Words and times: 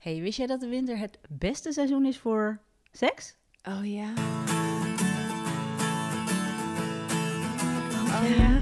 Hey, 0.00 0.20
wist 0.20 0.36
jij 0.36 0.46
dat 0.46 0.60
de 0.60 0.68
winter 0.68 0.98
het 0.98 1.18
beste 1.28 1.72
seizoen 1.72 2.06
is 2.06 2.18
voor 2.18 2.60
seks? 2.92 3.36
Oh 3.68 3.86
ja. 3.86 4.12
Oh 8.06 8.36
ja. 8.36 8.60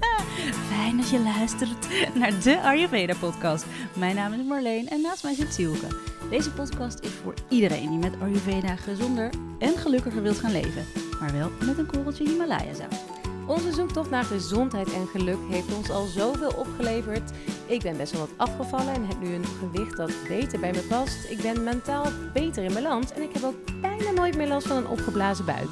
Fijn 0.70 0.96
dat 0.96 1.10
je 1.10 1.20
luistert 1.20 1.88
naar 2.14 2.42
de 2.42 2.60
Ayurveda 2.62 3.14
podcast. 3.14 3.66
Mijn 3.96 4.14
naam 4.14 4.32
is 4.32 4.44
Marleen 4.44 4.88
en 4.88 5.00
naast 5.00 5.22
mij 5.22 5.34
zit 5.34 5.52
Silke. 5.54 5.86
Deze 6.30 6.52
podcast 6.52 7.00
is 7.00 7.10
voor 7.10 7.34
iedereen 7.48 7.88
die 7.88 7.98
met 7.98 8.20
Ayurveda 8.20 8.76
gezonder 8.76 9.30
en 9.58 9.76
gelukkiger 9.76 10.22
wilt 10.22 10.38
gaan 10.38 10.52
leven. 10.52 10.84
Maar 11.20 11.32
wel 11.32 11.50
met 11.66 11.78
een 11.78 11.86
korreltje 11.86 12.28
Himalaya 12.28 12.74
zout. 12.74 13.21
Onze 13.46 13.72
zoektocht 13.72 14.10
naar 14.10 14.24
gezondheid 14.24 14.92
en 14.92 15.06
geluk 15.06 15.38
heeft 15.48 15.74
ons 15.74 15.90
al 15.90 16.06
zoveel 16.06 16.52
opgeleverd. 16.56 17.30
Ik 17.66 17.82
ben 17.82 17.96
best 17.96 18.12
wel 18.12 18.20
wat 18.20 18.48
afgevallen 18.48 18.94
en 18.94 19.06
heb 19.06 19.20
nu 19.20 19.34
een 19.34 19.44
gewicht 19.44 19.96
dat 19.96 20.10
beter 20.28 20.60
bij 20.60 20.72
me 20.72 20.80
past. 20.80 21.30
Ik 21.30 21.42
ben 21.42 21.64
mentaal 21.64 22.06
beter 22.32 22.64
in 22.64 22.74
balans 22.74 23.12
en 23.12 23.22
ik 23.22 23.32
heb 23.32 23.44
ook 23.44 23.80
bijna 23.80 24.10
nooit 24.10 24.36
meer 24.36 24.48
last 24.48 24.66
van 24.66 24.76
een 24.76 24.88
opgeblazen 24.88 25.44
buik. 25.44 25.68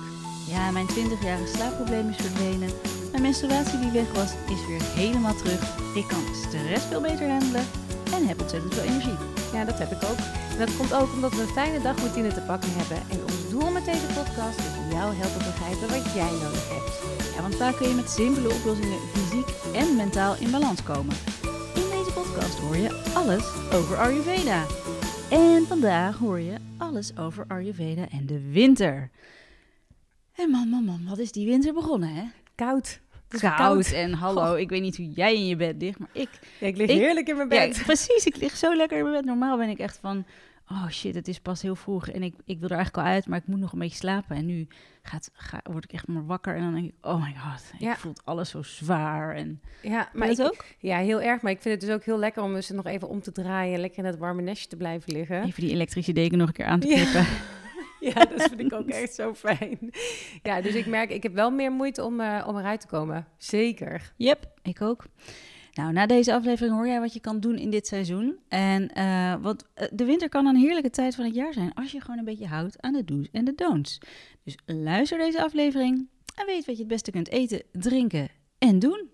Ja, 0.47 0.70
mijn 0.70 0.88
20-jarige 0.88 1.56
slaapprobleem 1.56 2.09
is 2.09 2.16
verdwenen. 2.16 2.70
Mijn 3.11 3.23
menstruatie 3.23 3.78
die 3.78 3.91
weg 3.91 4.12
was, 4.12 4.33
is 4.33 4.66
weer 4.66 4.83
helemaal 4.83 5.34
terug. 5.34 5.62
Ik 5.95 6.09
kan 6.09 6.23
stress 6.34 6.84
veel 6.84 7.00
beter 7.00 7.28
handelen 7.28 7.66
en 8.14 8.27
heb 8.27 8.41
ontzettend 8.41 8.75
veel 8.75 8.83
energie. 8.83 9.19
Ja, 9.52 9.64
dat 9.64 9.78
heb 9.78 9.91
ik 9.91 10.02
ook. 10.11 10.19
En 10.52 10.59
dat 10.59 10.77
komt 10.77 10.95
ook 10.95 11.12
omdat 11.12 11.34
we 11.34 11.42
een 11.42 11.48
fijne 11.48 11.80
dagroutine 11.83 12.33
te 12.34 12.41
pakken 12.41 12.70
hebben. 12.73 12.98
En 13.11 13.23
ons 13.23 13.48
doel 13.50 13.70
met 13.70 13.84
deze 13.84 14.06
podcast 14.19 14.59
is 14.59 14.80
jou 14.92 15.14
helpen 15.14 15.45
begrijpen 15.50 15.89
wat 15.89 16.14
jij 16.14 16.33
nodig 16.42 16.69
hebt. 16.69 17.20
Want 17.40 17.54
vaak 17.56 17.76
kun 17.76 17.88
je 17.88 17.94
met 17.94 18.10
simpele 18.10 18.54
oplossingen 18.54 18.98
fysiek 18.98 19.46
en 19.74 19.96
mentaal 19.96 20.36
in 20.40 20.50
balans 20.50 20.82
komen. 20.82 21.16
In 21.74 21.90
deze 21.90 22.10
podcast 22.14 22.58
hoor 22.58 22.76
je 22.76 23.10
alles 23.14 23.44
over 23.72 23.96
Ayurveda. 23.96 24.66
En 25.30 25.66
vandaag 25.66 26.16
hoor 26.18 26.40
je 26.40 26.54
alles 26.78 27.16
over 27.16 27.44
Ayurveda 27.48 28.08
en 28.10 28.26
de 28.26 28.50
winter. 28.50 29.10
En 30.34 30.50
man, 30.50 30.69
man, 30.69 30.84
man, 30.84 31.00
wat 31.08 31.19
is 31.19 31.32
die 31.32 31.47
winter 31.47 31.74
begonnen, 31.74 32.08
hè? 32.14 32.22
Koud. 32.55 33.00
Koud, 33.56 33.92
en 33.92 34.12
hallo, 34.12 34.54
ik 34.54 34.69
weet 34.69 34.80
niet 34.82 34.97
hoe 34.97 35.10
jij 35.10 35.34
in 35.34 35.47
je 35.47 35.56
bed 35.56 35.75
ligt, 35.78 35.98
maar 35.98 36.08
ik... 36.12 36.28
Ja, 36.58 36.66
ik 36.66 36.77
lig 36.77 36.88
Ik- 36.91 36.98
heerlijk 36.98 37.28
in 37.28 37.36
mijn 37.36 37.48
bed. 37.48 37.77
Ja, 37.77 37.82
precies, 37.82 38.25
ik 38.25 38.36
lig 38.36 38.56
zo 38.56 38.75
lekker 38.77 38.97
in 38.98 39.02
mijn 39.02 39.16
bed. 39.16 39.25
Normaal 39.25 39.56
ben 39.56 39.69
ik 39.69 39.78
echt 39.78 39.98
van, 40.00 40.25
oh 40.70 40.88
shit, 40.88 41.14
het 41.14 41.28
is 41.28 41.40
pas 41.40 41.62
heel 41.62 41.76
vroeg 41.76 42.08
en 42.08 42.22
ik, 42.22 42.34
ik 42.44 42.58
wil 42.60 42.68
er 42.68 42.76
eigenlijk 42.76 43.06
al 43.06 43.12
uit, 43.12 43.26
maar 43.26 43.38
ik 43.38 43.46
moet 43.46 43.58
nog 43.58 43.72
een 43.72 43.78
beetje 43.78 43.96
slapen. 43.96 44.36
En 44.36 44.46
nu 44.46 44.66
gaat, 45.02 45.30
ga, 45.32 45.60
word 45.70 45.84
ik 45.84 45.92
echt 45.92 46.06
maar 46.06 46.26
wakker 46.26 46.56
en 46.56 46.62
dan 46.62 46.74
denk 46.74 46.86
ik, 46.86 46.94
oh 47.00 47.22
my 47.24 47.34
god, 47.38 47.70
ik 47.74 47.80
Ja. 47.80 47.96
voel 47.96 48.12
alles 48.24 48.50
zo 48.50 48.62
zwaar. 48.62 49.34
En, 49.34 49.60
Ja, 49.82 50.08
maar 50.12 50.30
ik, 50.30 50.41
ook? 50.41 50.64
Ja, 50.78 50.98
heel 50.98 51.20
erg. 51.22 51.42
Maar 51.42 51.52
ik 51.52 51.60
vind 51.60 51.74
het 51.80 51.84
dus 51.88 51.94
ook 51.96 52.04
heel 52.04 52.18
lekker 52.18 52.42
om 52.42 52.60
ze 52.60 52.74
nog 52.74 52.86
even 52.86 53.08
om 53.08 53.20
te 53.20 53.32
draaien. 53.32 53.80
Lekker 53.80 53.98
in 54.04 54.10
dat 54.10 54.18
warme 54.18 54.42
nestje 54.42 54.68
te 54.68 54.76
blijven 54.76 55.12
liggen. 55.12 55.42
Even 55.44 55.62
die 55.62 55.72
elektrische 55.72 56.12
deken 56.12 56.38
nog 56.38 56.46
een 56.48 56.54
keer 56.54 56.66
aan 56.66 56.80
te 56.80 56.86
knippen. 56.86 57.26
Ja, 58.00 58.24
dat 58.24 58.42
vind 58.42 58.60
ik 58.60 58.72
ook 58.72 58.88
echt 59.02 59.14
zo 59.14 59.34
fijn. 59.34 59.78
Ja, 60.42 60.60
dus 60.60 60.74
ik 60.74 60.86
merk, 60.86 61.10
ik 61.10 61.22
heb 61.22 61.34
wel 61.34 61.50
meer 61.50 61.72
moeite 61.72 62.04
om, 62.04 62.20
eh, 62.20 62.44
om 62.48 62.58
eruit 62.58 62.80
te 62.80 62.86
komen. 62.86 63.26
Zeker. 63.36 64.12
Yep, 64.16 64.50
ik 64.62 64.82
ook. 64.82 65.04
Nou, 65.81 65.92
na 65.92 66.06
deze 66.06 66.34
aflevering 66.34 66.75
hoor 66.75 66.86
jij 66.86 67.00
wat 67.00 67.12
je 67.12 67.20
kan 67.20 67.41
doen 67.41 67.59
in 67.59 67.70
dit 67.70 67.86
seizoen. 67.86 68.39
En 68.48 68.89
eh, 68.89 69.34
want 69.41 69.64
eh, 69.75 69.87
de 69.92 70.05
winter 70.05 70.28
kan 70.28 70.47
een 70.47 70.56
heerlijke 70.56 70.91
tijd 70.91 71.14
van 71.14 71.25
het 71.25 71.34
jaar 71.34 71.53
zijn 71.53 71.75
als 71.75 71.92
je 71.92 72.00
gewoon 72.00 72.19
een 72.19 72.25
beetje 72.25 72.47
houdt 72.47 72.83
aan 72.83 72.92
de 72.92 73.05
do's 73.05 73.28
en 73.33 73.45
de 73.45 73.55
don'ts. 73.55 73.98
Dus 74.45 74.56
luister 74.67 75.19
deze 75.19 75.42
aflevering 75.42 76.09
en 76.34 76.47
weet 76.47 76.67
wat 76.67 76.75
je 76.75 76.83
het 76.83 76.92
beste 76.92 77.11
kunt 77.11 77.28
eten, 77.28 77.62
drinken 77.72 78.28
en 78.59 78.78
doen. 78.78 79.11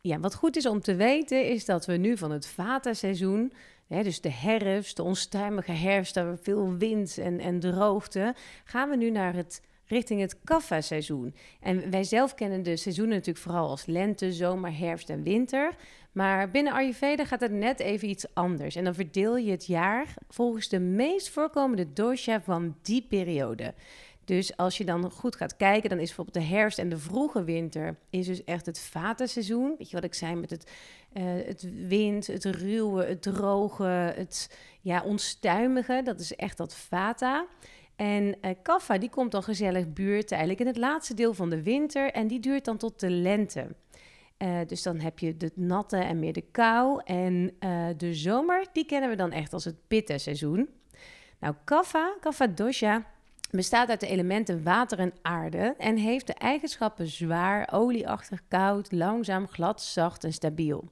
Ja, 0.00 0.20
wat 0.20 0.34
goed 0.34 0.56
is 0.56 0.66
om 0.66 0.80
te 0.80 0.94
weten 0.94 1.48
is 1.48 1.64
dat 1.64 1.86
we 1.86 1.96
nu 1.96 2.16
van 2.16 2.30
het 2.30 2.46
vata-seizoen, 2.46 3.52
hè, 3.86 4.02
dus 4.02 4.20
de 4.20 4.32
herfst, 4.32 4.96
de 4.96 5.02
onstuimige 5.02 5.72
herfst, 5.72 6.14
daar 6.14 6.38
veel 6.38 6.76
wind 6.76 7.18
en, 7.18 7.40
en 7.40 7.60
droogte, 7.60 8.34
gaan 8.64 8.90
we 8.90 8.96
nu 8.96 9.10
naar 9.10 9.34
het, 9.34 9.62
richting 9.86 10.20
het 10.20 10.36
kapha-seizoen. 10.44 11.34
En 11.60 11.90
wij 11.90 12.04
zelf 12.04 12.34
kennen 12.34 12.62
de 12.62 12.76
seizoenen 12.76 13.14
natuurlijk 13.14 13.44
vooral 13.44 13.68
als 13.68 13.86
lente, 13.86 14.32
zomer, 14.32 14.78
herfst 14.78 15.10
en 15.10 15.22
winter. 15.22 15.76
Maar 16.12 16.50
binnen 16.50 16.72
Ayurveda 16.72 17.24
gaat 17.24 17.40
het 17.40 17.52
net 17.52 17.80
even 17.80 18.08
iets 18.08 18.34
anders. 18.34 18.76
En 18.76 18.84
dan 18.84 18.94
verdeel 18.94 19.36
je 19.36 19.50
het 19.50 19.66
jaar 19.66 20.14
volgens 20.28 20.68
de 20.68 20.80
meest 20.80 21.28
voorkomende 21.28 21.92
dosha 21.92 22.40
van 22.40 22.76
die 22.82 23.06
periode. 23.08 23.74
Dus 24.26 24.56
als 24.56 24.78
je 24.78 24.84
dan 24.84 25.10
goed 25.10 25.36
gaat 25.36 25.56
kijken, 25.56 25.88
dan 25.88 25.98
is 25.98 26.06
bijvoorbeeld 26.06 26.46
de 26.46 26.54
herfst 26.54 26.78
en 26.78 26.88
de 26.88 26.98
vroege 26.98 27.44
winter 27.44 27.96
is 28.10 28.26
dus 28.26 28.44
echt 28.44 28.66
het 28.66 28.78
vata-seizoen. 28.78 29.74
Weet 29.78 29.90
je 29.90 29.96
wat 29.96 30.04
ik 30.04 30.14
zei 30.14 30.34
met 30.34 30.50
het, 30.50 30.70
eh, 31.12 31.24
het 31.24 31.68
wind, 31.86 32.26
het 32.26 32.44
ruwe, 32.44 33.04
het 33.04 33.22
droge, 33.22 34.12
het 34.16 34.58
ja, 34.80 35.02
onstuimige. 35.02 36.00
Dat 36.04 36.20
is 36.20 36.34
echt 36.34 36.56
dat 36.56 36.74
vata. 36.74 37.46
En 37.96 38.36
eh 38.40 38.50
kapha, 38.62 38.98
die 38.98 39.10
komt 39.10 39.32
dan 39.32 39.42
gezellig 39.42 39.92
buurt 39.92 40.30
eigenlijk 40.30 40.60
in 40.60 40.66
het 40.66 40.76
laatste 40.76 41.14
deel 41.14 41.34
van 41.34 41.50
de 41.50 41.62
winter 41.62 42.10
en 42.10 42.26
die 42.26 42.40
duurt 42.40 42.64
dan 42.64 42.76
tot 42.76 43.00
de 43.00 43.10
lente. 43.10 43.66
Eh, 44.36 44.58
dus 44.66 44.82
dan 44.82 45.00
heb 45.00 45.18
je 45.18 45.36
de 45.36 45.50
natte 45.54 45.96
en 45.96 46.18
meer 46.18 46.32
de 46.32 46.44
kou. 46.50 47.00
En 47.04 47.54
eh, 47.58 47.86
de 47.96 48.14
zomer, 48.14 48.66
die 48.72 48.86
kennen 48.86 49.10
we 49.10 49.16
dan 49.16 49.32
echt 49.32 49.52
als 49.52 49.64
het 49.64 49.76
pitta-seizoen. 49.86 50.68
Nou, 51.40 51.54
kapha, 51.64 52.14
kapha 52.20 52.46
dosha, 52.46 53.06
bestaat 53.50 53.88
uit 53.88 54.00
de 54.00 54.06
elementen 54.06 54.62
water 54.62 54.98
en 54.98 55.12
aarde 55.22 55.74
en 55.78 55.96
heeft 55.96 56.26
de 56.26 56.34
eigenschappen 56.34 57.06
zwaar, 57.06 57.68
olieachtig, 57.72 58.42
koud, 58.48 58.92
langzaam, 58.92 59.48
glad, 59.48 59.82
zacht 59.82 60.24
en 60.24 60.32
stabiel. 60.32 60.88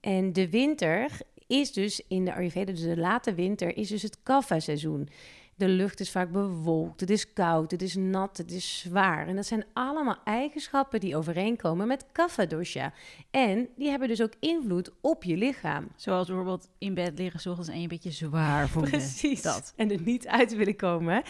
En 0.00 0.32
de 0.32 0.50
winter 0.50 1.10
is 1.46 1.72
dus 1.72 2.02
in 2.08 2.24
de 2.24 2.34
Ayurveda, 2.34 2.72
dus 2.72 2.82
de 2.82 2.96
late 2.96 3.34
winter, 3.34 3.76
is 3.76 3.88
dus 3.88 4.02
het 4.02 4.22
kapha-seizoen. 4.22 5.08
De 5.58 5.68
lucht 5.68 6.00
is 6.00 6.10
vaak 6.10 6.32
bewolkt, 6.32 7.00
het 7.00 7.10
is 7.10 7.32
koud, 7.32 7.70
het 7.70 7.82
is 7.82 7.94
nat, 7.94 8.36
het 8.36 8.50
is 8.50 8.78
zwaar. 8.78 9.26
En 9.26 9.36
dat 9.36 9.46
zijn 9.46 9.64
allemaal 9.72 10.18
eigenschappen 10.24 11.00
die 11.00 11.16
overeenkomen 11.16 11.86
met 11.86 12.06
kapha 12.12 12.46
dosha. 12.46 12.92
En 13.30 13.68
die 13.76 13.88
hebben 13.88 14.08
dus 14.08 14.22
ook 14.22 14.32
invloed 14.40 14.90
op 15.00 15.24
je 15.24 15.36
lichaam. 15.36 15.88
Zoals 15.96 16.26
bijvoorbeeld 16.26 16.68
in 16.78 16.94
bed 16.94 17.18
liggen 17.18 17.40
's 17.40 17.46
ochtends 17.46 17.68
en 17.68 17.76
je 17.76 17.82
een 17.82 17.88
beetje 17.88 18.10
zwaar 18.10 18.68
voelen. 18.68 18.90
Precies. 18.90 19.42
Dat. 19.42 19.72
En 19.76 19.90
er 19.90 20.00
niet 20.00 20.26
uit 20.26 20.56
willen 20.56 20.76
komen. 20.76 21.22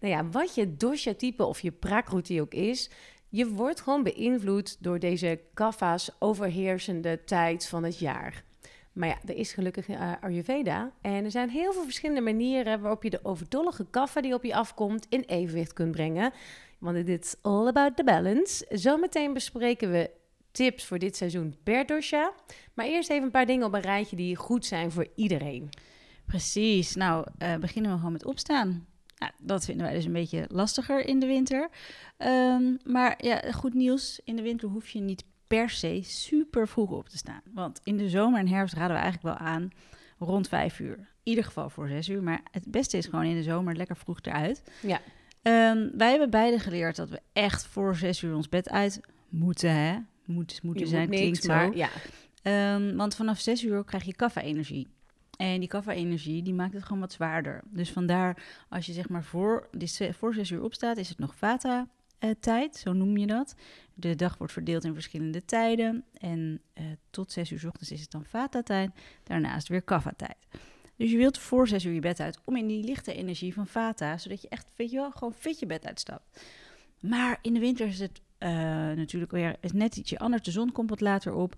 Nou 0.00 0.14
ja, 0.14 0.28
wat 0.28 0.54
je 0.54 0.76
dosha-type 0.76 1.44
of 1.44 1.60
je 1.60 1.72
prakruti 1.72 2.40
ook 2.40 2.54
is... 2.54 2.90
je 3.28 3.48
wordt 3.48 3.80
gewoon 3.80 4.02
beïnvloed 4.02 4.76
door 4.80 4.98
deze 4.98 5.40
kapha's 5.54 6.10
overheersende 6.18 7.24
tijd 7.24 7.68
van 7.68 7.84
het 7.84 7.98
jaar. 7.98 8.44
Maar 8.92 9.08
ja, 9.08 9.18
er 9.26 9.36
is 9.36 9.52
gelukkig 9.52 9.88
eh, 9.88 10.12
Ayurveda. 10.20 10.92
En 11.00 11.24
er 11.24 11.30
zijn 11.30 11.50
heel 11.50 11.72
veel 11.72 11.84
verschillende 11.84 12.20
manieren... 12.20 12.80
waarop 12.80 13.02
je 13.02 13.10
de 13.10 13.24
overdollige 13.24 13.86
kapha 13.90 14.20
die 14.20 14.34
op 14.34 14.44
je 14.44 14.54
afkomt 14.54 15.06
in 15.08 15.20
evenwicht 15.20 15.72
kunt 15.72 15.90
brengen. 15.90 16.32
Want 16.78 16.96
it 16.96 17.08
is 17.08 17.34
all 17.42 17.66
about 17.66 17.96
the 17.96 18.04
balance. 18.04 18.66
Zometeen 18.70 19.32
bespreken 19.32 19.90
we 19.90 20.10
tips 20.50 20.84
voor 20.84 20.98
dit 20.98 21.16
seizoen 21.16 21.56
per 21.62 21.86
dosha. 21.86 22.32
Maar 22.74 22.86
eerst 22.86 23.10
even 23.10 23.22
een 23.22 23.30
paar 23.30 23.46
dingen 23.46 23.66
op 23.66 23.74
een 23.74 23.80
rijtje 23.80 24.16
die 24.16 24.36
goed 24.36 24.66
zijn 24.66 24.90
voor 24.90 25.06
iedereen. 25.14 25.68
Precies. 26.26 26.94
Nou, 26.94 27.26
eh, 27.38 27.56
beginnen 27.56 27.90
we 27.90 27.96
gewoon 27.96 28.12
met 28.12 28.24
opstaan. 28.24 28.86
Nou, 29.18 29.32
dat 29.38 29.64
vinden 29.64 29.86
wij 29.86 29.94
dus 29.94 30.04
een 30.04 30.12
beetje 30.12 30.44
lastiger 30.48 31.06
in 31.06 31.18
de 31.18 31.26
winter. 31.26 31.68
Ehm, 32.16 32.76
maar 32.84 33.24
ja, 33.24 33.52
goed 33.52 33.74
nieuws. 33.74 34.20
In 34.24 34.36
de 34.36 34.42
winter 34.42 34.68
hoef 34.68 34.88
je 34.88 35.00
niet 35.00 35.24
per 35.56 35.70
se 35.70 36.00
super 36.02 36.68
vroeg 36.68 36.90
op 36.90 37.08
te 37.08 37.16
staan. 37.16 37.40
Want 37.54 37.80
in 37.84 37.96
de 37.96 38.08
zomer 38.08 38.40
en 38.40 38.48
herfst 38.48 38.74
raden 38.74 38.96
we 38.96 39.02
eigenlijk 39.02 39.38
wel 39.38 39.46
aan 39.46 39.70
rond 40.18 40.48
vijf 40.48 40.80
uur. 40.80 40.96
In 40.96 41.06
ieder 41.22 41.44
geval 41.44 41.70
voor 41.70 41.88
zes 41.88 42.08
uur. 42.08 42.22
Maar 42.22 42.40
het 42.50 42.70
beste 42.70 42.96
is 42.96 43.06
gewoon 43.06 43.24
in 43.24 43.36
de 43.36 43.42
zomer 43.42 43.76
lekker 43.76 43.96
vroeg 43.96 44.18
eruit. 44.22 44.62
Ja. 44.80 45.00
Ehm, 45.42 45.88
wij 45.96 46.10
hebben 46.10 46.30
beide 46.30 46.58
geleerd 46.58 46.96
dat 46.96 47.08
we 47.08 47.20
echt 47.32 47.66
voor 47.66 47.96
zes 47.96 48.22
uur 48.22 48.34
ons 48.34 48.48
bed 48.48 48.68
uit 48.68 49.00
moeten. 49.28 49.74
Hè? 49.74 49.98
Moet, 50.24 50.62
moeten 50.62 50.82
Je 50.82 50.88
zijn, 50.88 51.08
moet 51.08 51.18
niks, 51.18 51.46
maar 51.46 51.76
ja. 51.76 51.88
Ehm, 52.42 52.96
want 52.96 53.14
vanaf 53.14 53.40
6 53.40 53.64
uur 53.64 53.84
krijg 53.84 54.04
je 54.04 54.14
kaffa-energie. 54.14 54.88
En 55.36 55.60
die 55.60 55.68
kaffa-energie 55.68 56.42
die 56.42 56.54
maakt 56.54 56.74
het 56.74 56.82
gewoon 56.82 57.00
wat 57.00 57.12
zwaarder. 57.12 57.60
Dus 57.64 57.90
vandaar, 57.90 58.42
als 58.68 58.86
je 58.86 58.92
zeg 58.92 59.08
maar 59.08 59.24
voor, 59.24 59.68
voor 60.12 60.34
6 60.34 60.50
uur 60.50 60.62
opstaat, 60.62 60.96
is 60.96 61.08
het 61.08 61.18
nog 61.18 61.34
vata-tijd, 62.22 62.76
zo 62.76 62.92
noem 62.92 63.16
je 63.16 63.26
dat. 63.26 63.54
De 63.94 64.14
dag 64.14 64.38
wordt 64.38 64.52
verdeeld 64.52 64.84
in 64.84 64.94
verschillende 64.94 65.44
tijden. 65.44 66.04
En 66.18 66.60
eh, 66.72 66.84
tot 67.10 67.32
6 67.32 67.50
uur 67.50 67.58
's 67.58 67.64
ochtends 67.64 67.90
is 67.90 68.00
het 68.00 68.10
dan 68.10 68.24
vata-tijd. 68.24 68.90
Daarnaast 69.22 69.68
weer 69.68 69.82
kaffa-tijd. 69.82 70.36
Dus 70.96 71.10
je 71.10 71.16
wilt 71.16 71.38
voor 71.38 71.68
6 71.68 71.84
uur 71.84 71.92
je 71.92 72.00
bed 72.00 72.20
uit 72.20 72.38
om 72.44 72.56
in 72.56 72.66
die 72.66 72.84
lichte 72.84 73.14
energie 73.14 73.54
van 73.54 73.66
vata, 73.66 74.18
zodat 74.18 74.42
je 74.42 74.48
echt, 74.48 74.72
weet 74.76 74.90
je 74.90 74.96
wel, 74.96 75.10
gewoon 75.10 75.34
fit 75.34 75.58
je 75.58 75.66
bed 75.66 75.86
uitstapt. 75.86 76.42
Maar 77.00 77.38
in 77.42 77.54
de 77.54 77.60
winter 77.60 77.86
is 77.86 77.98
het 77.98 78.20
eh, 78.38 78.50
natuurlijk 78.96 79.32
weer 79.32 79.56
is 79.60 79.72
net 79.72 79.96
ietsje 79.96 80.18
anders. 80.18 80.42
De 80.42 80.50
zon 80.50 80.72
komt 80.72 80.90
wat 80.90 81.00
later 81.00 81.34
op. 81.34 81.54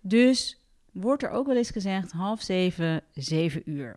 Dus 0.00 0.60
wordt 0.92 1.22
er 1.22 1.30
ook 1.30 1.46
wel 1.46 1.56
eens 1.56 1.70
gezegd 1.70 2.12
half 2.12 2.42
zeven, 2.42 3.02
zeven 3.14 3.70
uur. 3.70 3.96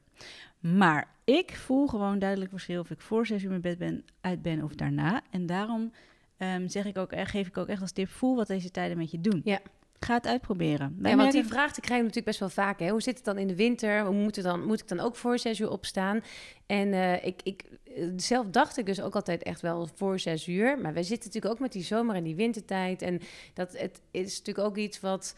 Maar 0.59 1.07
ik 1.23 1.55
voel 1.55 1.87
gewoon 1.87 2.19
duidelijk 2.19 2.51
verschil 2.51 2.79
of 2.79 2.89
ik 2.89 3.01
voor 3.01 3.25
zes 3.25 3.43
uur 3.43 3.49
mijn 3.49 3.61
bed 3.61 3.77
ben, 3.77 4.05
uit 4.21 4.41
ben 4.41 4.63
of 4.63 4.75
daarna. 4.75 5.21
En 5.31 5.45
daarom 5.45 5.91
ehm, 6.39 6.67
zeg 6.67 6.85
ik 6.85 6.97
ook, 6.97 7.11
echt- 7.11 7.31
geef 7.31 7.47
ik 7.47 7.57
ook 7.57 7.67
echt 7.67 7.81
als 7.81 7.91
tip, 7.91 8.09
voel 8.09 8.35
wat 8.35 8.47
deze 8.47 8.71
tijden 8.71 8.97
met 8.97 9.11
je 9.11 9.21
doen. 9.21 9.41
Ja. 9.43 9.59
Ga 9.99 10.13
het 10.13 10.27
uitproberen. 10.27 10.95
Wij 10.99 11.11
Ja, 11.11 11.17
want 11.17 11.31
die 11.31 11.45
vraag 11.45 11.71
die 11.73 11.81
krijg 11.83 11.97
je 11.99 12.05
natuurlijk 12.07 12.25
best 12.25 12.39
wel 12.39 12.49
vaak. 12.65 12.79
Hè? 12.79 12.89
Hoe 12.89 13.01
zit 13.01 13.15
het 13.15 13.25
dan 13.25 13.37
in 13.37 13.47
de 13.47 13.55
winter? 13.55 14.05
Hoe 14.05 14.15
moet, 14.15 14.43
dan, 14.43 14.65
moet 14.65 14.79
ik 14.79 14.87
dan 14.87 14.99
ook 14.99 15.15
voor 15.15 15.39
zes 15.39 15.59
uur 15.59 15.69
opstaan? 15.69 16.21
En 16.65 16.93
eh, 16.93 17.25
ik, 17.25 17.41
ik, 17.43 17.63
eh, 17.95 18.07
zelf 18.15 18.47
dacht 18.47 18.77
ik 18.77 18.85
dus 18.85 19.01
ook 19.01 19.15
altijd 19.15 19.43
echt 19.43 19.61
wel 19.61 19.89
voor 19.95 20.19
zes 20.19 20.47
uur. 20.47 20.79
Maar 20.81 20.93
wij 20.93 21.03
zitten 21.03 21.25
natuurlijk 21.27 21.53
ook 21.53 21.59
met 21.61 21.71
die 21.71 21.83
zomer- 21.83 22.15
en 22.15 22.23
die 22.23 22.35
wintertijd. 22.35 23.01
En 23.01 23.19
dat 23.53 23.77
het 23.77 24.01
is 24.11 24.37
natuurlijk 24.37 24.67
ook 24.67 24.77
iets 24.77 24.99
wat, 24.99 25.35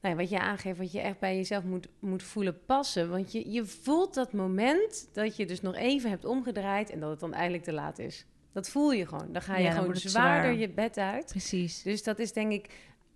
nou 0.00 0.14
ja, 0.14 0.20
wat 0.20 0.30
je 0.30 0.38
aangeeft, 0.40 0.78
wat 0.78 0.92
je 0.92 1.00
echt 1.00 1.18
bij 1.18 1.36
jezelf 1.36 1.64
moet, 1.64 1.88
moet 1.98 2.22
voelen 2.22 2.64
passen. 2.66 3.10
Want 3.10 3.32
je, 3.32 3.50
je 3.50 3.64
voelt 3.64 4.14
dat 4.14 4.32
moment 4.32 5.08
dat 5.12 5.36
je 5.36 5.46
dus 5.46 5.60
nog 5.60 5.74
even 5.74 6.10
hebt 6.10 6.24
omgedraaid 6.24 6.90
en 6.90 7.00
dat 7.00 7.10
het 7.10 7.20
dan 7.20 7.32
eigenlijk 7.32 7.64
te 7.64 7.72
laat 7.72 7.98
is. 7.98 8.26
Dat 8.52 8.68
voel 8.68 8.92
je 8.92 9.06
gewoon. 9.06 9.32
Dan 9.32 9.42
ga 9.42 9.56
je 9.56 9.62
Ja, 9.62 9.70
gewoon 9.70 9.96
zwaarder 9.96 10.50
zwaar. 10.50 10.60
je 10.60 10.68
bed 10.68 10.98
uit. 10.98 11.26
Precies. 11.26 11.82
Dus 11.82 12.02
dat 12.02 12.18
is 12.18 12.32
denk 12.32 12.52
ik, 12.52 12.70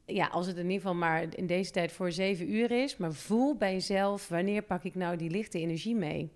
ja, 0.07 0.27
als 0.27 0.47
het 0.47 0.57
in 0.57 0.63
ieder 0.63 0.77
geval 0.77 0.95
maar 0.95 1.27
in 1.31 1.47
deze 1.47 1.71
tijd 1.71 1.93
voor 1.93 2.13
zeven 2.13 2.55
uur 2.55 2.71
is, 2.71 2.97
maar 2.97 3.13
voel 3.13 3.57
bij 3.57 3.73
jezelf 3.73 4.29
wanneer 4.29 4.63
pak 4.63 4.85
ik 4.85 4.95
nou 4.95 5.17
die 5.17 5.31
lichte 5.31 5.59
energie 5.59 5.95
mee. 5.95 6.31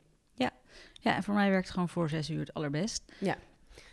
Ja, 1.02 1.16
en 1.16 1.22
voor 1.22 1.34
mij 1.34 1.50
werkt 1.50 1.70
gewoon 1.70 1.88
voor 1.88 2.08
zes 2.08 2.30
uur 2.30 2.40
het 2.40 2.54
allerbest. 2.54 3.12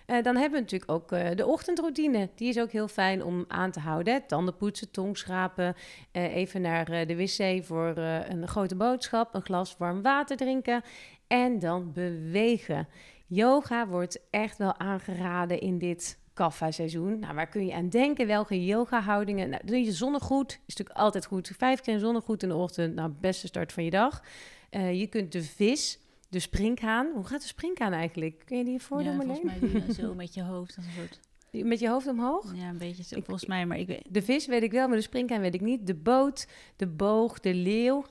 Eh, 0.06 0.24
dan 0.24 0.36
hebben 0.36 0.52
we 0.52 0.60
natuurlijk 0.60 0.92
ook 0.92 1.12
eh, 1.12 1.30
de 1.36 1.46
ochtendroutine. 1.46 2.30
Die 2.36 2.50
is 2.50 2.60
ook 2.60 2.72
heel 2.72 2.88
fijn 2.88 3.24
om 3.24 3.46
aan 3.48 3.72
te 3.72 3.80
houden. 3.80 4.14
Hè. 4.14 4.20
Tanden 4.22 4.58
poetsen, 4.58 4.92
tong 4.92 5.18
schrapen, 5.18 5.76
eh, 6.12 6.36
even 6.36 6.62
naar 6.62 6.86
de 6.86 7.16
wc 7.16 7.66
voor 7.66 7.98
een 7.98 8.48
grote 8.48 8.76
boodschap, 8.76 9.34
een 9.34 9.42
glas 9.42 9.78
warm 9.78 10.02
water 10.02 10.38
drinken 10.38 10.82
en 11.28 11.60
dan 11.60 11.92
bewegen. 11.94 12.88
Yoga 13.28 13.88
wordt 13.88 14.20
echt 14.30 14.58
wel 14.58 14.78
aangeraden 14.80 15.60
in 15.60 15.78
dit 15.78 16.20
kaffa-seizoen. 16.34 17.20
Nou, 17.20 17.36
waar 17.36 17.48
kun 17.48 17.66
je 17.66 17.74
aan 17.74 17.90
denken? 17.90 18.28
Welke 18.28 18.66
yoga-houdingen? 18.66 19.50
Nou, 19.50 19.62
doe 19.66 19.78
je 19.84 19.92
zonnegoed. 19.92 20.52
Is 20.52 20.76
natuurlijk 20.76 21.00
altijd 21.00 21.26
goed. 21.26 21.52
Vijf 21.58 21.82
keer 21.82 22.00
zonnegoed 22.00 22.44
in 22.44 22.50
de 22.50 22.56
ochtend. 22.56 22.96
Nou, 22.96 23.12
beste 23.20 23.48
start 23.48 23.74
van 23.74 23.84
je 23.84 23.90
dag. 23.90 24.24
Eh, 24.70 25.00
je 25.00 25.08
kunt 25.08 25.32
de 25.32 25.44
vis, 25.44 26.00
de 26.30 26.40
springhaan. 26.40 27.12
Hoe 27.14 27.26
gaat 27.26 27.42
de 27.42 27.48
springhaan 27.48 27.92
eigenlijk? 27.94 28.42
Kun 28.46 28.58
je 28.58 28.64
die 28.64 28.82
voordoen, 28.82 29.12
ja, 29.12 29.16
Marleen? 29.18 29.36
volgens 29.60 29.86
mij 29.86 29.94
zo 29.94 30.14
met 30.24 30.34
je 30.34 30.44
hoofd. 30.44 30.76
Als 30.78 30.86
een 30.86 30.92
soort, 30.92 31.20
Met 31.66 31.80
je 31.80 31.90
hoofd 31.90 32.08
omhoog? 32.08 32.54
ja, 32.56 32.70
een 32.70 32.78
beetje 32.78 33.04
zo, 33.04 33.16
Ik- 33.16 33.26
volgens 33.26 33.46
mij. 33.48 33.66
Maar 33.66 33.78
ik 33.80 33.88
weet... 33.88 34.04
De 34.10 34.22
vis 34.22 34.46
weet 34.46 34.64
ik 34.64 34.72
wel, 34.72 34.88
maar 34.88 34.98
de 34.98 35.04
springhaan 35.04 35.42
weet 35.42 35.54
ik 35.54 35.62
niet. 35.62 35.88
De 35.88 35.96
boot, 35.96 36.48
de 36.76 36.88
boog, 36.88 37.40
de 37.40 37.54
leeuw. 37.54 38.06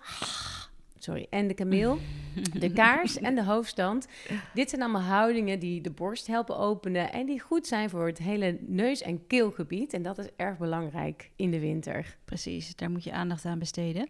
Sorry, 0.99 1.27
en 1.31 1.47
de 1.49 1.55
kameel. 1.55 1.99
De 2.53 2.73
kaars 2.73 3.19
en 3.19 3.35
de 3.35 3.45
hoofdstand. 3.45 4.07
Dit 4.55 4.71
zijn 4.71 4.83
allemaal 4.83 5.03
houdingen 5.03 5.59
die 5.59 5.81
de 5.81 5.91
borst 5.91 6.27
helpen 6.27 6.57
openen 6.57 7.13
en 7.13 7.27
die 7.27 7.41
goed 7.41 7.67
zijn 7.67 7.91
voor 7.91 8.07
het 8.07 8.19
hele 8.19 8.59
neus- 8.61 9.03
en 9.03 9.27
keelgebied. 9.27 9.93
En 9.93 10.03
dat 10.03 10.19
is 10.19 10.27
erg 10.37 10.59
belangrijk 10.59 11.31
in 11.37 11.51
de 11.51 11.61
winter. 11.61 12.17
Precies, 12.25 12.77
daar 12.77 12.91
moet 12.91 13.05
je 13.05 13.13
aandacht 13.13 13.45
aan 13.45 13.59
besteden. 13.59 14.09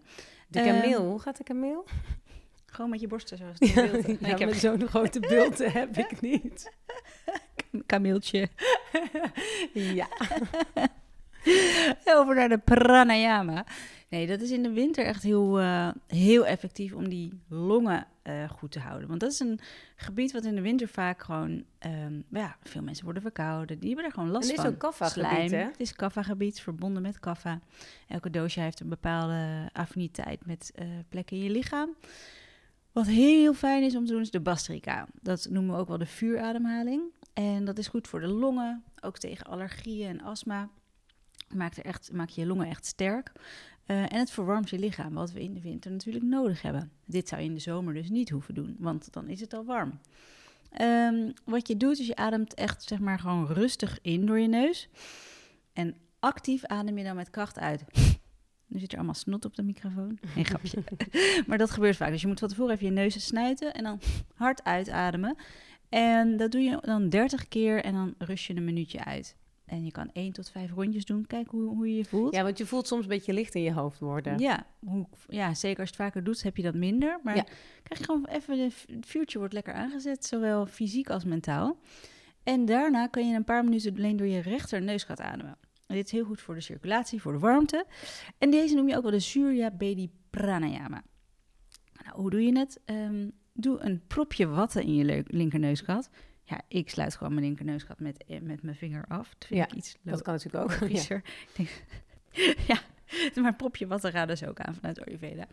De 0.49 0.61
Ehm, 0.61 0.69
kameel, 0.81 1.05
hoe 1.05 1.19
gaat 1.21 1.37
de 1.37 1.45
kameel? 1.45 1.85
Gewoon 2.67 2.91
met 2.91 3.01
je 3.01 3.07
borsten 3.07 3.37
zoals 3.39 3.57
het. 3.59 3.75
Nee, 4.07 4.17
Ja, 4.21 4.29
ik 4.29 4.39
heb 4.39 4.49
met 4.49 4.59
zo'n 4.59 4.87
grote 4.95 5.21
bulten 5.21 5.73
heb 5.73 5.97
ik 5.99 6.21
niet. 6.21 6.73
kameeltje. 7.87 8.49
Ja. 9.73 10.07
Over 12.05 12.35
naar 12.35 12.49
de 12.49 12.59
pranayama. 12.59 13.65
Nee, 14.09 14.27
dat 14.27 14.41
is 14.41 14.51
in 14.51 14.63
de 14.63 14.73
winter 14.73 15.05
echt 15.05 15.23
heel, 15.23 15.61
eh, 15.61 15.89
heel 16.07 16.47
effectief 16.47 16.93
om 16.93 17.09
die 17.09 17.41
longen 17.49 18.07
eh, 18.23 18.51
goed 18.51 18.71
te 18.71 18.79
houden. 18.79 19.09
Want 19.09 19.21
dat 19.21 19.33
is 19.33 19.41
een 19.41 19.61
gebied 19.97 20.33
wat 20.33 20.45
in 20.45 20.55
de 20.55 20.61
winter 20.61 20.89
vaak 20.89 21.23
gewoon... 21.23 21.65
ehm, 21.79 22.21
ja, 22.31 22.57
veel 22.63 22.83
mensen 22.83 23.05
worden 23.05 23.23
verkouden. 23.23 23.79
Die 23.79 23.89
hebben 23.89 24.07
er 24.07 24.13
gewoon 24.13 24.31
last 24.31 24.43
En 24.43 24.49
dit 24.49 24.59
is 24.59 24.65
van. 24.65 24.73
ook 24.73 24.79
kaffa-gebied, 24.79 25.51
hè? 25.51 25.57
Het 25.57 25.81
is 25.81 25.93
kaffa-gebied, 25.93 26.61
verbonden 26.61 27.03
met 27.03 27.21
kaffa. 27.21 27.61
Elke 28.09 28.31
doosje 28.31 28.61
heeft 28.61 28.81
een 28.81 28.89
bepaalde 28.89 29.71
affiniteit 29.73 30.47
met 30.47 30.73
eh, 30.75 30.87
plekken 31.09 31.37
in 31.37 31.43
je 31.43 31.51
lichaam. 31.51 31.95
Wat 32.93 33.07
heel 33.07 33.55
fijn 33.55 33.83
is 33.83 33.97
om 33.97 34.05
te 34.07 34.13
doen, 34.13 34.21
is 34.21 34.31
de 34.31 34.41
bastrika. 34.41 35.07
Dat 35.23 35.47
noemen 35.51 35.75
we 35.75 35.81
ook 35.81 35.89
wel 35.89 35.99
de 35.99 36.07
vuurademhaling. 36.07 37.03
En 37.33 37.65
dat 37.65 37.79
is 37.79 37.89
goed 37.89 38.09
voor 38.09 38.21
de 38.21 38.27
longen, 38.27 38.85
ook 39.01 39.19
tegen 39.19 39.47
allergieën 39.47 40.09
en 40.09 40.21
astma. 40.21 40.69
Maakt, 41.55 41.77
er 41.77 41.85
echt, 41.85 42.13
maakt 42.13 42.35
je 42.35 42.47
longen 42.47 42.67
echt 42.67 42.87
sterk. 42.87 43.33
Eh, 43.87 44.13
en 44.13 44.19
het 44.19 44.31
verwarmt 44.31 44.71
je 44.71 44.79
lichaam, 44.79 45.15
wat 45.15 45.33
we 45.33 45.43
in 45.43 45.55
de 45.55 45.61
winter 45.61 45.91
natuurlijk 45.91 46.25
nodig 46.25 46.63
hebben. 46.63 46.91
Dit 47.05 47.29
zou 47.29 47.41
je 47.41 47.47
in 47.47 47.55
de 47.55 47.61
zomer 47.61 47.95
dus 47.95 48.11
niet 48.11 48.31
hoeven 48.31 48.55
doen, 48.55 48.77
want 48.79 49.13
dan 49.13 49.29
is 49.29 49.41
het 49.41 49.55
al 49.55 49.65
warm. 49.65 50.01
Ehm, 50.71 51.31
wat 51.45 51.69
je 51.69 51.77
doet, 51.77 51.99
is 51.99 52.07
je 52.07 52.17
ademt 52.17 52.55
echt 52.55 52.83
zeg 52.83 52.99
maar 52.99 53.19
gewoon 53.19 53.47
rustig 53.47 53.99
in 54.03 54.27
door 54.27 54.39
je 54.39 54.49
neus. 54.49 54.89
En 55.73 55.95
actief 56.19 56.65
adem 56.65 56.99
je 56.99 57.05
dan 57.05 57.17
met 57.17 57.31
kracht 57.31 57.59
uit. 57.59 57.85
Nu 58.67 58.79
zit 58.79 58.91
er 58.91 58.97
allemaal 58.97 59.15
snot 59.15 59.45
op 59.45 59.55
de 59.55 59.63
microfoon. 59.63 60.19
Geen 60.21 60.45
grapje. 60.51 60.83
maar 61.47 61.59
dat 61.59 61.71
gebeurt 61.71 61.97
vaak. 61.97 62.11
Dus 62.11 62.21
je 62.21 62.27
moet 62.27 62.39
van 62.39 62.49
tevoren 62.49 62.75
even 62.75 62.87
je 62.87 62.93
neus 62.93 63.27
snuiten 63.27 63.75
en 63.75 63.85
dan 63.85 64.01
hard 64.35 64.65
uitademen. 64.65 65.37
En 65.89 66.37
dat 66.37 66.53
doe 66.53 66.61
je 66.61 66.79
dan 66.81 67.09
30 67.09 67.49
keer 67.49 67.85
en 67.85 67.93
dan 67.93 68.15
rust 68.19 68.45
je 68.45 68.57
een 68.57 68.65
minuutje 68.65 69.05
uit. 69.05 69.37
En 69.67 69.85
je 69.85 69.91
kan 69.91 70.11
1 70.13 70.33
tot 70.33 70.51
5 70.51 70.73
rondjes 70.73 71.05
doen. 71.05 71.27
Kijk 71.27 71.49
hoe, 71.49 71.69
hoe 71.69 71.89
je 71.91 71.97
je 71.97 72.05
voelt. 72.05 72.35
ja, 72.35 72.43
want 72.43 72.59
je 72.59 72.67
voelt 72.67 72.87
soms 72.87 73.03
een 73.03 73.09
beetje 73.09 73.33
licht 73.33 73.55
in 73.55 73.63
je 73.63 73.73
hoofd 73.73 73.99
worden. 73.99 74.39
Ja, 74.39 74.67
hoe, 74.79 75.07
ja, 75.29 75.55
zeker 75.55 75.81
als 75.81 75.89
je 75.89 75.95
het 75.97 76.05
vaker 76.05 76.25
doet, 76.25 76.43
heb 76.43 76.57
je 76.57 76.63
dat 76.63 76.75
minder. 76.75 77.21
Maar 77.23 77.37
Ja. 77.37 77.45
krijg 77.83 78.01
je 78.01 78.05
gewoon 78.05 78.27
even, 78.27 78.59
het 78.61 79.07
vuurtje 79.07 79.39
wordt 79.39 79.53
lekker 79.55 79.75
aangezet, 79.75 80.25
zowel 80.25 80.67
fysiek 80.67 81.11
als 81.11 81.25
mentaal. 81.25 81.79
En 82.43 82.65
daarna 82.65 83.07
kun 83.07 83.29
je 83.29 83.35
een 83.37 83.45
paar 83.45 83.65
minuten 83.65 83.95
alleen 83.97 84.17
door 84.17 84.27
je 84.27 84.41
rechter 84.41 84.83
neusgat 84.83 85.21
ademen. 85.21 85.57
En 85.87 85.95
dit 85.95 86.05
is 86.05 86.13
heel 86.13 86.25
goed 86.25 86.41
voor 86.41 86.55
de 86.55 86.61
circulatie, 86.61 87.21
voor 87.21 87.33
de 87.33 87.39
warmte. 87.39 87.87
En 88.39 88.51
deze 88.51 88.75
noem 88.75 88.89
je 88.89 88.97
ook 88.97 89.03
wel 89.03 89.11
de 89.11 89.21
Surya 89.21 89.71
Bedi 89.71 90.11
Pranayama. 90.31 91.03
Nou, 92.05 92.21
hoe 92.21 92.31
doe 92.31 92.43
je 92.45 92.59
het? 92.59 92.81
Ehm, 92.85 93.29
doe 93.53 93.81
een 93.81 94.03
propje 94.07 94.47
watten 94.47 94.83
in 94.83 94.95
je 94.95 95.25
linkerneusgat. 95.27 96.11
Ja, 96.49 96.61
ik 96.69 96.91
sluit 96.91 97.17
gewoon 97.17 97.35
mijn 97.35 97.47
linkerneusgat 97.47 98.01
met, 98.01 98.25
eh, 98.25 98.41
met 98.41 98.63
mijn 98.63 98.77
vinger 98.77 99.05
af. 99.09 99.29
Dat 99.39 99.49
vind 99.49 99.61
Ja, 99.61 99.67
ik 99.67 99.73
iets 99.73 99.97
Dat 100.03 100.23
kan 100.23 100.35
natuurlijk 100.35 100.65
ook. 100.65 100.71
Ja. 100.71 100.79
logischer. 100.81 101.23
Ik 101.55 101.57
denk, 101.57 101.69
ja, 102.71 102.81
maar 103.43 103.55
propje 103.55 103.87
watten 103.87 104.13
gaat 104.13 104.29
dus 104.29 104.45
ook 104.45 104.61
aan 104.61 104.75
vanuit 104.75 105.07
Ayurveda. 105.07 105.47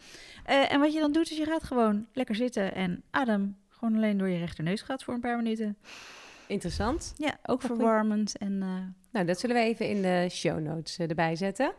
Eh, 0.46 0.74
en 0.74 0.80
wat 0.80 0.94
je 0.94 1.00
dan 1.00 1.12
doet, 1.12 1.32
is 1.32 1.38
je 1.38 1.46
gaat 1.46 1.64
gewoon 1.64 2.08
lekker 2.14 2.36
zitten 2.36 2.76
en 2.76 3.04
adem 3.10 3.58
gewoon 3.70 3.96
alleen 3.96 4.18
door 4.18 4.30
je 4.30 4.38
rechterneusgat 4.38 5.04
voor 5.04 5.14
een 5.14 5.20
paar 5.20 5.38
minuten. 5.38 5.78
Interessant. 6.48 7.14
Ja, 7.18 7.38
ook 7.46 7.62
verwarmend 7.62 8.38
en 8.38 8.62
eh, 8.62 8.68
Nou, 9.12 9.26
dat 9.26 9.40
zullen 9.40 9.56
we 9.56 9.62
even 9.62 9.90
in 9.90 10.02
de 10.02 10.28
show 10.32 10.60
notes 10.60 10.98
erbij 11.00 11.36
zetten. 11.36 11.74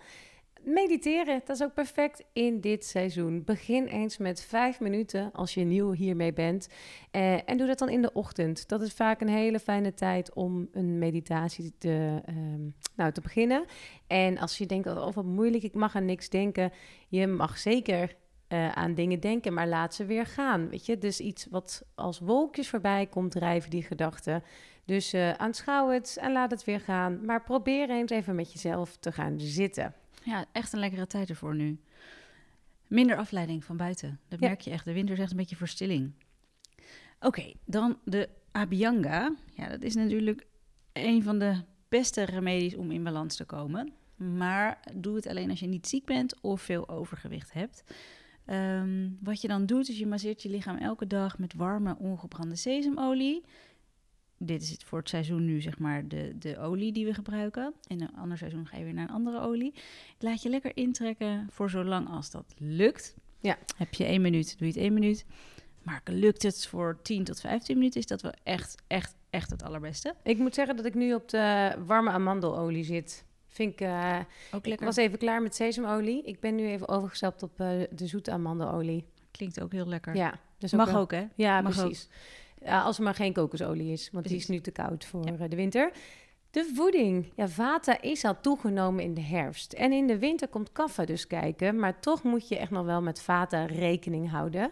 Mediteren, 0.65 1.43
dat 1.45 1.57
is 1.57 1.63
ook 1.63 1.75
perfect 1.75 2.25
in 2.33 2.61
dit 2.61 2.85
seizoen. 2.85 3.45
Begin 3.45 3.87
eens 3.87 4.19
met 4.19 4.43
vijf 4.43 4.81
minuten 4.81 5.33
als 5.33 5.55
je 5.55 5.65
nieuw 5.65 5.93
hiermee 5.93 6.33
bent. 6.33 6.69
Eh, 7.11 7.49
en 7.49 7.57
doe 7.57 7.67
dat 7.67 7.79
dan 7.79 7.89
in 7.89 8.03
de 8.03 8.13
ochtend. 8.13 8.69
Dat 8.69 8.83
is 8.83 8.93
vaak 8.93 9.21
een 9.21 9.29
hele 9.29 9.59
fijne 9.59 9.95
tijd 9.95 10.35
om 10.35 10.69
een 10.73 10.99
meditatie 10.99 11.75
te, 11.79 12.21
ehm, 12.25 12.63
nou, 12.97 13.13
te 13.13 13.21
beginnen. 13.21 13.65
En 14.07 14.39
als 14.39 14.59
je 14.59 14.67
denkt, 14.67 14.89
oh 14.89 15.13
wat 15.13 15.25
moeilijk, 15.25 15.63
ik 15.63 15.75
mag 15.75 15.97
aan 15.97 16.05
niks 16.05 16.29
denken. 16.29 16.73
Je 17.09 17.27
mag 17.27 17.59
zeker 17.59 18.17
eh, 18.49 18.73
aan 18.73 18.95
dingen 18.95 19.21
denken, 19.21 19.55
maar 19.55 19.69
laat 19.69 19.95
ze 19.95 20.05
weer 20.05 20.27
gaan. 20.27 20.69
Weet 20.69 20.87
je, 20.87 20.99
dus 20.99 21.21
iets 21.21 21.47
wat 21.51 21.83
als 21.95 22.19
wolkjes 22.19 22.69
voorbij 22.69 23.07
komt 23.07 23.31
drijven, 23.31 23.71
die 23.71 23.83
gedachten. 23.83 24.43
Dus 24.85 25.13
eh, 25.13 25.33
aanschouw 25.33 25.89
het 25.89 26.17
en 26.21 26.33
laat 26.33 26.51
het 26.51 26.65
weer 26.65 26.81
gaan. 26.81 27.25
Maar 27.25 27.43
probeer 27.43 27.91
eens 27.91 28.11
even 28.11 28.35
met 28.35 28.53
jezelf 28.53 28.97
te 28.97 29.13
gaan 29.13 29.41
zitten. 29.41 29.95
Ja, 30.25 30.45
echt 30.53 30.73
een 30.73 30.79
lekkere 30.79 31.07
tijd 31.07 31.29
ervoor 31.29 31.55
nu. 31.55 31.79
Minder 32.87 33.17
afleiding 33.17 33.65
van 33.65 33.77
buiten. 33.77 34.21
Dat 34.29 34.41
merk 34.41 34.61
je 34.61 34.71
echt. 34.71 34.85
De 34.85 34.93
winter 34.93 35.15
is 35.15 35.21
echt 35.21 35.31
een 35.31 35.37
beetje 35.37 35.57
verstilling. 35.57 36.13
Oké, 37.21 37.53
dan 37.65 37.99
de 38.05 38.29
Abhyanga. 38.53 39.35
Ja, 39.55 39.69
dat 39.69 39.83
is 39.83 39.95
natuurlijk 39.95 40.47
een 40.93 41.23
van 41.23 41.39
de 41.39 41.61
beste 41.89 42.23
remedies 42.23 42.75
om 42.75 42.91
in 42.91 43.03
balans 43.05 43.37
te 43.37 43.45
komen. 43.45 43.93
Maar 44.17 44.81
doe 44.95 45.17
het 45.17 45.27
alleen 45.27 45.51
als 45.51 45.61
je 45.61 45.67
niet 45.67 45.87
ziek 45.87 46.05
bent 46.05 46.41
of 46.41 46.63
veel 46.63 46.89
overgewicht 46.89 47.53
hebt. 47.53 47.85
Ehm, 48.45 49.09
wat 49.21 49.41
je 49.41 49.49
dan 49.49 49.67
doet, 49.67 49.89
is 49.89 49.99
je 49.99 50.07
masseert 50.07 50.43
je 50.43 50.49
lichaam 50.49 50.77
elke 50.77 51.07
dag 51.07 51.39
met 51.39 51.55
warme, 51.55 51.97
ongebrande 51.99 52.57
sesamolie. 52.57 53.45
Dit 54.39 54.63
is 54.63 54.71
het 54.71 54.85
voor 54.85 54.99
het 54.99 55.09
seizoen 55.09 55.45
nu, 55.45 55.61
zeg 55.61 55.79
maar, 55.79 56.09
de, 56.09 56.39
de 56.39 56.59
olie 56.59 56.93
die 56.93 57.07
we 57.07 57.15
gebruiken. 57.15 57.75
In 57.87 58.01
een 58.01 58.17
ander 58.17 58.39
seizoen 58.39 58.67
ga 58.67 58.77
je 58.77 58.85
weer 58.85 58.95
naar 58.95 59.09
een 59.09 59.15
andere 59.15 59.41
olie. 59.41 59.75
Laat 60.19 60.43
je 60.43 60.49
lekker 60.49 60.77
intrekken 60.77 61.47
voor 61.51 61.71
zolang 61.71 62.09
als 62.09 62.31
dat 62.31 62.55
lukt. 62.59 63.15
Ja. 63.41 63.59
Heb 63.77 63.95
je 63.95 64.05
één 64.05 64.23
minuut, 64.23 64.59
doe 64.59 64.67
je 64.69 64.73
het 64.73 64.83
één 64.83 64.93
minuut. 64.93 65.25
Maar 65.83 66.01
lukt 66.05 66.43
het 66.43 66.67
voor 66.67 66.99
10 67.03 67.25
tot 67.25 67.41
15 67.41 67.77
minuten, 67.77 68.01
is 68.01 68.07
dat 68.07 68.23
wel 68.23 68.33
echt, 68.43 68.83
echt, 68.87 69.15
echt 69.31 69.51
het 69.51 69.63
allerbeste. 69.63 70.15
Ik 70.23 70.39
moet 70.39 70.55
zeggen 70.55 70.77
dat 70.77 70.85
ik 70.85 70.95
nu 70.95 71.15
op 71.15 71.29
de 71.29 71.75
warme 71.87 72.11
amandelolie 72.11 72.85
zit. 72.85 73.25
Vind 73.49 73.73
ik, 73.73 73.81
eh, 73.81 74.19
Ook 74.53 74.61
ik 74.61 74.67
lekker. 74.67 74.87
was 74.87 74.97
even 74.97 75.19
klaar 75.19 75.43
met 75.43 75.55
sesamolie. 75.55 76.23
Ik 76.23 76.41
ben 76.41 76.55
nu 76.55 76.67
even 76.67 76.89
overgestapt 76.89 77.43
op 77.43 77.61
eh, 77.61 77.69
de 77.91 78.07
zoete 78.07 78.31
amandelolie. 78.31 79.05
Klinkt 79.31 79.61
ook 79.61 79.73
heel 79.73 79.87
lekker. 79.87 80.17
Ja, 80.17 80.39
dus 80.59 80.73
Mag 80.73 80.95
ook, 80.97 81.11
hè? 81.11 81.27
Ja, 81.35 81.61
Mag 81.61 81.75
precies. 81.75 82.09
Ja, 82.65 82.83
als 82.83 82.97
er 82.99 83.03
maar 83.05 83.15
geen 83.15 83.33
kokosolie 83.33 83.93
is, 83.93 84.11
want 84.13 84.27
die 84.29 84.37
is 84.37 84.45
Precies. 84.47 84.65
nu 84.67 84.73
te 84.73 84.83
koud 84.83 85.05
voor 85.05 85.25
Ja. 85.27 85.33
eh, 85.39 85.51
de 85.51 85.57
winter. 85.57 85.93
De 86.51 86.71
voeding. 86.75 87.33
Ja, 87.37 87.49
vata 87.49 88.01
is 88.01 88.25
al 88.25 88.41
toegenomen 88.41 89.05
in 89.05 89.15
de 89.15 89.21
herfst. 89.21 89.73
En 89.73 89.93
in 89.93 90.07
de 90.07 90.19
winter 90.19 90.49
komt 90.49 90.73
kaffa 90.73 91.05
dus 91.05 91.27
kijken. 91.27 91.79
Maar 91.79 92.01
toch 92.01 92.23
moet 92.23 92.49
je 92.49 92.59
echt 92.59 92.71
nog 92.71 92.85
wel 92.85 93.03
met 93.03 93.23
vata 93.23 93.65
rekening 93.65 94.31
houden. 94.31 94.71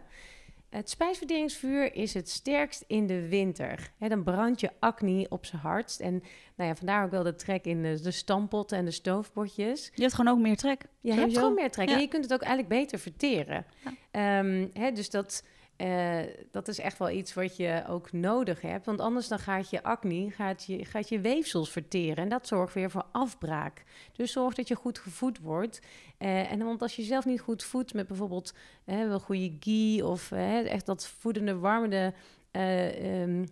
Het 0.68 0.90
spijsverteringsvuur 0.90 1.94
is 1.94 2.14
het 2.14 2.28
sterkst 2.28 2.84
in 2.86 3.06
de 3.06 3.28
winter. 3.28 3.92
dan 3.98 4.22
brandt 4.22 4.60
je 4.60 4.70
acne 4.78 5.26
op 5.28 5.46
zijn 5.46 5.62
hardst. 5.62 6.00
En 6.00 6.22
nou 6.56 6.68
ja, 6.68 6.76
vandaar 6.76 7.04
ook 7.04 7.10
wel 7.10 7.22
de 7.22 7.34
trek 7.34 7.64
in 7.64 7.82
de, 7.82 8.00
de 8.00 8.10
stampotten 8.10 8.78
en 8.78 8.84
de 8.84 8.90
stoofpotjes. 8.90 9.90
Je 9.94 10.02
hebt 10.02 10.14
gewoon 10.14 10.34
ook 10.36 10.40
meer 10.42 10.56
trek. 10.56 10.82
Je 11.00 11.12
hebt 11.12 11.34
gewoon 11.36 11.54
meer 11.54 11.70
trek. 11.70 11.88
En 11.90 12.00
je 12.00 12.08
kunt 12.08 12.24
het 12.24 12.32
ook 12.32 12.42
eigenlijk 12.42 12.68
beter 12.82 12.98
verteren. 12.98 13.66
Ja. 14.10 14.40
Ehm, 14.80 14.94
dus 14.94 15.10
dat 15.10 15.44
uh, 15.76 16.18
dat 16.50 16.68
is 16.68 16.78
echt 16.78 16.98
wel 16.98 17.10
iets 17.10 17.34
wat 17.34 17.56
je 17.56 17.84
ook 17.88 18.12
nodig 18.12 18.60
hebt. 18.60 18.86
Want 18.86 19.00
anders 19.00 19.28
dan 19.28 19.38
gaat 19.38 19.70
je 19.70 19.82
acne, 19.82 20.30
gaat 20.30 20.64
je, 20.64 20.84
gaat 20.84 21.08
je 21.08 21.20
weefsels 21.20 21.70
verteren. 21.70 22.16
En 22.16 22.28
dat 22.28 22.46
zorgt 22.46 22.74
weer 22.74 22.90
voor 22.90 23.04
afbraak. 23.12 23.84
Dus 24.12 24.32
zorg 24.32 24.54
dat 24.54 24.68
je 24.68 24.74
goed 24.74 24.98
gevoed 24.98 25.38
wordt. 25.38 25.80
Uh, 26.18 26.52
en 26.52 26.64
want 26.64 26.82
als 26.82 26.96
je 26.96 27.02
zelf 27.02 27.24
niet 27.24 27.40
goed 27.40 27.64
voedt 27.64 27.94
met 27.94 28.06
bijvoorbeeld 28.06 28.54
uh, 28.86 29.06
wel 29.06 29.20
goede 29.20 29.56
ghee... 29.60 30.06
of 30.06 30.32
echt 30.32 30.86
dat 30.86 31.06
voedende, 31.06 31.58
warmende 31.58 32.14
um, 32.52 33.44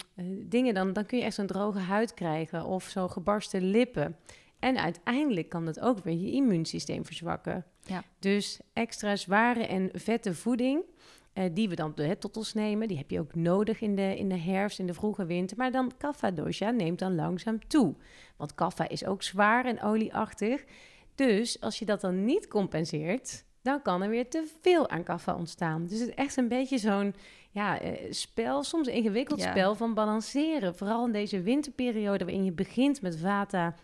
dingen... 0.48 0.74
Dan, 0.74 0.92
dan 0.92 1.06
kun 1.06 1.18
je 1.18 1.24
echt 1.24 1.34
zo'n 1.34 1.46
droge 1.46 1.78
huid 1.78 2.14
krijgen 2.14 2.64
of 2.64 2.84
zo 2.84 3.08
gebarsten 3.08 3.62
lippen. 3.62 4.16
En 4.58 4.78
uiteindelijk 4.78 5.48
kan 5.48 5.64
dat 5.64 5.80
ook 5.80 5.98
weer 6.04 6.16
je 6.16 6.30
immuunsysteem 6.30 7.04
verzwakken. 7.04 7.64
Ja. 7.84 8.02
Dus 8.18 8.60
extra 8.72 9.16
zware 9.16 9.66
en 9.66 9.90
vette 9.92 10.34
voeding... 10.34 10.84
Uh, 11.34 11.44
die 11.52 11.68
we 11.68 11.74
dan 11.74 11.92
hè, 11.94 12.16
tot 12.16 12.36
ons 12.36 12.54
nemen. 12.54 12.88
Die 12.88 12.96
heb 12.96 13.10
je 13.10 13.20
ook 13.20 13.34
nodig 13.34 13.80
in 13.80 13.96
de, 13.96 14.16
in 14.16 14.28
de 14.28 14.38
herfst, 14.38 14.78
in 14.78 14.86
de 14.86 14.94
vroege 14.94 15.26
winter. 15.26 15.56
Maar 15.56 15.70
dan 15.70 15.92
kaffa 15.98 16.30
dosha 16.30 16.70
neemt 16.70 16.98
dan 16.98 17.14
langzaam 17.14 17.68
toe. 17.68 17.94
Want 18.36 18.54
kaffa 18.54 18.88
is 18.88 19.04
ook 19.04 19.22
zwaar 19.22 19.64
en 19.64 19.82
olieachtig. 19.82 20.64
Dus 21.14 21.60
als 21.60 21.78
je 21.78 21.84
dat 21.84 22.00
dan 22.00 22.24
niet 22.24 22.48
compenseert, 22.48 23.44
dan 23.62 23.82
kan 23.82 24.02
er 24.02 24.08
weer 24.08 24.28
te 24.28 24.46
veel 24.60 24.88
aan 24.88 25.02
kaffa 25.02 25.34
ontstaan. 25.34 25.86
Dus 25.86 25.98
het 25.98 26.08
is 26.08 26.14
echt 26.14 26.36
een 26.36 26.48
beetje 26.48 26.78
zo'n 26.78 27.14
ja, 27.50 27.82
uh, 27.82 28.12
spel, 28.12 28.62
soms 28.62 28.86
een 28.86 28.94
ingewikkeld 28.94 29.42
spel 29.42 29.74
van 29.74 29.94
balanceren. 29.94 30.76
Vooral 30.76 31.06
in 31.06 31.12
deze 31.12 31.42
winterperiode 31.42 32.24
waarin 32.24 32.44
je 32.44 32.52
begint 32.52 33.02
met 33.02 33.18
vata 33.18 33.74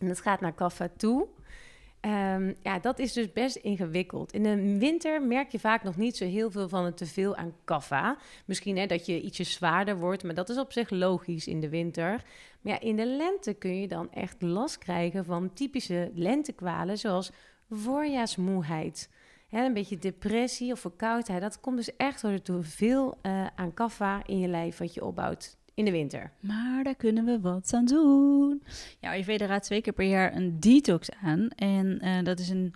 en 0.00 0.06
het 0.06 0.20
gaat 0.20 0.40
naar 0.40 0.54
kaffa 0.54 0.88
toe. 0.96 1.26
Ehm, 2.04 2.52
ja, 2.62 2.78
dat 2.78 2.98
is 2.98 3.12
dus 3.12 3.32
best 3.32 3.56
ingewikkeld. 3.56 4.32
In 4.32 4.42
de 4.42 4.78
winter 4.78 5.22
merk 5.22 5.50
je 5.50 5.58
vaak 5.58 5.82
nog 5.82 5.96
niet 5.96 6.16
zo 6.16 6.24
heel 6.24 6.50
veel 6.50 6.68
van 6.68 6.84
het 6.84 6.96
teveel 6.96 7.36
aan 7.36 7.54
kaffa. 7.64 8.16
Misschien 8.44 8.76
hè, 8.76 8.86
dat 8.86 9.06
je 9.06 9.20
ietsje 9.20 9.44
zwaarder 9.44 9.98
wordt, 9.98 10.22
maar 10.22 10.34
dat 10.34 10.48
is 10.48 10.58
op 10.58 10.72
zich 10.72 10.90
logisch 10.90 11.46
in 11.46 11.60
de 11.60 11.68
winter. 11.68 12.24
Maar 12.60 12.72
ja, 12.72 12.80
in 12.80 12.96
de 12.96 13.06
lente 13.06 13.54
kun 13.54 13.80
je 13.80 13.88
dan 13.88 14.12
echt 14.12 14.42
last 14.42 14.78
krijgen 14.78 15.24
van 15.24 15.52
typische 15.52 16.10
lentekwalen, 16.14 16.98
zoals 16.98 17.30
voorjaarsmoeheid. 17.70 19.10
Hè, 19.48 19.64
een 19.64 19.74
beetje 19.74 19.98
depressie 19.98 20.72
of 20.72 20.80
verkoudheid. 20.80 21.40
Dat 21.40 21.60
komt 21.60 21.76
dus 21.76 21.96
echt 21.96 22.22
door 22.22 22.42
te 22.42 22.62
veel 22.62 23.18
uh, 23.22 23.46
aan 23.54 23.74
kaffa 23.74 24.22
in 24.26 24.38
je 24.38 24.48
lijf 24.48 24.78
wat 24.78 24.94
je 24.94 25.04
opbouwt 25.04 25.56
in 25.74 25.84
de 25.84 25.90
winter. 25.90 26.30
Maar 26.40 26.84
daar 26.84 26.94
kunnen 26.94 27.24
we 27.24 27.40
wat 27.40 27.72
aan 27.74 27.84
doen. 27.84 28.62
Ja, 29.00 29.10
Ayurveda 29.10 29.46
raadt 29.46 29.64
twee 29.64 29.80
keer 29.80 29.92
per 29.92 30.06
jaar 30.06 30.36
een 30.36 30.60
detox 30.60 31.10
aan. 31.22 31.48
En 31.56 31.98
uh, 32.04 32.22
dat 32.22 32.38
is 32.38 32.48
een... 32.48 32.74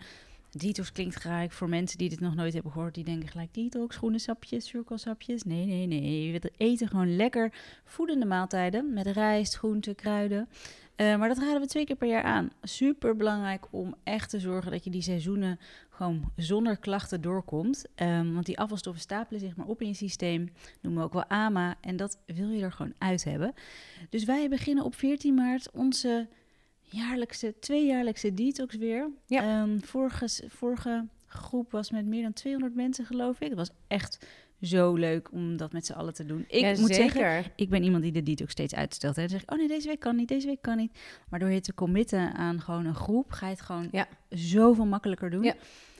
Detox 0.50 0.92
klinkt 0.92 1.16
gelijk 1.16 1.52
voor 1.52 1.68
mensen 1.68 1.98
die 1.98 2.08
dit 2.08 2.20
nog 2.20 2.34
nooit 2.34 2.52
hebben 2.52 2.72
gehoord. 2.72 2.94
Die 2.94 3.04
denken 3.04 3.28
gelijk 3.28 3.54
detox, 3.54 3.96
groene 3.96 4.18
sapjes, 4.18 4.66
cirkelsapjes. 4.66 5.42
Nee, 5.42 5.66
nee, 5.66 5.86
nee. 5.86 6.32
We 6.32 6.52
eten 6.56 6.88
gewoon 6.88 7.16
lekker 7.16 7.52
voedende 7.84 8.26
maaltijden 8.26 8.92
met 8.92 9.06
rijst, 9.06 9.56
groenten, 9.56 9.94
kruiden. 9.94 10.48
Uh, 11.00 11.16
maar 11.16 11.28
dat 11.28 11.38
raden 11.38 11.60
we 11.60 11.66
twee 11.66 11.84
keer 11.84 11.96
per 11.96 12.08
jaar 12.08 12.22
aan. 12.22 12.50
Super 12.62 13.16
belangrijk 13.16 13.66
om 13.70 13.94
echt 14.04 14.30
te 14.30 14.40
zorgen 14.40 14.70
dat 14.70 14.84
je 14.84 14.90
die 14.90 15.02
seizoenen 15.02 15.58
gewoon 15.90 16.32
zonder 16.36 16.76
klachten 16.76 17.20
doorkomt. 17.20 17.84
Um, 17.96 18.34
want 18.34 18.46
die 18.46 18.58
afvalstoffen 18.58 19.02
stapelen 19.02 19.40
zich 19.40 19.56
maar 19.56 19.66
op 19.66 19.80
in 19.80 19.88
je 19.88 19.94
systeem. 19.94 20.52
Noemen 20.80 21.00
we 21.00 21.06
ook 21.06 21.12
wel 21.12 21.24
AMA. 21.24 21.76
En 21.80 21.96
dat 21.96 22.18
wil 22.26 22.48
je 22.48 22.62
er 22.62 22.72
gewoon 22.72 22.94
uit 22.98 23.24
hebben. 23.24 23.54
Dus 24.08 24.24
wij 24.24 24.48
beginnen 24.48 24.84
op 24.84 24.94
14 24.94 25.34
maart 25.34 25.70
onze 25.70 26.28
jaarlijkse, 26.80 27.54
tweejaarlijkse 27.60 28.34
detox 28.34 28.76
weer. 28.76 29.10
Ja. 29.26 29.62
Um, 29.62 29.84
vorige, 29.84 30.28
vorige 30.48 31.06
groep 31.26 31.70
was 31.70 31.90
met 31.90 32.06
meer 32.06 32.22
dan 32.22 32.32
200 32.32 32.74
mensen, 32.74 33.04
geloof 33.04 33.40
ik. 33.40 33.48
Dat 33.48 33.58
was 33.58 33.70
echt 33.86 34.26
zo 34.60 34.94
leuk 34.94 35.32
om 35.32 35.56
dat 35.56 35.72
met 35.72 35.86
z'n 35.86 35.92
allen 35.92 36.14
te 36.14 36.24
doen. 36.24 36.44
Ik 36.48 36.78
moet 36.78 36.94
zeker. 36.94 37.12
zeggen, 37.12 37.52
ik 37.56 37.68
ben 37.68 37.82
iemand 37.82 38.02
die 38.02 38.12
de 38.12 38.22
detox 38.22 38.52
steeds 38.52 38.74
uitstelt. 38.74 39.16
Hè. 39.16 39.22
Dan 39.22 39.30
zeg 39.30 39.42
ik, 39.42 39.50
oh 39.52 39.58
nee, 39.58 39.68
deze 39.68 39.88
week 39.88 40.00
kan 40.00 40.16
niet, 40.16 40.28
deze 40.28 40.46
week 40.46 40.62
kan 40.62 40.76
niet. 40.76 40.98
Maar 41.28 41.40
door 41.40 41.50
je 41.50 41.60
te 41.60 41.74
committen 41.74 42.34
aan 42.34 42.60
gewoon 42.60 42.86
een 42.86 42.94
groep, 42.94 43.30
ga 43.30 43.46
je 43.46 43.52
het 43.52 43.62
gewoon 43.62 43.88
ja. 43.92 44.08
zoveel 44.28 44.86
makkelijker 44.86 45.30
doen. 45.30 45.42
Ja. 45.42 45.54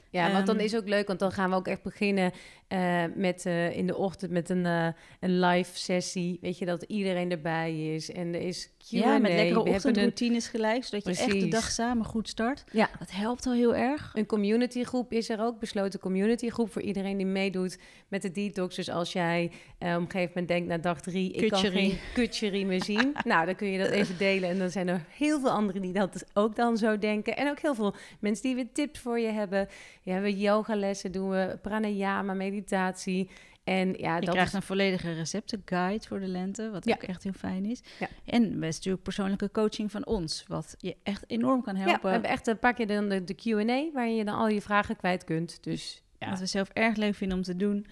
Ja, 0.09 0.31
want 0.31 0.45
dan 0.45 0.55
ehm, 0.55 0.65
is 0.65 0.75
ook 0.75 0.87
leuk, 0.87 1.07
want 1.07 1.19
dan 1.19 1.31
gaan 1.31 1.49
we 1.49 1.55
ook 1.55 1.67
echt 1.67 1.83
beginnen 1.83 2.31
uh, 2.69 3.03
met 3.15 3.45
uh, 3.45 3.77
in 3.77 3.87
de 3.87 3.97
ochtend 3.97 4.31
met 4.31 4.49
een, 4.49 4.65
uh, 4.65 4.87
een 5.19 5.39
live 5.39 5.77
sessie. 5.77 6.37
Weet 6.41 6.57
je, 6.57 6.65
dat 6.65 6.83
iedereen 6.83 7.31
erbij 7.31 7.93
is 7.93 8.11
en 8.11 8.33
er 8.33 8.41
is 8.41 8.69
Q&A. 8.77 8.97
Ja, 8.97 9.17
met 9.17 9.31
lekkere 9.31 9.63
ochtendroutines 9.63 10.47
gelijk, 10.47 10.83
zodat 10.83 11.05
je 11.05 11.23
echt 11.23 11.39
de 11.39 11.47
dag 11.47 11.71
samen 11.71 12.05
goed 12.05 12.29
start. 12.29 12.63
Ja. 12.71 12.89
Dat 12.99 13.11
helpt 13.11 13.45
al 13.45 13.53
heel 13.53 13.75
erg. 13.75 14.11
Een 14.13 14.25
communitygroep 14.25 15.11
is 15.11 15.29
er 15.29 15.41
ook, 15.41 15.59
besloten 15.59 15.99
communitygroep 15.99 16.71
voor 16.71 16.81
iedereen 16.81 17.17
die 17.17 17.25
meedoet 17.25 17.79
met 18.07 18.21
de 18.21 18.31
detox. 18.31 18.75
Dus 18.75 18.89
als 18.89 19.13
jij 19.13 19.51
op 19.79 19.85
een 19.85 20.01
gegeven 20.01 20.27
moment 20.27 20.47
denkt 20.47 20.67
na 20.67 20.77
dag 20.77 21.01
drie, 21.01 21.31
ik 21.31 21.49
kan 21.49 21.59
geen 21.59 21.97
kutcherie 22.13 22.65
meer 22.65 22.83
zien. 22.83 23.15
nou, 23.23 23.45
dan 23.45 23.55
kun 23.55 23.67
je 23.67 23.77
dat 23.77 23.89
even 23.89 24.17
delen. 24.17 24.49
En 24.49 24.57
dan 24.57 24.69
zijn 24.69 24.87
er 24.87 25.05
heel 25.09 25.39
veel 25.39 25.51
anderen 25.51 25.81
die 25.81 25.93
dat 25.93 26.25
ook 26.33 26.55
dan 26.55 26.77
zo 26.77 26.97
denken. 26.97 27.37
En 27.37 27.49
ook 27.49 27.59
heel 27.59 27.75
veel 27.75 27.95
mensen 28.19 28.43
die 28.43 28.55
weer 28.55 28.71
tips 28.73 28.99
voor 28.99 29.19
je 29.19 29.31
hebben. 29.31 29.67
Ja, 30.01 30.19
we 30.19 30.37
yogalessen 30.37 31.11
doen 31.11 31.29
we, 31.29 31.59
pranayama, 31.61 32.33
meditatie. 32.33 33.29
En 33.63 33.93
ja, 33.97 34.15
je 34.15 34.21
dat 34.21 34.33
krijgt 34.33 34.53
een 34.53 34.61
volledige 34.61 35.13
receptenguide 35.13 36.07
voor 36.07 36.19
de 36.19 36.27
lente, 36.27 36.69
wat 36.69 36.89
ook 36.89 37.03
echt 37.03 37.23
heel 37.23 37.33
fijn 37.33 37.65
is. 37.65 37.81
Ja. 37.99 38.07
En 38.25 38.59
best 38.59 38.77
natuurlijk 38.77 39.03
persoonlijke 39.03 39.51
coaching 39.51 39.91
van 39.91 40.05
ons, 40.05 40.43
wat 40.47 40.75
je 40.77 40.95
echt 41.03 41.23
enorm 41.27 41.63
kan 41.63 41.75
helpen. 41.75 41.93
Ja, 41.93 42.01
we 42.01 42.09
hebben 42.09 42.29
echt 42.29 42.47
een 42.47 42.59
paar 42.59 42.73
keer 42.73 42.87
dan 42.87 43.09
de, 43.09 43.23
de 43.23 43.33
Q&A, 43.33 43.91
waar 43.93 44.09
je 44.09 44.25
dan 44.25 44.35
al 44.35 44.47
je 44.47 44.61
vragen 44.61 44.95
kwijt 44.95 45.23
kunt. 45.23 45.63
Dus 45.63 46.03
ja. 46.19 46.29
Wat 46.29 46.39
we 46.39 46.45
zelf 46.45 46.69
erg 46.69 46.95
leuk 46.95 47.15
vinden 47.15 47.37
om 47.37 47.43
te 47.43 47.55
doen. 47.55 47.85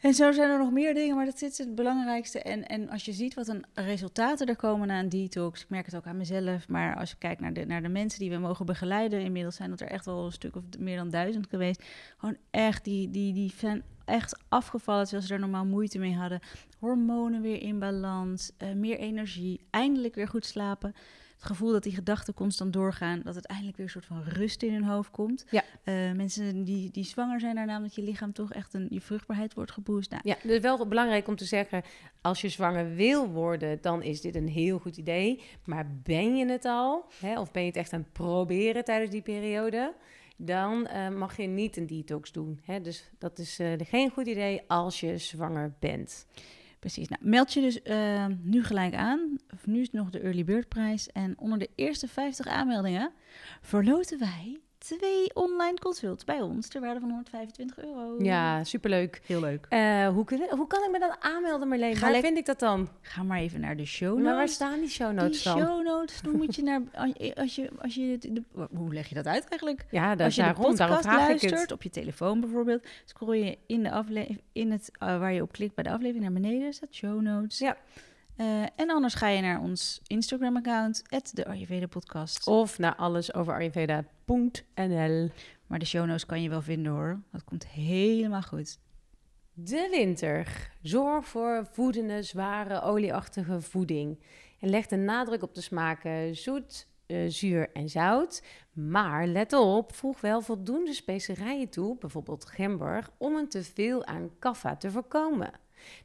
En 0.00 0.14
zo 0.14 0.32
zijn 0.32 0.50
er 0.50 0.58
nog 0.58 0.70
meer 0.70 0.94
dingen, 0.94 1.16
maar 1.16 1.24
dat 1.24 1.42
is 1.42 1.58
het 1.58 1.74
belangrijkste. 1.74 2.42
En, 2.42 2.66
en 2.66 2.88
als 2.88 3.04
je 3.04 3.12
ziet 3.12 3.34
wat 3.34 3.48
een 3.48 3.64
resultaten 3.74 4.46
er 4.46 4.56
komen 4.56 4.88
na 4.88 4.98
een 4.98 5.08
detox, 5.08 5.62
ik 5.62 5.68
merk 5.68 5.86
het 5.86 5.96
ook 5.96 6.06
aan 6.06 6.16
mezelf, 6.16 6.68
maar 6.68 6.96
als 6.96 7.10
je 7.10 7.16
kijkt 7.18 7.40
naar 7.40 7.52
de, 7.52 7.66
naar 7.66 7.82
de 7.82 7.88
mensen 7.88 8.20
die 8.20 8.30
we 8.30 8.36
mogen 8.36 8.66
begeleiden, 8.66 9.20
inmiddels 9.20 9.56
zijn 9.56 9.70
dat 9.70 9.80
er 9.80 9.88
echt 9.88 10.04
wel 10.04 10.24
een 10.24 10.32
stuk 10.32 10.56
of 10.56 10.62
meer 10.78 10.96
dan 10.96 11.10
duizend 11.10 11.46
geweest. 11.46 11.84
Gewoon 12.16 12.36
echt, 12.50 12.84
die, 12.84 13.10
die, 13.10 13.32
die 13.32 13.52
zijn 13.56 13.82
echt 14.04 14.42
afgevallen 14.48 15.04
terwijl 15.04 15.26
ze 15.26 15.34
er 15.34 15.40
normaal 15.40 15.66
moeite 15.66 15.98
mee 15.98 16.14
hadden. 16.14 16.40
Hormonen 16.78 17.42
weer 17.42 17.62
in 17.62 17.78
balans, 17.78 18.50
uh, 18.58 18.72
meer 18.72 18.98
energie, 18.98 19.60
eindelijk 19.70 20.14
weer 20.14 20.28
goed 20.28 20.46
slapen 20.46 20.94
het 21.40 21.48
gevoel 21.48 21.72
dat 21.72 21.82
die 21.82 21.94
gedachten 21.94 22.34
constant 22.34 22.72
doorgaan, 22.72 23.20
dat 23.24 23.34
het 23.34 23.46
eindelijk 23.46 23.76
weer 23.76 23.86
een 23.86 23.92
soort 23.92 24.04
van 24.04 24.22
rust 24.22 24.62
in 24.62 24.72
hun 24.72 24.84
hoofd 24.84 25.10
komt. 25.10 25.44
Ja. 25.50 25.62
Uh, 25.84 26.12
mensen 26.12 26.64
die, 26.64 26.90
die 26.90 27.04
zwanger 27.04 27.40
zijn, 27.40 27.54
daarna 27.54 27.80
dat 27.80 27.94
je 27.94 28.02
lichaam 28.02 28.32
toch 28.32 28.52
echt 28.52 28.74
een, 28.74 28.86
je 28.90 29.00
vruchtbaarheid 29.00 29.54
wordt 29.54 29.70
geboost. 29.70 30.10
Nou, 30.10 30.22
ja, 30.24 30.36
dus 30.42 30.60
wel 30.60 30.86
belangrijk 30.86 31.28
om 31.28 31.36
te 31.36 31.44
zeggen, 31.44 31.82
als 32.20 32.40
je 32.40 32.48
zwanger 32.48 32.94
wil 32.94 33.28
worden, 33.28 33.78
dan 33.80 34.02
is 34.02 34.20
dit 34.20 34.34
een 34.34 34.48
heel 34.48 34.78
goed 34.78 34.96
idee. 34.96 35.42
Maar 35.64 35.86
ben 36.02 36.36
je 36.36 36.46
het 36.46 36.64
al, 36.64 37.04
hè, 37.20 37.40
of 37.40 37.50
ben 37.50 37.62
je 37.62 37.68
het 37.68 37.76
echt 37.76 37.92
aan 37.92 38.00
het 38.00 38.12
proberen 38.12 38.84
tijdens 38.84 39.10
die 39.10 39.22
periode? 39.22 39.94
dan 40.42 40.88
uh, 40.92 41.08
mag 41.08 41.36
je 41.36 41.46
niet 41.46 41.76
een 41.76 41.86
detox 41.86 42.32
doen. 42.32 42.60
Hè? 42.64 42.80
Dus 42.80 43.10
dat 43.18 43.38
is 43.38 43.60
uh, 43.60 43.72
geen 43.78 44.10
goed 44.10 44.26
idee 44.26 44.62
als 44.66 45.00
je 45.00 45.18
zwanger 45.18 45.74
bent. 45.78 46.26
Precies. 46.80 47.08
Nou, 47.08 47.22
meld 47.24 47.52
je 47.52 47.60
dus 47.60 47.80
uh, 47.84 48.26
nu 48.42 48.64
gelijk 48.64 48.94
aan. 48.94 49.38
Nu 49.64 49.80
is 49.80 49.90
nog 49.90 50.10
de 50.10 50.20
early 50.20 50.44
bird 50.44 50.68
prijs. 50.68 51.08
En 51.08 51.38
onder 51.38 51.58
de 51.58 51.70
eerste 51.74 52.08
50 52.08 52.46
aanmeldingen 52.46 53.12
verloten 53.60 54.18
wij 54.18 54.60
twee 54.80 55.34
online 55.34 55.78
consults 55.78 56.24
bij 56.24 56.40
ons 56.40 56.68
ter 56.68 56.80
waarde 56.80 57.00
van 57.00 57.08
125 57.08 57.84
euro. 57.84 58.22
Ja, 58.22 58.64
superleuk. 58.64 59.20
Heel 59.26 59.40
leuk. 59.40 59.66
Uh, 59.70 60.08
hoe, 60.08 60.24
kun, 60.24 60.46
hoe 60.50 60.66
kan 60.66 60.84
ik 60.84 60.90
me 60.90 60.98
dan 60.98 61.16
aanmelden, 61.20 61.68
Marleen? 61.68 61.96
Ga 61.96 62.10
waar 62.10 62.20
vind 62.20 62.38
ik 62.38 62.46
dat 62.46 62.58
dan? 62.58 62.88
Ga 63.00 63.22
maar 63.22 63.38
even 63.38 63.60
naar 63.60 63.76
de 63.76 63.84
show 63.84 64.08
notes. 64.08 64.24
Maar 64.24 64.34
waar 64.34 64.48
staan 64.48 64.80
die 64.80 64.88
show 64.88 65.12
notes 65.12 65.42
dan? 65.42 65.56
Die 65.56 65.64
show 65.64 65.84
notes, 65.84 66.20
dan 66.22 66.36
moet 66.36 66.54
je 66.54 66.62
naar... 66.70 66.82
Als 67.34 67.54
je, 67.54 67.70
als 67.78 67.94
je 67.94 68.18
de, 68.18 68.42
hoe 68.76 68.92
leg 68.94 69.08
je 69.08 69.14
dat 69.14 69.26
uit 69.26 69.48
eigenlijk? 69.48 69.84
Ja, 69.90 70.14
als 70.14 70.34
je 70.34 70.42
daarom, 70.42 70.62
de 70.62 70.86
podcast 70.86 71.04
luistert, 71.04 71.72
op 71.72 71.82
je 71.82 71.90
telefoon 71.90 72.40
bijvoorbeeld, 72.40 72.86
scroll 73.04 73.36
je 73.36 73.58
in, 73.66 73.82
de 73.82 73.90
aflevering, 73.90 74.40
in 74.52 74.70
het, 74.70 74.90
uh, 75.02 75.18
waar 75.18 75.32
je 75.32 75.42
op 75.42 75.52
klikt 75.52 75.74
bij 75.74 75.84
de 75.84 75.90
aflevering 75.90 76.22
naar 76.22 76.40
beneden, 76.40 76.72
staat 76.72 76.94
show 76.94 77.20
notes. 77.20 77.58
Ja. 77.58 77.76
Uh, 78.40 78.62
en 78.76 78.90
anders 78.90 79.14
ga 79.14 79.28
je 79.28 79.40
naar 79.40 79.60
ons 79.60 80.00
Instagram-account, 80.06 81.02
de 81.32 81.46
Ayurveda 81.46 81.86
Podcast. 81.86 82.46
Of 82.46 82.78
naar 82.78 82.96
alles 82.96 83.34
over 83.34 83.54
Ayurveda.nl. 83.54 85.30
Maar 85.66 85.78
de 85.78 85.84
show 85.84 86.06
notes 86.06 86.26
kan 86.26 86.42
je 86.42 86.48
wel 86.48 86.62
vinden 86.62 86.92
hoor. 86.92 87.20
Dat 87.32 87.44
komt 87.44 87.66
helemaal 87.66 88.42
goed. 88.42 88.78
De 89.52 89.88
winter. 89.90 90.70
Zorg 90.82 91.26
voor 91.26 91.66
voedende, 91.72 92.22
zware, 92.22 92.82
olieachtige 92.82 93.60
voeding. 93.60 94.22
En 94.60 94.70
leg 94.70 94.86
de 94.86 94.96
nadruk 94.96 95.42
op 95.42 95.54
de 95.54 95.60
smaken 95.60 96.36
zoet, 96.36 96.86
uh, 97.06 97.30
zuur 97.30 97.72
en 97.72 97.88
zout. 97.88 98.42
Maar 98.72 99.26
let 99.26 99.52
op, 99.52 99.94
voeg 99.94 100.20
wel 100.20 100.40
voldoende 100.40 100.94
specerijen 100.94 101.68
toe, 101.68 101.96
bijvoorbeeld 101.98 102.44
gember, 102.44 103.08
om 103.16 103.34
een 103.34 103.48
teveel 103.48 104.04
aan 104.04 104.30
kaffa 104.38 104.76
te 104.76 104.90
voorkomen. 104.90 105.50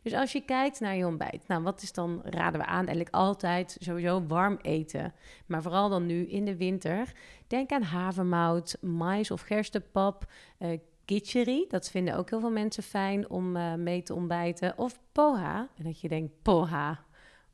Dus 0.02 0.14
als 0.14 0.32
je 0.32 0.42
kijkt 0.42 0.80
naar 0.80 0.96
je 0.96 1.06
ontbijt, 1.06 1.48
nou 1.48 1.64
wat 1.64 1.82
is 1.82 1.94
dan, 1.94 2.22
raden 2.24 2.60
we 2.60 2.66
aan, 2.66 2.86
eigenlijk 2.86 3.16
altijd 3.16 3.78
sowieso 3.80 4.26
warm 4.28 4.58
eten. 4.62 5.14
Maar 5.46 5.62
vooral 5.62 5.90
dan 5.90 6.06
nu 6.06 6.28
in 6.28 6.46
de 6.46 6.56
winter. 6.56 7.12
Denk 7.48 7.72
aan 7.72 7.82
havermout, 7.82 8.78
mais 8.82 9.32
of 9.32 9.42
gerstepap, 9.42 10.32
uh, 10.60 10.80
kitchery. 11.06 11.66
Dat 11.70 11.90
vinden 11.90 12.16
ook 12.16 12.30
heel 12.30 12.40
veel 12.40 12.52
mensen 12.52 12.84
fijn 12.84 13.30
om 13.30 13.56
uh, 13.56 13.74
mee 13.74 14.04
te 14.04 14.14
ontbijten. 14.14 14.78
Of 14.78 15.00
poha. 15.12 15.68
En 15.78 15.84
dat 15.84 16.02
je 16.02 16.08
denkt, 16.08 16.34
poha, 16.42 17.04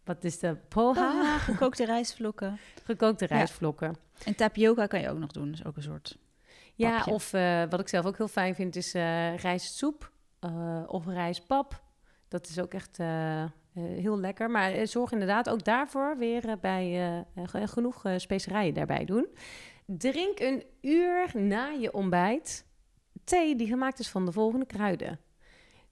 wat 0.04 0.24
is 0.24 0.40
de 0.40 0.58
poha? 0.68 1.38
gekookte 1.38 1.86
rijstvlokken. 1.86 2.60
Gekookte 2.86 3.26
rijstvlokken. 3.26 3.96
En 4.26 4.36
tapioca 4.36 4.88
kan 4.88 5.02
je 5.02 5.10
ook 5.10 5.18
nog 5.18 5.32
doen, 5.32 5.52
dus 5.52 5.66
ook 5.66 5.76
een 5.76 5.84
soort 5.84 6.18
Ja, 6.76 7.04
of 7.04 7.34
uh, 7.34 7.64
wat 7.70 7.80
ik 7.80 7.88
zelf 7.88 8.06
ook 8.06 8.18
heel 8.18 8.28
fijn 8.28 8.56
vind 8.56 8.76
is 8.76 8.96
uh, 8.96 9.38
rijstsoep 9.38 10.12
of 10.88 11.06
rijstpap. 11.06 11.82
Dat 12.32 12.48
is 12.48 12.60
ook 12.60 12.74
echt 12.74 12.98
heel 13.74 14.20
lekker. 14.20 14.50
Maar 14.50 14.88
zorg 14.88 15.12
inderdaad 15.12 15.50
ook 15.50 15.64
daarvoor 15.64 16.18
weer 16.18 16.58
bij 16.62 17.26
genoeg 17.46 18.04
specerijen 18.16 18.74
daarbij 18.74 19.06
doen. 19.06 19.28
Drink 19.86 20.40
een 20.40 20.64
uur 20.82 21.32
na 21.34 21.68
je 21.68 21.94
ontbijt 21.94 22.66
thee 23.24 23.56
die 23.56 23.68
gemaakt 23.68 24.00
is 24.00 24.10
van 24.10 24.26
de 24.26 24.32
volgende 24.32 24.66
kruiden. 24.66 25.20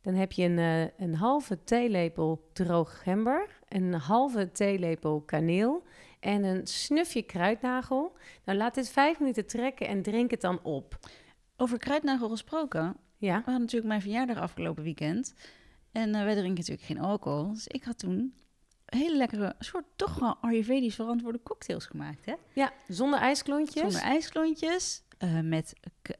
Dan 0.01 0.13
heb 0.13 0.31
je 0.31 0.43
een, 0.43 0.91
een 0.97 1.15
halve 1.15 1.63
theelepel 1.63 2.49
droog 2.53 3.01
gember, 3.03 3.59
een 3.67 3.93
halve 3.93 4.51
theelepel 4.51 5.21
kaneel 5.21 5.83
en 6.19 6.43
een 6.43 6.67
snufje 6.67 7.21
kruidnagel. 7.21 8.15
Nou, 8.45 8.57
laat 8.57 8.75
dit 8.75 8.89
vijf 8.89 9.19
minuten 9.19 9.45
trekken 9.45 9.87
en 9.87 10.01
drink 10.01 10.31
het 10.31 10.41
dan 10.41 10.59
op. 10.63 10.99
Over 11.57 11.77
kruidnagel 11.77 12.29
gesproken. 12.29 12.95
Ja. 13.17 13.37
We 13.37 13.43
hadden 13.43 13.59
natuurlijk 13.59 13.87
mijn 13.87 14.01
verjaardag 14.01 14.37
afgelopen 14.37 14.83
weekend. 14.83 15.33
En 15.91 16.09
uh, 16.09 16.23
wij 16.23 16.33
drinken 16.33 16.55
natuurlijk 16.55 16.87
geen 16.87 16.99
alcohol. 16.99 17.53
Dus 17.53 17.67
ik 17.67 17.83
had 17.83 17.99
toen 17.99 18.33
hele 18.85 19.17
lekkere, 19.17 19.55
soort 19.59 19.85
toch 19.95 20.19
wel 20.19 20.37
Ayurvedisch 20.41 20.95
verantwoorde 20.95 21.39
cocktails 21.43 21.85
gemaakt, 21.85 22.25
hè? 22.25 22.33
Ja, 22.53 22.71
zonder 22.87 23.19
ijsklontjes. 23.19 23.81
Zonder 23.81 24.01
ijsklontjes. 24.01 25.03
Uh, 25.23 25.39
met 25.39 25.73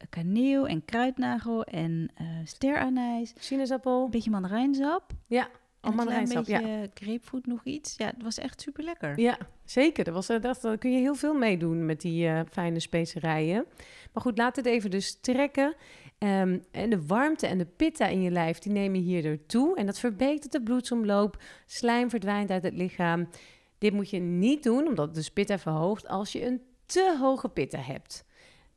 kaneel 0.09 0.67
en 0.67 0.85
kruidnagel 0.85 1.63
en 1.63 2.11
uh, 2.21 2.27
steranijs. 2.43 3.33
Sinaasappel. 3.37 4.03
Een 4.03 4.11
beetje 4.11 4.29
mandarijnsap. 4.29 5.11
Ja, 5.27 5.49
al 5.79 5.91
mandarijnsap, 5.91 6.45
ja. 6.45 6.61
Een 6.61 6.79
beetje 6.79 7.05
grapefruit 7.05 7.45
nog 7.45 7.63
iets. 7.63 7.95
Ja, 7.97 8.05
het 8.05 8.23
was 8.23 8.37
echt 8.37 8.61
super 8.61 8.83
lekker. 8.83 9.19
Ja, 9.19 9.37
zeker. 9.65 10.03
Dat 10.03 10.13
was, 10.13 10.27
dat, 10.27 10.61
daar 10.61 10.77
kun 10.77 10.91
je 10.91 10.99
heel 10.99 11.15
veel 11.15 11.33
meedoen 11.33 11.85
met 11.85 12.01
die 12.01 12.27
uh, 12.27 12.41
fijne 12.51 12.79
specerijen. 12.79 13.65
Maar 14.13 14.23
goed, 14.23 14.37
laat 14.37 14.55
het 14.55 14.65
even 14.65 14.91
dus 14.91 15.19
trekken. 15.21 15.75
Um, 16.19 16.63
en 16.71 16.89
de 16.89 17.05
warmte 17.05 17.47
en 17.47 17.57
de 17.57 17.65
pitta 17.65 18.07
in 18.07 18.21
je 18.21 18.31
lijf, 18.31 18.59
die 18.59 18.71
nemen 18.71 18.99
hierdoor 18.99 19.45
toe. 19.45 19.75
En 19.75 19.85
dat 19.85 19.99
verbetert 19.99 20.51
de 20.51 20.61
bloedsomloop. 20.61 21.41
Slijm 21.65 22.09
verdwijnt 22.09 22.49
uit 22.49 22.63
het 22.63 22.73
lichaam. 22.73 23.29
Dit 23.77 23.93
moet 23.93 24.09
je 24.09 24.19
niet 24.19 24.63
doen, 24.63 24.87
omdat 24.87 25.05
het 25.05 25.15
dus 25.15 25.29
pitta 25.29 25.59
verhoogt 25.59 26.07
als 26.07 26.31
je 26.31 26.45
een 26.45 26.61
te 26.85 27.17
hoge 27.19 27.49
pitta 27.49 27.79
hebt. 27.79 28.25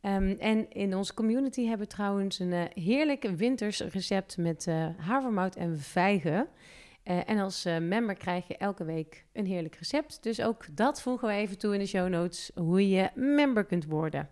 Um, 0.02 0.36
en 0.38 0.70
in 0.70 0.96
onze 0.96 1.14
community 1.14 1.60
hebben 1.60 1.86
we 1.86 1.92
trouwens 1.92 2.38
een 2.38 2.52
uh, 2.52 2.62
heerlijk 2.74 3.22
winters 3.22 3.80
recept 3.80 4.36
met 4.36 4.66
uh, 4.66 4.86
havermout 4.96 5.56
en 5.56 5.78
vijgen. 5.78 6.48
Uh, 7.04 7.28
en 7.28 7.38
als 7.38 7.64
member 7.64 8.14
krijg 8.14 8.48
je 8.48 8.56
elke 8.56 8.84
week 8.84 9.24
een 9.32 9.46
heerlijk 9.46 9.74
recept. 9.74 10.22
Dus 10.22 10.42
ook 10.42 10.76
dat 10.76 11.02
voegen 11.02 11.28
we 11.28 11.34
even 11.34 11.58
toe 11.58 11.72
in 11.72 11.78
de 11.78 11.86
show 11.86 12.08
notes, 12.08 12.50
hoe 12.54 12.88
je 12.88 13.10
member 13.14 13.64
kunt 13.64 13.86
worden. 13.86 14.28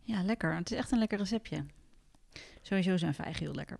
Ja, 0.00 0.22
lekker. 0.22 0.56
Het 0.56 0.70
is 0.70 0.76
echt 0.76 0.90
een 0.90 0.98
lekker 0.98 1.18
receptje. 1.18 1.64
Sowieso 2.64 2.96
zijn 2.96 3.14
vijgen 3.14 3.44
heel 3.44 3.54
lekker. 3.54 3.78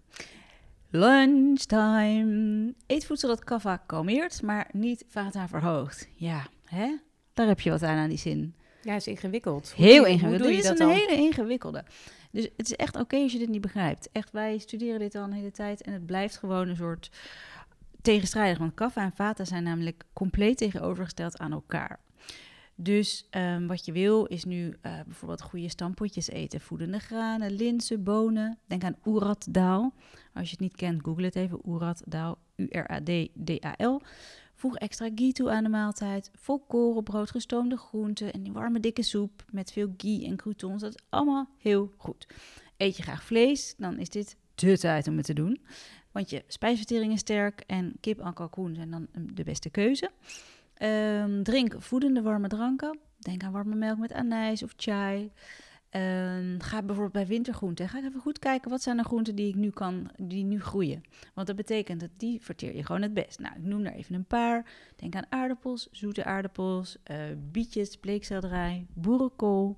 Lunchtime. 0.91 2.75
Eet 2.87 3.07
voedsel 3.07 3.29
dat 3.29 3.45
kaffa 3.45 3.77
kalmeert, 3.77 4.43
maar 4.43 4.69
niet 4.73 5.05
vata 5.09 5.49
verhoogt. 5.49 6.09
Ja, 6.15 6.47
hè? 6.65 6.97
Daar 7.33 7.47
heb 7.47 7.61
je 7.61 7.71
wat 7.71 7.83
aan 7.83 7.97
aan 7.97 8.09
die 8.09 8.19
zin. 8.19 8.55
Ja, 8.83 8.95
is 8.95 9.07
ingewikkeld. 9.07 9.75
Heel 9.75 10.05
ingewikkeld. 10.05 10.51
Dit 10.51 10.65
is 10.65 10.79
een 10.79 10.89
hele 10.89 11.17
ingewikkelde. 11.17 11.85
Dus 12.31 12.49
het 12.57 12.67
is 12.67 12.77
echt 12.77 12.97
oké 12.97 13.17
als 13.17 13.33
je 13.33 13.39
dit 13.39 13.49
niet 13.49 13.61
begrijpt. 13.61 14.09
Echt, 14.13 14.31
wij 14.31 14.59
studeren 14.59 14.99
dit 14.99 15.15
al 15.15 15.23
een 15.23 15.33
hele 15.33 15.51
tijd 15.51 15.83
en 15.83 15.93
het 15.93 16.07
blijft 16.07 16.37
gewoon 16.37 16.69
een 16.69 16.77
soort 16.77 17.11
tegenstrijdig. 18.03 18.59
Want 18.59 18.75
kaffa 18.75 19.03
en 19.03 19.13
vata 19.15 19.45
zijn 19.45 19.63
namelijk 19.63 20.05
compleet 20.13 20.57
tegenovergesteld 20.57 21.39
aan 21.39 21.53
elkaar. 21.53 22.01
Dus 22.77 23.29
um, 23.31 23.67
wat 23.67 23.85
je 23.85 23.93
wil 23.93 24.25
is 24.25 24.45
nu 24.45 24.67
uh, 24.67 25.01
bijvoorbeeld 25.07 25.43
goede 25.43 25.69
stampotjes 25.69 26.29
eten. 26.29 26.61
Voedende 26.61 26.99
granen, 26.99 27.53
linzen, 27.53 28.03
bonen. 28.03 28.59
Denk 28.67 28.85
aan 28.85 28.97
Dal. 29.51 29.93
Als 30.35 30.45
je 30.45 30.51
het 30.51 30.61
niet 30.61 30.77
kent, 30.77 31.03
google 31.05 31.25
het 31.25 31.37
even. 31.37 31.61
Dal, 32.05 32.39
U-R-A-D-D-A-L. 32.57 34.01
Voeg 34.55 34.77
extra 34.77 35.09
ghee 35.15 35.33
toe 35.33 35.51
aan 35.51 35.63
de 35.63 35.69
maaltijd. 35.69 36.31
Volkorenbrood, 36.35 37.31
gestoomde 37.31 37.77
groenten 37.77 38.33
en 38.33 38.43
die 38.43 38.53
warme 38.53 38.81
dikke 38.81 39.03
soep 39.03 39.45
met 39.51 39.73
veel 39.73 39.95
ghee 39.97 40.27
en 40.27 40.37
croutons. 40.37 40.83
Dat 40.83 40.95
is 40.95 41.05
allemaal 41.09 41.49
heel 41.59 41.93
goed. 41.97 42.27
Eet 42.77 42.97
je 42.97 43.03
graag 43.03 43.25
vlees, 43.25 43.75
dan 43.77 43.99
is 43.99 44.09
dit 44.09 44.37
de 44.55 44.79
tijd 44.79 45.09
om 45.09 45.17
het 45.17 45.27
te 45.27 45.35
doen. 45.35 45.61
Want 46.13 46.31
je 46.31 46.45
spijsvertering 46.47 47.13
is 47.13 47.21
sterk 47.21 47.61
en 47.67 47.97
kip 48.01 48.21
en 48.21 48.35
kalkoen 48.35 48.75
zijn 48.75 48.91
dan 48.91 49.07
de 49.13 49.45
beste 49.45 49.71
keuze. 49.71 50.11
Um, 50.83 51.43
drink 51.43 51.75
voedende 51.79 52.23
warme 52.23 52.49
dranken. 52.49 52.99
Denk 53.19 53.43
aan 53.43 53.53
warme 53.53 53.75
melk 53.75 53.99
met 53.99 54.13
anijs 54.13 54.63
of 54.63 54.73
chai. 54.77 55.33
Um, 55.91 56.61
ga 56.61 56.83
bijvoorbeeld 56.83 57.13
bij 57.13 57.27
wintergroenten. 57.27 57.89
Ga 57.89 57.99
even 57.99 58.21
goed 58.21 58.39
kijken 58.39 58.71
wat 58.71 58.83
zijn 58.83 58.97
de 58.97 59.05
groenten 59.05 59.35
die 59.35 59.49
ik 59.49 59.55
nu 59.55 59.71
kan, 59.71 60.11
die 60.17 60.45
nu 60.45 60.61
groeien. 60.61 61.03
Want 61.35 61.47
dat 61.47 61.57
betekent 61.57 62.01
dat 62.01 62.11
die 62.17 62.41
verteer 62.43 62.77
je 62.77 62.85
gewoon 62.85 63.03
het 63.03 63.15
best. 63.15 63.39
Nou, 63.39 63.55
ik 63.57 63.63
noem 63.63 63.85
er 63.85 63.93
even 63.93 64.15
een 64.15 64.25
paar. 64.25 64.71
Denk 64.97 65.15
aan 65.15 65.27
aardappels, 65.29 65.89
zoete 65.91 66.25
aardappels, 66.25 66.97
uh, 67.11 67.17
bietjes, 67.37 67.97
bleekselderij, 67.97 68.87
boerenkool, 68.95 69.77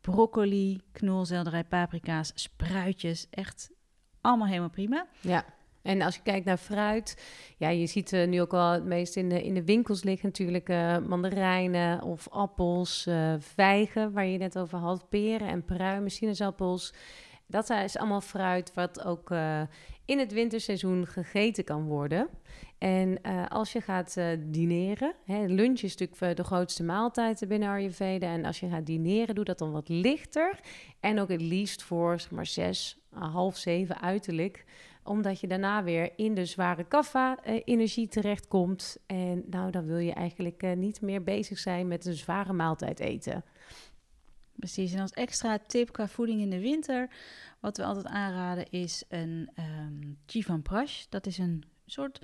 broccoli, 0.00 0.80
knolselderij, 0.92 1.64
paprika's, 1.64 2.32
spruitjes. 2.34 3.26
Echt 3.30 3.70
allemaal 4.20 4.46
helemaal 4.46 4.70
prima. 4.70 5.06
Ja. 5.20 5.44
En 5.84 6.02
als 6.02 6.14
je 6.14 6.22
kijkt 6.22 6.46
naar 6.46 6.56
fruit, 6.56 7.16
ja, 7.56 7.68
je 7.68 7.86
ziet 7.86 8.12
uh, 8.12 8.26
nu 8.26 8.40
ook 8.40 8.50
wel 8.50 8.70
het 8.70 8.84
meest 8.84 9.16
in 9.16 9.28
de, 9.28 9.42
in 9.42 9.54
de 9.54 9.64
winkels 9.64 10.02
liggen 10.02 10.28
natuurlijk 10.28 10.68
uh, 10.68 10.98
mandarijnen 10.98 12.02
of 12.02 12.28
appels, 12.28 13.06
uh, 13.06 13.34
vijgen, 13.38 14.12
waar 14.12 14.26
je 14.26 14.38
net 14.38 14.58
over 14.58 14.78
had, 14.78 15.08
peren 15.08 15.48
en 15.48 15.64
pruimen, 15.64 16.10
sinaasappels. 16.10 16.94
Dat 17.46 17.70
is 17.70 17.96
allemaal 17.96 18.20
fruit 18.20 18.74
wat 18.74 19.04
ook 19.04 19.30
in 20.04 20.18
het 20.18 20.32
winterseizoen 20.32 21.06
gegeten 21.06 21.64
kan 21.64 21.84
worden. 21.84 22.28
En 22.78 23.22
als 23.48 23.72
je 23.72 23.80
gaat 23.80 24.16
dineren, 24.38 25.14
hè, 25.24 25.44
lunch 25.46 25.80
is 25.80 25.96
natuurlijk 25.96 26.36
de 26.36 26.44
grootste 26.44 26.82
maaltijd 26.82 27.44
binnen 27.48 27.68
Ayurveda. 27.68 28.26
En 28.26 28.44
als 28.44 28.60
je 28.60 28.68
gaat 28.68 28.86
dineren, 28.86 29.34
doe 29.34 29.44
dat 29.44 29.58
dan 29.58 29.72
wat 29.72 29.88
lichter. 29.88 30.60
En 31.00 31.20
ook 31.20 31.28
het 31.28 31.42
liefst 31.42 31.82
voor 31.82 32.20
zeg 32.20 32.30
maar 32.30 32.46
zes, 32.46 32.98
half 33.10 33.56
zeven 33.56 34.00
uiterlijk 34.00 34.64
omdat 35.04 35.40
je 35.40 35.46
daarna 35.46 35.82
weer 35.82 36.12
in 36.16 36.34
de 36.34 36.44
zware 36.44 36.84
kaffa-energie 36.84 38.08
terechtkomt. 38.08 38.96
En 39.06 39.44
nou, 39.50 39.70
dan 39.70 39.86
wil 39.86 39.98
je 39.98 40.12
eigenlijk 40.12 40.62
uh, 40.62 40.72
niet 40.72 41.00
meer 41.00 41.22
bezig 41.22 41.58
zijn 41.58 41.88
met 41.88 42.06
een 42.06 42.14
zware 42.14 42.52
maaltijd 42.52 43.00
eten. 43.00 43.44
Precies, 44.56 44.92
en 44.92 45.00
als 45.00 45.12
extra 45.12 45.58
tip 45.66 45.92
qua 45.92 46.08
voeding 46.08 46.40
in 46.40 46.50
de 46.50 46.60
winter, 46.60 47.08
wat 47.60 47.76
we 47.76 47.84
altijd 47.84 48.06
aanraden 48.06 48.70
is 48.70 49.04
een 49.08 49.50
um, 49.58 50.18
chivan 50.26 50.62
prash. 50.62 51.04
Dat 51.08 51.26
is 51.26 51.38
een 51.38 51.64
soort 51.86 52.20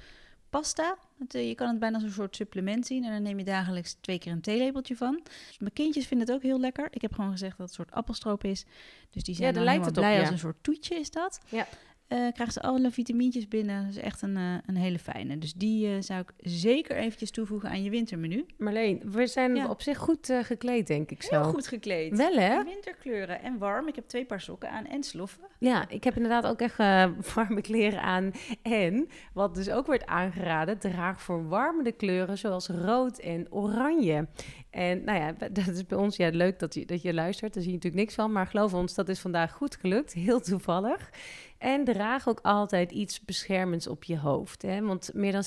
pasta. 0.51 0.97
Uh, 1.35 1.49
je 1.49 1.55
kan 1.55 1.69
het 1.69 1.79
bijna 1.79 1.95
als 1.95 2.05
een 2.05 2.11
soort 2.11 2.37
supplement 2.37 2.87
zien. 2.87 3.05
En 3.05 3.13
dan 3.13 3.23
neem 3.23 3.39
je 3.39 3.45
dagelijks 3.45 3.97
twee 4.01 4.19
keer 4.19 4.33
een 4.33 4.41
theelepeltje 4.41 4.97
van. 4.97 5.21
Dus 5.49 5.59
mijn 5.59 5.73
kindjes 5.73 6.07
vinden 6.07 6.27
het 6.27 6.37
ook 6.37 6.43
heel 6.43 6.61
lekker. 6.61 6.89
Ik 6.91 7.03
heb 7.03 7.13
gewoon 7.13 7.31
gezegd 7.31 7.59
dat 7.59 7.69
het 7.69 7.79
een 7.79 7.85
soort 7.85 7.97
appelstroop 7.97 8.45
is. 8.45 8.65
Dus 9.11 9.23
die 9.23 9.35
zijn 9.35 9.49
ja, 9.49 9.55
dan 9.55 9.65
lijkt 9.65 9.85
het 9.85 9.95
blij 9.95 10.11
op, 10.11 10.17
ja. 10.17 10.21
als 10.21 10.31
een 10.31 10.39
soort 10.39 10.63
toetje 10.63 10.95
is 10.95 11.11
dat. 11.11 11.41
Ja 11.49 11.67
uh, 12.13 12.33
krijgt 12.33 12.53
ze 12.53 12.61
alle 12.61 12.91
vitamintjes 12.91 13.49
binnen. 13.49 13.87
Dat 13.87 13.97
is 13.97 14.03
echt 14.03 14.23
een, 14.23 14.37
uh, 14.37 14.55
een 14.67 14.77
hele 14.77 14.99
fijne. 14.99 15.39
Dus 15.39 15.55
die 15.55 15.89
uh, 15.89 16.01
zou 16.01 16.21
ik 16.21 16.33
zeker 16.39 16.97
eventjes 16.97 17.31
toevoegen 17.31 17.69
aan 17.69 17.83
je 17.83 17.91
wintermenu. 17.91 18.47
Marleen, 18.59 19.03
we 19.05 19.27
zijn 19.27 19.55
ja. 19.55 19.69
op 19.69 19.83
zich 19.83 19.99
goed 19.99 20.33
gekleed, 20.43 20.87
denk 20.87 21.11
ik 21.11 21.23
zo. 21.23 21.41
Heel 21.41 21.51
goed 21.51 21.67
gekleed. 21.67 22.17
Wel, 22.17 22.33
hè? 22.33 22.65
Winterkleuren 22.65 23.43
en 23.43 23.59
warm. 23.59 23.89
Ik 23.89 23.95
heb 23.95 24.07
twee 24.07 24.25
paar 24.25 24.41
sokken 24.41 24.71
aan 24.71 24.87
en 24.87 25.03
sloffen. 25.03 25.45
Ja, 25.59 25.89
ik 25.89 26.05
heb 26.05 26.17
inderdaad 26.17 26.47
ook 26.47 26.61
echt 26.61 26.77
warme 27.35 27.61
kleren 27.61 28.03
aan. 28.03 28.33
En, 28.63 29.09
wat 29.33 29.55
dus 29.55 29.71
ook 29.71 29.87
wordt 29.87 30.07
aangeraden, 30.07 30.79
draag 30.79 31.23
verwarmende 31.23 31.93
kleuren 31.93 32.39
zoals 32.39 32.69
rood 32.69 33.19
en 33.19 33.53
oranje. 33.53 34.27
En 34.71 35.05
nou 35.05 35.19
ja, 35.19 35.33
dat 35.53 35.67
is 35.67 35.87
bij 35.87 35.99
ons 35.99 36.17
ja, 36.17 36.31
leuk 36.33 36.59
dat 36.59 36.75
je, 36.75 36.87
dat 36.87 37.03
je 37.03 37.15
luistert. 37.15 37.55
Daar 37.55 37.63
zie 37.63 37.73
je 37.73 37.77
natuurlijk 37.77 38.03
niks 38.03 38.15
van. 38.15 38.33
Maar 38.33 38.47
geloof 38.47 38.75
ons, 38.75 38.95
dat 38.95 39.09
is 39.09 39.21
vandaag 39.21 39.53
goed 39.53 39.77
gelukt. 39.77 40.13
Heel 40.13 40.41
toevallig. 40.41 41.11
En 41.59 41.85
draag 41.85 42.29
ook 42.29 42.41
altijd 42.43 42.93
iets 42.93 43.21
beschermends 43.21 43.87
op 43.87 44.05
je 44.05 44.19
hoofd. 44.19 44.63
Hè? 44.63 44.81
Want 44.83 45.11
meer 45.15 45.33
dan 45.33 45.45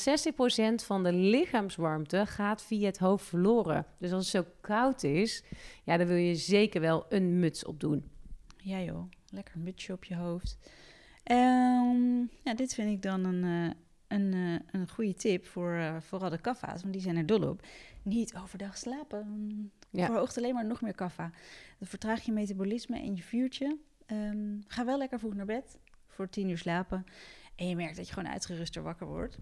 60% 0.82 0.86
van 0.86 1.04
de 1.04 1.14
lichaamswarmte 1.14 2.26
gaat 2.26 2.62
via 2.62 2.86
het 2.86 2.98
hoofd 2.98 3.26
verloren. 3.26 3.86
Dus 3.98 4.12
als 4.12 4.32
het 4.32 4.46
zo 4.46 4.52
koud 4.62 5.04
is, 5.04 5.44
ja, 5.84 5.98
dan 5.98 6.08
wil 6.08 6.16
je 6.16 6.36
zeker 6.36 6.82
wel 6.82 7.06
een 7.10 7.40
muts 7.40 7.66
opdoen. 7.66 8.12
Ja 8.58 8.82
joh, 8.82 9.12
lekker 9.30 9.56
een 9.56 9.64
mutsje 9.64 9.94
op 9.94 10.04
je 10.04 10.16
hoofd. 10.16 10.58
Ehm, 11.24 12.20
ja, 12.44 12.54
dit 12.56 12.74
vind 12.74 12.90
ik 12.90 13.02
dan 13.02 13.24
een, 13.26 13.44
uh, 13.44 13.72
een, 14.14 14.34
uh, 14.34 14.60
een 14.72 14.90
goede 14.90 15.14
tip 15.14 15.46
voor 15.46 15.74
uh, 15.74 15.96
vooral 16.00 16.30
de 16.30 16.42
kaffa's, 16.42 16.82
want 16.82 16.94
die 16.94 17.02
zijn 17.02 17.18
er 17.18 17.26
dol 17.26 17.50
op. 17.50 17.66
Niet 18.02 18.36
overdag 18.36 18.78
slapen. 18.78 19.72
Ja. 19.90 20.06
Verhoogt 20.06 20.38
alleen 20.38 20.54
maar 20.54 20.66
nog 20.66 20.82
meer 20.82 20.96
kaffa. 20.96 21.32
Dan 21.80 21.88
vertraag 21.88 22.22
je 22.22 22.32
metabolisme 22.32 23.00
en 23.00 23.16
je 23.16 23.24
vuurtje. 23.24 23.78
Um, 24.08 24.64
ga 24.68 24.86
wel 24.86 24.98
lekker 24.98 25.20
vroeg 25.20 25.34
naar 25.34 25.46
bed, 25.46 25.78
voor 26.08 26.30
tien 26.30 26.50
uur 26.50 26.58
slapen. 26.58 27.06
En 27.56 27.68
je 27.68 27.76
merkt 27.76 27.96
dat 27.96 28.08
je 28.08 28.14
gewoon 28.14 28.32
uitgeruster 28.32 28.84
wakker 28.84 29.08
wordt. 29.08 29.38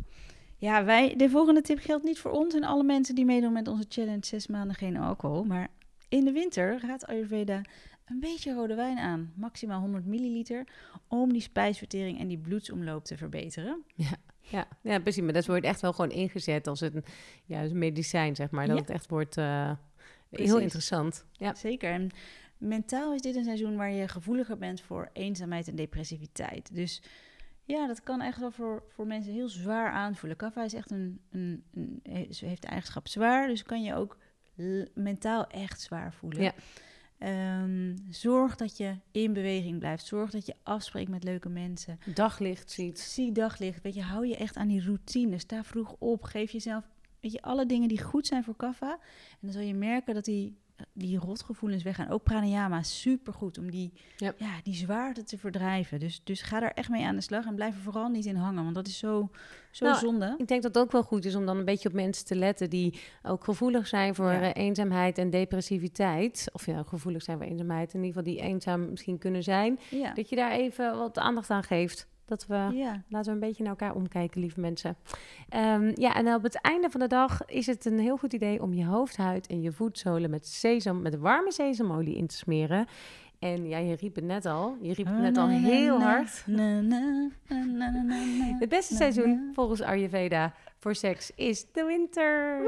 Ja, 0.57 0.83
wij, 0.83 1.15
de 1.15 1.29
volgende 1.29 1.61
tip 1.61 1.79
geldt 1.79 2.03
niet 2.03 2.19
voor 2.19 2.31
ons 2.31 2.53
en 2.53 2.63
alle 2.63 2.83
mensen 2.83 3.15
die 3.15 3.25
meedoen 3.25 3.53
met 3.53 3.67
onze 3.67 3.85
challenge 3.89 4.25
zes 4.25 4.47
maanden 4.47 4.75
geen 4.75 4.97
alcohol. 4.97 5.43
Maar 5.43 5.67
in 6.09 6.25
de 6.25 6.31
winter 6.31 6.79
raadt 6.81 7.05
Ayurveda 7.05 7.61
een 8.05 8.19
beetje 8.19 8.53
rode 8.53 8.75
wijn 8.75 8.97
aan, 8.97 9.33
maximaal 9.35 9.79
100 9.79 10.05
milliliter, 10.05 10.67
om 11.07 11.33
die 11.33 11.41
spijsvertering 11.41 12.19
en 12.19 12.27
die 12.27 12.37
bloedsomloop 12.37 13.05
te 13.05 13.17
verbeteren. 13.17 13.83
Ja. 13.95 14.17
Ja, 14.51 14.67
ja, 14.81 14.99
precies. 14.99 15.23
Maar 15.23 15.33
dat 15.33 15.45
wordt 15.45 15.65
echt 15.65 15.81
wel 15.81 15.93
gewoon 15.93 16.11
ingezet 16.11 16.67
als 16.67 16.81
een, 16.81 17.03
ja, 17.45 17.63
een 17.63 17.77
medicijn, 17.77 18.35
zeg 18.35 18.51
maar. 18.51 18.67
Dat 18.67 18.79
het 18.79 18.89
echt 18.89 19.09
wordt 19.09 19.37
uh, 19.37 19.71
heel 20.29 20.59
interessant. 20.59 21.25
Ja. 21.31 21.55
Zeker. 21.55 21.91
En 21.91 22.09
mentaal 22.57 23.13
is 23.13 23.21
dit 23.21 23.35
een 23.35 23.43
seizoen 23.43 23.75
waar 23.75 23.91
je 23.91 24.07
gevoeliger 24.07 24.57
bent 24.57 24.81
voor 24.81 25.09
eenzaamheid 25.13 25.67
en 25.67 25.75
depressiviteit. 25.75 26.75
Dus 26.75 27.01
ja, 27.63 27.87
dat 27.87 28.03
kan 28.03 28.21
echt 28.21 28.39
wel 28.39 28.51
voor, 28.51 28.83
voor 28.87 29.07
mensen 29.07 29.33
heel 29.33 29.49
zwaar 29.49 29.91
aanvoelen. 29.91 30.37
Kaffa 30.37 30.63
is 30.63 30.73
echt 30.73 30.91
een, 30.91 31.21
een, 31.31 31.63
een, 31.73 32.01
heeft 32.29 32.61
de 32.61 32.67
eigenschap 32.67 33.07
zwaar, 33.07 33.47
dus 33.47 33.63
kan 33.63 33.83
je 33.83 33.95
ook 33.95 34.17
mentaal 34.93 35.47
echt 35.47 35.81
zwaar 35.81 36.13
voelen. 36.13 36.41
Ja. 36.41 36.53
Um, 37.23 37.95
zorg 38.09 38.55
dat 38.55 38.77
je 38.77 38.95
in 39.11 39.33
beweging 39.33 39.79
blijft. 39.79 40.05
Zorg 40.05 40.31
dat 40.31 40.45
je 40.45 40.55
afspreekt 40.63 41.09
met 41.09 41.23
leuke 41.23 41.49
mensen. 41.49 41.99
Daglicht 42.13 42.71
ziet. 42.71 42.99
Zie 42.99 43.31
daglicht. 43.31 43.81
Weet 43.81 43.93
je, 43.93 44.01
hou 44.01 44.27
je 44.27 44.35
echt 44.35 44.55
aan 44.55 44.67
die 44.67 44.83
routine. 44.83 45.39
Sta 45.39 45.63
vroeg 45.63 45.95
op. 45.99 46.23
Geef 46.23 46.51
jezelf 46.51 46.83
weet 47.19 47.31
je, 47.31 47.41
alle 47.41 47.65
dingen 47.65 47.87
die 47.87 48.01
goed 48.01 48.27
zijn 48.27 48.43
voor 48.43 48.55
kaffa. 48.55 48.91
En 48.91 49.37
dan 49.39 49.51
zal 49.51 49.61
je 49.61 49.73
merken 49.73 50.13
dat 50.13 50.25
die 50.25 50.57
die 50.93 51.17
rotgevoelens 51.17 51.83
weggaan. 51.83 52.09
Ook 52.09 52.23
pranayama, 52.23 52.83
supergoed 52.83 53.57
om 53.57 53.71
die, 53.71 53.93
ja. 54.17 54.33
die 54.63 54.75
zwaarte 54.75 55.23
te 55.23 55.37
verdrijven. 55.37 55.99
Dus, 55.99 56.21
dus 56.23 56.41
ga 56.41 56.59
daar 56.59 56.71
echt 56.71 56.89
mee 56.89 57.05
aan 57.05 57.15
de 57.15 57.21
slag 57.21 57.45
en 57.45 57.55
blijf 57.55 57.75
er 57.75 57.81
vooral 57.81 58.09
niet 58.09 58.25
in 58.25 58.35
hangen, 58.35 58.63
want 58.63 58.75
dat 58.75 58.87
is 58.87 58.97
zo, 58.97 59.29
zo 59.71 59.85
nou, 59.85 59.97
zonde. 59.97 60.35
Ik 60.37 60.47
denk 60.47 60.61
dat 60.61 60.73
het 60.73 60.83
ook 60.83 60.91
wel 60.91 61.03
goed 61.03 61.25
is 61.25 61.35
om 61.35 61.45
dan 61.45 61.57
een 61.57 61.65
beetje 61.65 61.89
op 61.89 61.95
mensen 61.95 62.25
te 62.25 62.35
letten 62.35 62.69
die 62.69 62.99
ook 63.23 63.43
gevoelig 63.43 63.87
zijn 63.87 64.15
voor 64.15 64.29
eh, 64.29 64.49
eenzaamheid 64.53 65.17
en 65.17 65.29
depressiviteit. 65.29 66.49
Of 66.53 66.65
ja, 66.65 66.83
gevoelig 66.83 67.23
zijn 67.23 67.37
voor 67.37 67.47
eenzaamheid, 67.47 67.93
in 67.93 68.03
ieder 68.03 68.21
geval 68.21 68.33
die 68.33 68.43
eenzaam 68.43 68.89
misschien 68.89 69.17
kunnen 69.17 69.43
zijn. 69.43 69.79
Dat 70.13 70.29
je 70.29 70.35
daar 70.35 70.51
even 70.51 70.97
wat 70.97 71.17
aandacht 71.17 71.49
aan 71.49 71.63
geeft. 71.63 72.09
Dat 72.31 72.45
we, 72.47 72.69
ja. 72.73 73.03
laten 73.09 73.27
we 73.27 73.31
een 73.31 73.47
beetje 73.47 73.63
naar 73.63 73.71
elkaar 73.71 73.95
omkijken, 73.95 74.41
lieve 74.41 74.59
mensen. 74.59 74.95
Um, 75.55 75.91
ja, 75.95 76.15
en 76.15 76.33
op 76.33 76.43
het 76.43 76.61
einde 76.61 76.89
van 76.89 76.99
de 76.99 77.07
dag 77.07 77.45
is 77.45 77.65
het 77.65 77.85
een 77.85 77.99
heel 77.99 78.17
goed 78.17 78.33
idee 78.33 78.61
om 78.61 78.73
je 78.73 78.85
hoofdhuid 78.85 79.47
en 79.47 79.61
je 79.61 79.71
voetzolen 79.71 80.29
met 80.29 80.47
sesam, 80.47 81.01
met 81.01 81.17
warme 81.17 81.51
sesamolie 81.51 82.15
in 82.15 82.27
te 82.27 82.35
smeren. 82.35 82.85
En 83.39 83.67
ja, 83.67 83.77
je 83.77 83.95
riep 83.95 84.15
het 84.15 84.23
net 84.23 84.45
al. 84.45 84.77
Je 84.81 84.93
riep 84.93 85.05
het 85.05 85.19
net 85.19 85.37
al 85.37 85.47
heel 85.47 86.01
hard. 86.01 86.43
Het 88.59 88.69
beste 88.69 88.95
seizoen 88.95 89.51
volgens 89.53 89.81
Ayurveda 89.81 90.53
voor 90.79 90.95
seks 90.95 91.31
is 91.35 91.65
de 91.71 91.83
winter. 91.83 92.59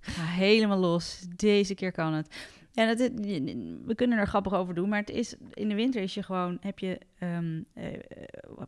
Ga 0.00 0.22
helemaal 0.22 0.78
los. 0.78 1.26
Deze 1.36 1.74
keer 1.74 1.92
kan 1.92 2.12
het. 2.12 2.34
Ja, 2.74 2.94
dat, 2.94 2.98
we 3.84 3.92
kunnen 3.94 4.18
er 4.18 4.26
grappig 4.26 4.52
over 4.52 4.74
doen, 4.74 4.88
maar 4.88 5.00
het 5.00 5.10
is, 5.10 5.34
in 5.52 5.68
de 5.68 5.74
winter 5.74 6.02
is 6.02 6.14
je 6.14 6.22
gewoon, 6.22 6.58
heb 6.60 6.78
je, 6.78 6.98
um, 7.20 7.66
uh, 7.74 7.84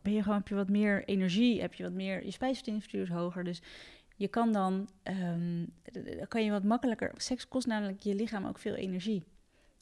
ben 0.01 0.13
je 0.13 0.21
gewoon, 0.21 0.37
heb 0.37 0.47
je 0.47 0.55
wat 0.55 0.69
meer 0.69 1.03
energie, 1.05 1.61
heb 1.61 1.73
je 1.73 1.83
wat 1.83 1.93
meer, 1.93 2.25
je 2.25 2.31
spijsverteringsverstuur 2.31 3.01
is 3.01 3.09
hoger, 3.09 3.43
dus 3.43 3.61
je 4.15 4.27
kan 4.27 4.51
dan, 4.51 4.89
um, 5.03 5.73
kan 6.27 6.43
je 6.43 6.51
wat 6.51 6.63
makkelijker, 6.63 7.11
seks 7.15 7.47
kost 7.47 7.67
namelijk 7.67 7.99
je 7.99 8.15
lichaam 8.15 8.45
ook 8.45 8.59
veel 8.59 8.75
energie. 8.75 9.23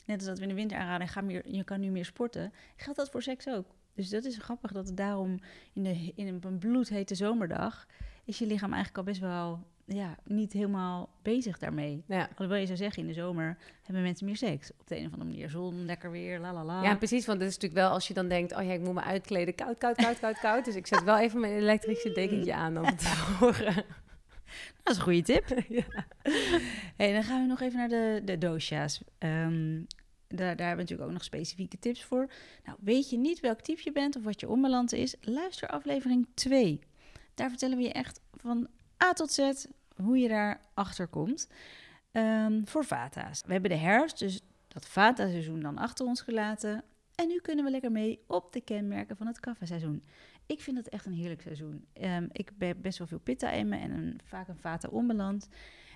Net 0.06 0.18
als 0.18 0.26
dat 0.28 0.38
we 0.38 0.44
in 0.44 0.50
de 0.50 0.56
winter 0.56 0.78
aanraden, 0.78 1.08
ga 1.08 1.22
meer, 1.22 1.50
je 1.52 1.64
kan 1.64 1.80
nu 1.80 1.90
meer 1.90 2.06
sporten, 2.06 2.54
geldt 2.76 3.00
dat 3.00 3.10
voor 3.10 3.22
seks 3.22 3.48
ook. 3.48 3.68
Dus 3.96 4.10
dat 4.10 4.24
is 4.24 4.38
grappig 4.38 4.72
dat 4.72 4.88
het 4.88 4.98
daarom 4.98 5.40
in, 5.74 5.84
de, 5.84 6.12
in 6.16 6.28
een 6.28 6.58
bloedhete 6.58 7.16
zomerdag 7.16 7.88
is 8.26 8.40
je 8.40 8.48
lichaam 8.48 8.74
eigenlijk 8.74 8.98
al 8.98 9.04
best 9.04 9.20
wel 9.20 9.64
ja, 9.86 10.18
niet 10.24 10.54
helemaal 10.54 11.10
bezig 11.22 11.60
daarmee. 11.60 12.04
Ja. 12.08 12.30
Alhoewel 12.30 12.60
je 12.60 12.66
zou 12.66 12.78
zeggen, 12.78 13.02
in 13.02 13.08
de 13.08 13.14
zomer 13.14 13.58
hebben 13.84 14.04
mensen 14.04 14.26
meer 14.26 14.36
seks. 14.36 14.72
Op 14.80 14.88
de 14.88 14.98
een 14.98 15.06
of 15.06 15.12
andere 15.12 15.30
manier. 15.30 15.50
Zon, 15.50 15.86
lekker 15.86 16.12
weer, 16.12 16.40
la 16.40 16.54
la 16.54 16.64
la. 16.64 16.84
Ja, 16.84 16.96
precies. 16.96 17.26
Want 17.26 17.40
het 17.40 17.50
is 17.50 17.54
natuurlijk 17.54 17.82
wel 17.82 17.92
als 17.92 18.08
je 18.08 18.14
dan 18.14 18.28
denkt... 18.28 18.56
oh 18.56 18.64
ja, 18.64 18.72
ik 18.72 18.82
moet 18.82 18.94
me 18.94 19.02
uitkleden. 19.02 19.56
Koud, 19.56 19.78
koud, 19.78 19.96
koud, 19.96 20.20
koud, 20.20 20.40
koud. 20.40 20.66
Dus 20.66 20.76
ik 20.76 20.88
zet 20.88 21.04
wel 21.04 21.20
even 21.20 21.40
mijn 21.40 21.54
elektrische 21.54 22.12
dekentje 22.12 22.54
aan 22.64 22.78
om 22.78 22.96
te 22.96 23.36
horen. 23.40 23.86
Dat 24.84 24.94
is 24.94 24.98
een 24.98 25.04
goede 25.04 25.22
tip. 25.22 25.48
ja. 25.70 26.06
Hey, 26.96 27.14
dan 27.14 27.24
gaan 27.24 27.42
we 27.42 27.48
nog 27.48 27.62
even 27.62 27.78
naar 27.78 27.90
de, 27.90 28.22
de 28.26 28.38
dosha's. 28.38 29.02
Ehm, 29.18 29.82
daar, 30.28 30.56
daar 30.56 30.68
hebben 30.68 30.76
we 30.76 30.82
natuurlijk 30.82 31.10
ook 31.10 31.12
nog 31.12 31.24
specifieke 31.24 31.80
tips 31.80 32.04
voor. 32.04 32.30
Nou, 32.66 32.78
weet 32.82 33.10
je 33.10 33.18
niet 33.18 33.40
welk 33.40 33.62
type 33.62 33.82
je 33.84 33.92
bent 33.92 34.16
of 34.16 34.24
wat 34.24 34.40
je 34.40 34.50
onbalans 34.50 34.94
is? 34.94 35.16
Luister 35.22 35.68
aflevering 35.68 36.28
2. 36.34 36.80
Daar 37.34 37.50
vertellen 37.50 37.78
we 37.78 37.84
je 37.84 37.92
echt 37.92 38.20
van 38.32 38.68
A 39.04 39.14
tot 39.14 39.32
Z 39.32 39.66
hoe 39.96 40.18
je 40.18 40.28
daar 40.28 40.62
achter 40.74 41.08
komt. 41.08 41.48
Um, 42.12 42.68
voor 42.68 42.86
Vata's. 42.86 43.42
We 43.46 43.52
hebben 43.52 43.70
de 43.70 43.78
herfst, 43.78 44.20
dus 44.20 44.42
dat 44.68 44.86
Vata-seizoen 44.86 45.60
dan 45.60 45.78
achter 45.78 46.06
ons 46.06 46.22
gelaten. 46.22 46.84
En 47.16 47.28
nu 47.28 47.40
kunnen 47.40 47.66
we 47.66 47.72
lekker 47.72 47.92
mee 47.92 48.24
op 48.28 48.54
de 48.54 48.62
kenmerken 48.62 49.18
van 49.18 49.28
het 49.28 49.40
kaffa-seizoen. 49.40 50.04
Ik 50.46 50.62
vind 50.62 50.78
het 50.78 50.90
echt 50.90 51.06
een 51.06 51.14
heerlijk 51.14 51.42
seizoen. 51.42 51.86
Um, 52.02 52.30
ik 52.32 52.52
heb 52.58 52.78
best 52.82 52.98
wel 52.98 53.08
veel 53.08 53.20
pitta 53.20 53.52
in 53.52 53.70
me 53.70 53.78
en 53.78 53.92
een, 53.92 54.20
vaak 54.24 54.48
een 54.48 54.58
Vata 54.58 54.88
onbeland. 54.88 55.48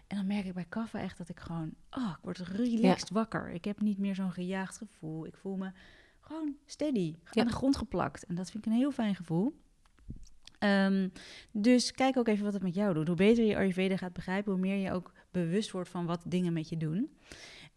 En 0.07 0.17
dan 0.17 0.27
merk 0.27 0.45
ik 0.45 0.53
bij 0.53 0.65
kaffa 0.69 0.99
echt 0.99 1.17
dat 1.17 1.29
ik 1.29 1.39
gewoon, 1.39 1.73
oh, 1.89 2.09
ik 2.17 2.23
word 2.23 2.37
relaxed 2.37 3.09
wakker. 3.09 3.49
Ik 3.49 3.65
heb 3.65 3.81
niet 3.81 3.97
meer 3.97 4.15
zo'n 4.15 4.31
gejaagd 4.31 4.77
gevoel. 4.77 5.25
Ik 5.25 5.35
voel 5.35 5.55
me 5.55 5.71
gewoon 6.19 6.55
steady, 6.65 7.15
aan 7.23 7.47
de 7.47 7.53
grond 7.53 7.77
geplakt. 7.77 8.25
En 8.25 8.35
dat 8.35 8.51
vind 8.51 8.65
ik 8.65 8.71
een 8.71 8.77
heel 8.77 8.91
fijn 8.91 9.15
gevoel. 9.15 9.55
Um, 10.59 11.11
dus 11.51 11.91
kijk 11.91 12.17
ook 12.17 12.27
even 12.27 12.43
wat 12.43 12.53
het 12.53 12.63
met 12.63 12.75
jou 12.75 12.93
doet. 12.93 13.07
Hoe 13.07 13.15
beter 13.15 13.43
je 13.43 13.55
Ayurveda 13.55 13.97
gaat 13.97 14.13
begrijpen, 14.13 14.51
hoe 14.51 14.61
meer 14.61 14.77
je 14.77 14.91
ook 14.91 15.11
bewust 15.31 15.71
wordt 15.71 15.89
van 15.89 16.05
wat 16.05 16.23
dingen 16.25 16.53
met 16.53 16.69
je 16.69 16.77
doen. 16.77 17.09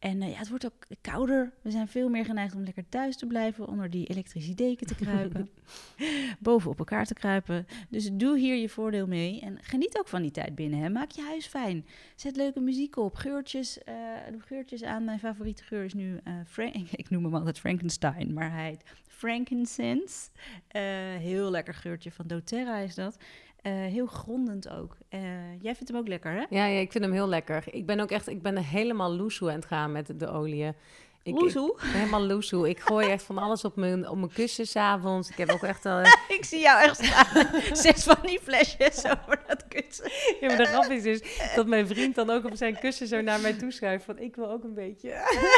En 0.00 0.22
uh, 0.22 0.30
ja, 0.30 0.38
het 0.38 0.48
wordt 0.48 0.66
ook 0.66 0.86
kouder. 1.00 1.52
We 1.62 1.70
zijn 1.70 1.88
veel 1.88 2.08
meer 2.08 2.24
geneigd 2.24 2.54
om 2.54 2.64
lekker 2.64 2.88
thuis 2.88 3.16
te 3.16 3.26
blijven, 3.26 3.68
onder 3.68 3.90
die 3.90 4.06
elektrische 4.06 4.54
deken 4.54 4.86
te 4.86 4.94
kruipen, 4.94 5.48
boven 6.38 6.70
op 6.70 6.78
elkaar 6.78 7.06
te 7.06 7.14
kruipen. 7.14 7.66
Dus 7.88 8.10
doe 8.12 8.38
hier 8.38 8.56
je 8.56 8.68
voordeel 8.68 9.06
mee 9.06 9.40
en 9.40 9.58
geniet 9.60 9.98
ook 9.98 10.08
van 10.08 10.22
die 10.22 10.30
tijd 10.30 10.54
binnen. 10.54 10.78
Hè. 10.78 10.88
Maak 10.88 11.10
je 11.10 11.22
huis 11.22 11.46
fijn. 11.46 11.86
Zet 12.16 12.36
leuke 12.36 12.60
muziek 12.60 12.96
op, 12.96 13.14
geurtjes, 13.14 13.78
uh, 13.88 13.94
doe 14.30 14.40
geurtjes 14.40 14.82
aan. 14.82 15.04
Mijn 15.04 15.18
favoriete 15.18 15.62
geur 15.62 15.84
is 15.84 15.94
nu, 15.94 16.12
uh, 16.12 16.34
Frank 16.46 16.90
ik 17.02 17.10
noem 17.10 17.24
hem 17.24 17.34
altijd 17.34 17.58
Frankenstein, 17.58 18.32
maar 18.32 18.52
hij 18.52 18.68
heet 18.68 18.84
frankincense. 19.20 20.28
heel 21.18 21.50
lekker 21.50 21.74
geurtje 21.74 22.12
van 22.12 22.26
doTERRA 22.26 22.78
is 22.78 22.94
dat. 22.94 23.16
Uh, 23.62 23.72
heel 23.72 24.06
grondend 24.06 24.68
ook. 24.68 24.96
Uh, 25.10 25.20
jij 25.60 25.74
vindt 25.74 25.88
hem 25.88 25.96
ook 25.96 26.08
lekker, 26.08 26.32
hè? 26.32 26.44
Ja, 26.50 26.66
ja, 26.66 26.80
ik 26.80 26.92
vind 26.92 27.04
hem 27.04 27.12
heel 27.12 27.28
lekker. 27.28 27.64
Ik 27.70 27.86
ben 27.86 28.00
ook 28.00 28.10
echt, 28.10 28.28
ik 28.28 28.42
ben 28.42 28.56
helemaal 28.56 29.16
loesoe 29.16 29.48
aan 29.48 29.54
het 29.54 29.64
gaan 29.64 29.92
met 29.92 30.12
de 30.16 30.28
olie. 30.28 30.72
Ik, 31.22 31.52
helemaal 31.80 32.22
loesoe. 32.22 32.68
Ik 32.68 32.80
gooi 32.80 33.08
echt 33.08 33.22
van 33.22 33.38
alles 33.38 33.64
op 33.64 33.76
mijn, 33.76 34.08
op 34.08 34.16
mijn 34.16 34.32
kussen 34.32 34.66
s'avonds. 34.66 35.30
Ik 35.30 35.36
heb 35.36 35.50
ook 35.50 35.62
echt 35.62 35.86
al... 35.86 36.00
ik 36.38 36.44
zie 36.44 36.60
jou 36.60 36.82
echt 36.82 37.04
staan. 37.04 37.46
Zes 37.82 38.02
van 38.02 38.16
die 38.22 38.40
flesjes 38.42 39.04
over 39.12 39.42
dat 39.46 39.68
kussen. 39.68 40.10
ja, 40.40 40.46
maar 40.46 40.56
de 40.56 40.64
grap 40.64 40.84
is 40.84 41.02
dus 41.02 41.22
dat 41.54 41.66
mijn 41.66 41.86
vriend 41.86 42.14
dan 42.14 42.30
ook 42.30 42.44
op 42.44 42.54
zijn 42.54 42.78
kussen 42.78 43.06
zo 43.06 43.20
naar 43.20 43.40
mij 43.40 43.52
toeschuift. 43.52 44.04
Van, 44.04 44.18
ik 44.18 44.36
wil 44.36 44.50
ook 44.50 44.64
een 44.64 44.74
beetje. 44.74 45.10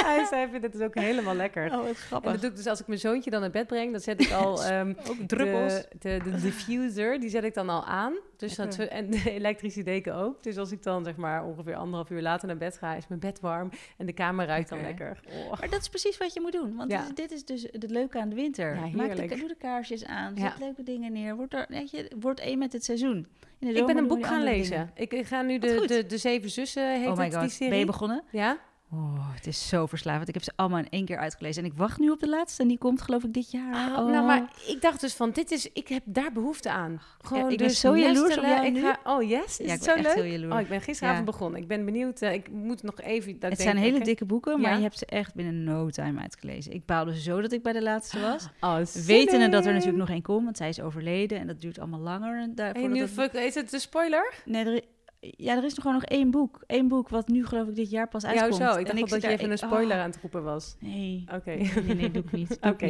Hij 0.05 0.27
zei, 0.31 0.48
vindt 0.51 0.66
het 0.66 0.75
is 0.75 0.81
ook 0.81 0.94
helemaal 0.94 1.35
lekker. 1.35 1.72
Oh, 1.72 1.87
wat 1.87 1.96
grappig. 1.96 2.27
En 2.27 2.33
dat 2.33 2.40
doe 2.40 2.51
ik 2.51 2.57
dus 2.57 2.66
als 2.66 2.81
ik 2.81 2.87
mijn 2.87 3.01
zoontje 3.01 3.31
dan 3.31 3.40
naar 3.40 3.51
bed 3.51 3.66
breng. 3.66 3.90
Dan 3.92 4.01
zet 4.01 4.20
ik 4.20 4.33
al 4.33 4.70
um, 4.70 4.96
ook 5.09 5.16
druppels. 5.27 5.72
De, 5.72 5.98
de, 5.98 6.20
de, 6.31 6.40
diffuser, 6.40 7.20
die 7.20 7.31
zet 7.31 7.44
ik 7.44 7.55
dan 7.55 7.68
al 7.68 7.85
aan. 7.85 8.14
Dus 8.37 8.55
dat, 8.55 8.77
en 8.79 9.11
de 9.11 9.31
elektrische 9.31 9.83
deken 9.83 10.14
ook. 10.14 10.42
Dus 10.42 10.59
als 10.59 10.72
ik 10.72 10.83
dan 10.83 11.05
zeg 11.05 11.16
maar 11.16 11.44
ongeveer 11.44 11.75
anderhalf 11.75 12.11
uur 12.11 12.22
later 12.22 12.46
naar 12.46 12.57
bed 12.57 12.79
ga, 12.79 12.94
is 12.94 13.09
mijn 13.09 13.20
bed 13.20 13.40
warm. 13.40 13.70
En 13.96 14.07
de 14.07 14.12
kamer 14.12 14.46
ruikt 14.46 14.68
dan 14.68 14.81
lekker. 14.81 15.20
Oh. 15.29 15.52
Maar 15.61 15.71
dat 15.71 15.81
is 15.81 15.88
precies 15.88 16.19
wat 16.19 16.35
je 16.35 16.41
moet 16.41 16.53
doen. 16.53 16.77
Want 16.77 16.91
ja. 16.91 17.07
dit, 17.15 17.31
is 17.31 17.45
dus 17.45 17.62
het 17.62 17.91
leuke 17.91 18.21
aan 18.21 18.29
de 18.29 18.35
winter. 18.35 18.75
Ja, 18.75 18.88
Maak 18.95 19.17
de, 19.17 19.27
doe 19.27 19.49
de 19.49 19.57
kaarsjes 19.59 20.05
aan, 20.05 20.37
zet 20.37 20.59
leuke 20.59 20.83
dingen 20.83 21.12
neer. 21.12 21.37
Word, 21.37 21.55
er, 21.55 21.67
weet 21.69 21.91
je, 21.91 22.11
word 22.21 22.41
één 22.41 22.59
met 22.59 22.73
het 22.73 22.85
seizoen. 22.85 23.27
ik 23.59 23.87
ben 23.87 23.97
een 23.97 24.07
boek 24.07 24.27
gaan 24.27 24.43
lezen. 24.43 24.91
Ik, 24.95 25.12
ik, 25.12 25.27
ga 25.27 25.43
nu 25.43 25.59
de, 25.59 25.85
de, 25.87 26.07
de, 26.07 26.19
Zeven 26.19 26.51
Zussen, 26.51 27.01
heet 27.01 27.09
oh 27.09 27.17
my 27.17 27.31
God. 27.31 27.41
die 27.41 27.51
serie. 27.51 27.71
Ben 27.71 27.79
je 27.79 27.87
begonnen? 27.87 28.23
Ja. 28.31 28.59
Oh, 28.94 29.35
het 29.35 29.46
is 29.46 29.68
zo 29.68 29.87
verslavend. 29.87 30.28
Ik 30.28 30.35
heb 30.35 30.42
ze 30.42 30.52
allemaal 30.57 30.78
in 30.78 30.88
één 30.90 31.05
keer 31.05 31.18
uitgelezen. 31.18 31.64
En 31.64 31.70
ik 31.70 31.76
wacht 31.76 31.98
nu 31.98 32.11
op 32.11 32.20
de 32.20 32.28
laatste 32.28 32.62
en 32.62 32.68
die 32.68 32.78
komt 32.78 33.02
geloof 33.02 33.24
ik 33.24 33.33
dit 33.33 33.50
jaar. 33.50 33.98
Oh, 34.00 34.11
Nou, 34.11 34.26
maar 34.26 34.52
ik 34.66 34.81
dacht 34.81 35.00
dus 35.00 35.14
van, 35.14 35.31
dit 35.31 35.50
is, 35.50 35.72
ik 35.72 35.88
heb 35.88 36.02
daar 36.05 36.33
behoefte 36.33 36.70
aan. 36.70 37.00
Gewoon 37.20 37.50
ik 37.50 37.59
ben 37.59 37.66
dus 37.68 37.81
zo 37.81 37.96
jaloers 37.96 38.37
op 38.37 38.44
jou 38.44 38.66
Ik 38.66 38.78
ga, 38.78 39.00
oh 39.05 39.22
yes, 39.28 39.61
is 39.61 39.66
Ja, 39.66 39.72
het 39.72 39.87
ik 39.87 40.07
zo 40.07 40.22
leuk? 40.22 40.52
Oh, 40.52 40.61
ik 40.61 40.68
ben 40.68 40.81
gisteravond 40.81 41.26
Ja. 41.26 41.33
begonnen. 41.33 41.61
Ik 41.61 41.68
ben 41.68 41.85
benieuwd. 41.85 42.20
eh, 42.22 42.33
ik 42.33 42.50
moet 42.50 42.83
nog 42.83 43.00
even... 43.00 43.38
Dat 43.38 43.50
Het 43.50 43.61
zijn 43.61 43.76
hele 43.76 44.00
dikke 44.00 44.24
boeken, 44.24 44.61
maar 44.61 44.76
je 44.76 44.83
hebt 44.83 44.98
ze 44.98 45.07
echt 45.07 45.35
binnen 45.35 45.64
no 45.64 45.88
time 45.90 46.20
uitgelezen. 46.20 46.72
Ik 46.72 46.87
baalde 46.87 47.20
zo 47.20 47.40
dat 47.40 47.52
ik 47.52 47.62
bij 47.62 47.72
de 47.72 47.83
laatste 47.83 48.20
was. 48.20 48.48
Oh, 48.61 48.78
Wetende 49.07 49.48
dat 49.48 49.66
er 49.66 49.72
natuurlijk 49.72 49.98
nog 49.98 50.11
één 50.11 50.22
komt, 50.22 50.44
want 50.44 50.57
zij 50.57 50.68
is 50.68 50.81
overleden 50.81 51.38
en 51.38 51.46
dat 51.46 51.61
duurt 51.61 51.78
allemaal 51.78 52.00
langer. 52.00 52.40
En 52.40 52.52
Hey, 52.55 52.87
nu, 52.87 53.02
is 53.33 53.55
het 53.55 53.70
de 53.70 53.78
spoiler? 53.78 54.35
Nee, 54.44 54.64
er, 54.64 54.83
ja, 55.22 55.56
er 55.56 55.64
is 55.64 55.74
nog 55.74 55.85
gewoon 55.85 56.00
nog 56.00 56.04
één 56.04 56.30
boek. 56.30 56.62
Eén 56.66 56.88
boek 56.88 57.08
wat 57.08 57.28
nu 57.28 57.46
geloof 57.46 57.68
ik 57.68 57.74
dit 57.74 57.90
jaar 57.90 58.08
pas 58.08 58.22
Ja, 58.22 58.28
uitkomt. 58.28 58.54
zo. 58.54 58.78
Ik 58.78 58.87
dacht 58.87 59.11
dat 59.11 59.22
je 59.22 59.28
even 59.28 59.50
een 59.50 59.58
spoiler 59.58 59.96
oh, 59.96 60.02
aan 60.02 60.11
het 60.11 60.20
roepen 60.20 60.42
was. 60.42 60.76
Nee. 60.78 61.24
Oké. 61.35 61.50
Nee, 61.50 61.72
nee, 61.85 61.94
nee, 61.94 62.11
doe 62.11 62.22
ik 62.22 62.32
niet. 62.32 62.58
Oké. 62.61 62.87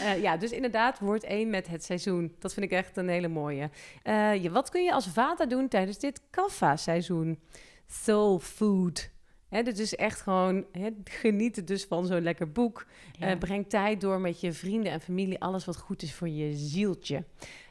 Eh, 0.00 0.22
ja, 0.22 0.36
dus 0.36 0.50
inderdaad, 0.50 0.98
woord 0.98 1.24
1 1.24 1.50
met 1.50 1.68
het 1.68 1.84
seizoen. 1.84 2.34
Dat 2.38 2.54
vind 2.54 2.66
ik 2.66 2.72
echt 2.72 2.96
een 2.96 3.08
hele 3.08 3.28
mooie. 3.28 3.70
Ja, 4.04 4.50
wat 4.50 4.70
kun 4.70 4.84
je 4.84 4.92
als 4.92 5.06
vader 5.06 5.48
doen 5.48 5.68
tijdens 5.68 5.98
dit 5.98 6.20
kaffa-seizoen? 6.30 7.38
Soul 7.86 8.38
food. 8.38 9.10
Hè, 9.48 9.62
dit 9.62 9.78
is 9.78 9.94
echt 9.94 10.20
gewoon 10.20 10.64
hè, 10.72 10.88
genieten 11.04 11.64
dus 11.64 11.84
van 11.84 12.06
zo'n 12.06 12.22
lekker 12.22 12.52
boek. 12.52 12.86
Ja. 13.18 13.26
Eh, 13.26 13.38
breng 13.38 13.68
tijd 13.68 14.00
door 14.00 14.20
met 14.20 14.40
je 14.40 14.52
vrienden 14.52 14.92
en 14.92 15.00
familie. 15.00 15.40
Alles 15.40 15.64
wat 15.64 15.76
goed 15.76 16.02
is 16.02 16.14
voor 16.14 16.28
je 16.28 16.52
zieltje. 16.52 17.24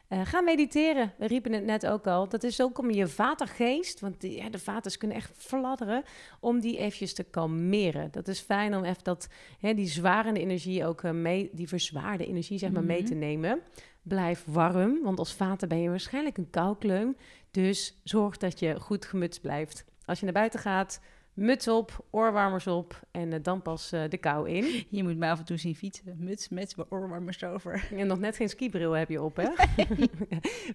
Eh, 0.08 0.22
ga 0.24 0.42
mediteren. 0.42 1.14
We 1.18 1.28
riepen 1.28 1.54
het 1.54 1.64
net 1.64 1.88
ook 1.88 2.08
al. 2.08 2.30
Dat 2.30 2.44
is 2.44 2.62
ook 2.62 2.78
om 2.78 2.92
je 2.92 3.08
vatergeest, 3.08 4.00
want 4.00 4.22
die, 4.22 4.36
ja, 4.38 4.50
de 4.50 4.60
vaters 4.60 4.98
kunnen 4.98 5.18
echt 5.18 5.32
fladderen, 5.38 6.04
om 6.40 6.60
die 6.60 6.78
eventjes 6.78 7.14
te 7.14 7.24
kalmeren. 7.24 8.12
Dat 8.12 8.28
is 8.28 8.40
fijn 8.40 8.76
om 8.76 8.84
even 8.84 9.04
dat, 9.04 9.28
hè, 9.60 9.74
die 9.74 9.88
zwarende 9.88 10.40
energie 10.40 10.86
ook 10.86 11.04
eh, 11.04 11.12
mee, 11.12 11.50
die 11.54 11.68
verzwaarde 11.68 12.26
energie 12.26 12.58
zeg 12.58 12.72
maar 12.72 12.84
mee 12.84 13.00
Mhm. 13.02 13.08
te 13.08 13.14
nemen. 13.16 13.60
Blijf 14.02 14.44
warm, 14.48 15.00
want 15.04 15.20
als 15.20 15.34
vater 15.34 15.68
ben 15.68 15.82
je 15.82 15.90
waarschijnlijk 15.90 16.38
een 16.38 16.50
koukleum. 16.50 17.16
Dus 17.52 18.00
zorg 18.04 18.38
dat 18.38 18.60
je 18.60 18.80
goed 18.80 19.06
gemutst 19.06 19.42
blijft. 19.42 19.86
Als 20.06 20.20
je 20.20 20.26
naar 20.26 20.34
buiten 20.34 20.60
gaat, 20.60 21.00
muts 21.36 21.68
op, 21.68 22.06
oorwarmers 22.10 22.68
op 22.68 23.02
en 23.12 23.34
eh, 23.34 23.40
dan 23.42 23.62
pas 23.62 23.92
eh, 23.92 24.04
de 24.10 24.18
kou 24.18 24.50
in. 24.50 24.86
Je 24.90 25.04
moet 25.04 25.18
mij 25.18 25.32
af 25.32 25.40
en 25.40 25.46
toe 25.46 25.58
zien 25.58 25.76
fietsen. 25.76 26.16
Muts 26.18 26.50
met 26.50 26.76
oorwarmers 26.90 27.44
over. 27.44 27.88
En 27.92 28.08
nog 28.08 28.20
net 28.20 28.36
geen 28.36 28.50
skibril 28.50 28.92
heb 28.92 29.10
je 29.10 29.22
op, 29.22 29.36
hè? 29.36 29.50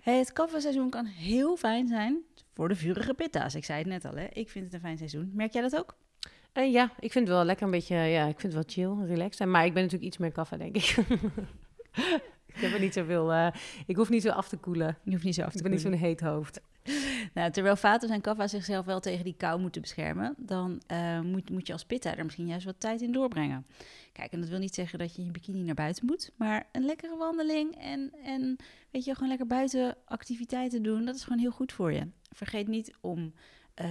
Het 0.12 0.32
kaffeeseizoen 0.32 0.90
kan 0.90 1.04
heel 1.04 1.56
fijn 1.56 1.88
zijn 1.88 2.22
voor 2.54 2.68
de 2.68 2.76
vurige 2.76 3.14
pitta's. 3.14 3.54
Ik 3.54 3.64
zei 3.64 3.78
het 3.78 3.88
net 3.88 4.04
al, 4.04 4.14
hè. 4.14 4.26
Ik 4.32 4.50
vind 4.50 4.64
het 4.64 4.74
een 4.74 4.80
fijn 4.80 4.98
seizoen. 4.98 5.30
Merk 5.34 5.52
jij 5.52 5.62
dat 5.62 5.76
ook? 5.76 5.96
Eh, 6.52 6.72
ja, 6.72 6.92
ik 7.00 7.12
vind 7.12 7.26
het 7.26 7.36
wel 7.36 7.44
lekker 7.44 7.64
een 7.64 7.70
beetje, 7.70 7.96
ja, 7.96 8.26
ik 8.26 8.40
vind 8.40 8.52
het 8.54 8.76
wel 8.76 8.86
chill, 8.96 9.06
relaxed. 9.06 9.48
Maar 9.48 9.64
ik 9.64 9.72
ben 9.72 9.82
natuurlijk 9.82 10.08
iets 10.10 10.18
meer 10.18 10.32
kaffe, 10.32 10.56
denk 10.56 10.76
ik. 10.76 10.82
ik 12.54 12.54
heb 12.56 12.72
er 12.72 12.80
niet 12.80 12.94
zoveel, 12.94 13.52
ik 13.86 13.96
hoef 13.96 14.08
niet 14.08 14.22
zo 14.22 14.30
af 14.30 14.48
te 14.48 14.56
koelen. 14.56 14.98
Je 15.04 15.10
hoeft 15.10 15.24
niet 15.24 15.34
zo 15.34 15.42
af 15.42 15.50
te 15.50 15.56
Ik 15.56 15.62
ben 15.62 15.72
niet 15.72 15.82
koelen. 15.82 15.98
zo'n 15.98 16.08
heet 16.08 16.20
hoofd. 16.20 16.60
Nou, 17.34 17.50
terwijl 17.50 17.76
Vatos 17.76 18.10
en 18.10 18.20
Kaffa 18.20 18.46
zichzelf 18.46 18.86
wel 18.86 19.00
tegen 19.00 19.24
die 19.24 19.34
kou 19.36 19.60
moeten 19.60 19.80
beschermen, 19.80 20.34
dan 20.38 20.82
eh, 20.86 21.20
moet, 21.20 21.50
moet 21.50 21.66
je 21.66 21.72
als 21.72 21.84
pitta 21.84 22.16
er 22.16 22.24
misschien 22.24 22.46
juist 22.46 22.64
wat 22.64 22.80
tijd 22.80 23.00
in 23.00 23.12
doorbrengen. 23.12 23.66
Kijk, 24.12 24.32
en 24.32 24.40
dat 24.40 24.48
wil 24.48 24.58
niet 24.58 24.74
zeggen 24.74 24.98
dat 24.98 25.14
je 25.14 25.20
in 25.20 25.26
je 25.26 25.32
bikini 25.32 25.62
naar 25.62 25.74
buiten 25.74 26.06
moet, 26.06 26.30
maar 26.36 26.68
een 26.72 26.84
lekkere 26.84 27.16
wandeling 27.16 27.74
en, 27.76 28.12
en 28.24 28.56
weet 28.90 29.04
je, 29.04 29.14
gewoon 29.14 29.28
lekker 29.28 29.46
buiten 29.46 29.96
activiteiten 30.04 30.82
doen, 30.82 31.04
dat 31.04 31.14
is 31.14 31.22
gewoon 31.22 31.38
heel 31.38 31.50
goed 31.50 31.72
voor 31.72 31.92
je. 31.92 32.08
Vergeet 32.30 32.68
niet 32.68 32.96
om, 33.00 33.32
eh, 33.74 33.90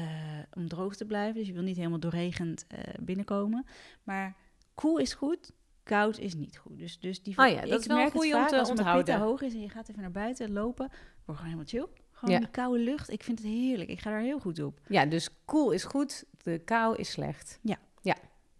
om 0.53 0.67
droog 0.67 0.95
te 0.95 1.05
blijven, 1.05 1.35
dus 1.35 1.47
je 1.47 1.53
wil 1.53 1.63
niet 1.63 1.77
helemaal 1.77 1.99
doorregend 1.99 2.65
eh, 2.67 2.79
binnenkomen. 2.99 3.65
Maar 4.03 4.35
koel 4.75 4.97
is 4.97 5.13
goed, 5.13 5.51
koud 5.83 6.17
is 6.17 6.33
niet 6.33 6.57
goed. 6.57 6.77
Dus, 6.77 6.99
dus 6.99 7.23
die, 7.23 7.37
Oh 7.37 7.47
ja, 7.47 7.61
dat 7.61 7.69
ik 7.69 7.79
is 7.79 7.85
wel 7.85 7.95
merk 7.95 8.07
het 8.09 8.17
goeie 8.17 8.33
om 8.33 8.39
vaak 8.39 8.49
te 8.49 8.57
als 8.57 8.67
mijn 8.67 8.79
onthouden. 8.79 9.05
pitta 9.05 9.27
hoog 9.27 9.41
is 9.41 9.53
en 9.53 9.61
je 9.61 9.69
gaat 9.69 9.89
even 9.89 10.01
naar 10.01 10.11
buiten 10.11 10.51
lopen, 10.51 10.89
word 11.25 11.37
gewoon 11.37 11.43
helemaal 11.43 11.65
chill. 11.65 11.87
Gewoon 12.19 12.33
Ja. 12.35 12.39
die 12.39 12.51
koude 12.51 12.83
lucht. 12.83 13.09
Ik 13.09 13.23
vind 13.23 13.39
het 13.39 13.47
heerlijk. 13.47 13.89
Ik 13.89 13.99
ga 13.99 14.09
daar 14.09 14.21
heel 14.21 14.39
goed 14.39 14.63
op. 14.63 14.79
Ja, 14.87 15.05
dus 15.05 15.29
koel 15.45 15.71
is 15.71 15.83
goed, 15.83 16.23
de 16.43 16.59
kou 16.65 16.95
is 16.97 17.11
slecht. 17.11 17.59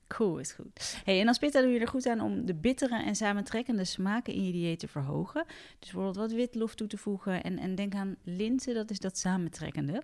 Cool, 0.08 0.38
is 0.40 0.52
goed. 0.52 1.02
Hey, 1.04 1.20
en 1.22 1.28
als 1.28 1.38
pitta 1.38 1.62
doe 1.62 1.70
je 1.72 1.80
er 1.80 1.88
goed 1.88 2.08
aan 2.08 2.22
om 2.22 2.46
de 2.46 2.56
bittere 2.56 3.04
en 3.04 3.16
samentrekkende 3.16 3.84
smaken 3.86 4.34
in 4.34 4.46
je 4.46 4.52
dieet 4.52 4.80
te 4.80 4.88
verhogen. 4.88 5.44
Dus 5.80 5.92
bijvoorbeeld 5.92 6.16
wat 6.16 6.32
witlof 6.32 6.76
toe 6.76 6.88
te 6.88 6.98
voegen. 6.98 7.44
En, 7.44 7.58
en 7.58 7.76
denk 7.76 7.96
aan 7.96 8.16
linzen, 8.24 8.74
dat 8.74 8.90
is 8.90 9.00
dat 9.00 9.18
samentrekkende. 9.18 10.04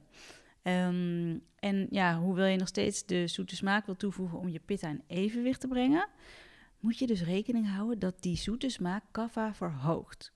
Ehm, 0.62 1.38
en 1.60 1.88
ja, 1.89 2.20
hoewel 2.20 2.46
je 2.46 2.58
nog 2.58 2.68
steeds 2.68 3.06
de 3.06 3.28
zoete 3.28 3.56
smaak 3.56 3.86
wil 3.86 3.96
toevoegen 3.96 4.39
om 4.39 4.50
je 4.50 4.60
pitta 4.65 4.89
in 4.89 5.04
evenwicht 5.08 5.60
te 5.60 5.68
brengen, 5.68 6.08
moet 6.80 6.98
je 6.98 7.08
dus 7.08 7.24
rekening 7.24 7.70
houden 7.70 8.00
dat 8.00 8.15
die 8.20 8.38
zoete 8.38 8.70
smaak 8.70 9.04
kaffa 9.12 9.54
verhoogt. 9.54 10.32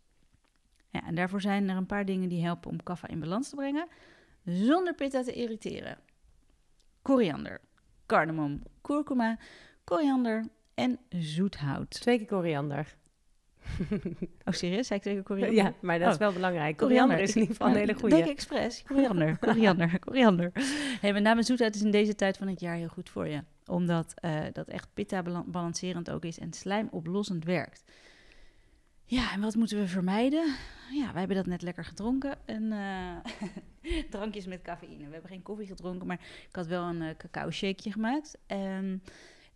Ja, 0.90 1.06
en 1.08 1.16
daarvoor 1.16 1.42
zijn 1.42 1.70
er 1.70 1.76
een 1.78 1.86
paar 1.86 2.06
dingen 2.06 2.30
die 2.30 2.44
helpen 2.44 2.72
om 2.72 2.84
kaffa 2.84 3.08
in 3.08 3.20
balans 3.20 3.50
te 3.50 3.56
brengen, 3.56 3.88
zonder 4.46 4.94
pitta 4.96 5.24
te 5.24 5.34
irriteren. 5.34 5.98
Koriander, 7.02 7.62
cardamom, 8.06 8.62
kurkuma, 8.82 9.38
koriander 9.84 10.46
en 10.74 11.00
zoethout. 11.10 11.90
Twee 11.90 12.18
keer 12.18 12.28
koriander. 12.28 12.98
Oh, 14.46 14.54
serieus? 14.54 14.88
Zei 14.88 15.00
ik 15.00 15.06
twee 15.06 15.14
keer 15.16 15.24
koriander? 15.24 15.64
Ja, 15.64 15.74
maar 15.82 16.00
dat 16.00 16.08
is 16.08 16.14
Oh. 16.14 16.20
wel 16.20 16.34
belangrijk. 16.34 16.78
Koriander 16.78 17.20
is 17.20 17.36
in 17.36 17.42
ieder 17.42 17.56
geval 17.56 17.72
een 17.72 17.78
hele 17.80 17.94
goede. 17.94 18.16
Denk 18.16 18.28
expres. 18.28 18.84
Koriander, 18.84 19.38
koriander, 19.48 20.00
koriander. 20.00 20.52
Hey, 21.02 21.14
met 21.14 21.24
name 21.24 21.44
zoetheid 21.44 21.76
is 21.76 21.82
in 21.82 21.92
deze 21.92 22.16
tijd 22.16 22.38
van 22.38 22.48
het 22.48 22.60
jaar 22.60 22.76
heel 22.76 22.88
goed 22.88 23.10
voor 23.10 23.28
je. 23.28 23.44
Omdat 23.66 24.14
eh, 24.16 24.40
dat 24.54 24.68
echt 24.68 24.88
pitta 24.94 25.22
bala- 25.22 25.44
balancerend 25.46 26.10
ook 26.12 26.26
is 26.26 26.40
en 26.40 26.54
slijmoplossend 26.54 27.46
werkt. 27.46 27.84
Ja, 29.10 29.32
en 29.32 29.42
wat 29.42 29.56
moeten 29.56 29.78
we 29.80 29.88
vermijden? 29.88 30.56
Ja, 30.92 31.12
wij 31.12 31.20
hebben 31.20 31.38
dat 31.38 31.46
net 31.46 31.62
lekker 31.62 31.86
gedronken. 31.86 32.38
Een, 32.46 32.72
eh, 32.72 33.16
drankjes 34.10 34.46
met 34.46 34.62
cafeïne. 34.62 35.06
We 35.06 35.12
hebben 35.12 35.30
geen 35.32 35.42
koffie 35.42 35.68
gedronken, 35.68 36.08
maar 36.08 36.20
ik 36.48 36.56
had 36.56 36.68
wel 36.68 36.84
een 36.84 37.02
eh, 37.02 37.16
cacao 37.18 37.52
shakeje 37.52 37.92
gemaakt. 37.92 38.38
Ehm 38.46 38.98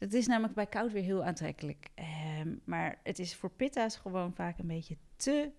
het 0.03 0.13
is 0.13 0.27
namelijk 0.27 0.53
bij 0.53 0.65
koud 0.65 0.91
weer 0.91 1.03
heel 1.03 1.23
aantrekkelijk. 1.23 1.87
Ehm, 1.95 2.55
maar 2.63 2.99
het 3.03 3.19
is 3.19 3.35
voor 3.35 3.49
pitta's 3.49 3.95
gewoon 3.95 4.33
vaak 4.33 4.57
een 4.57 4.67
beetje 4.67 4.97
te 5.15 5.51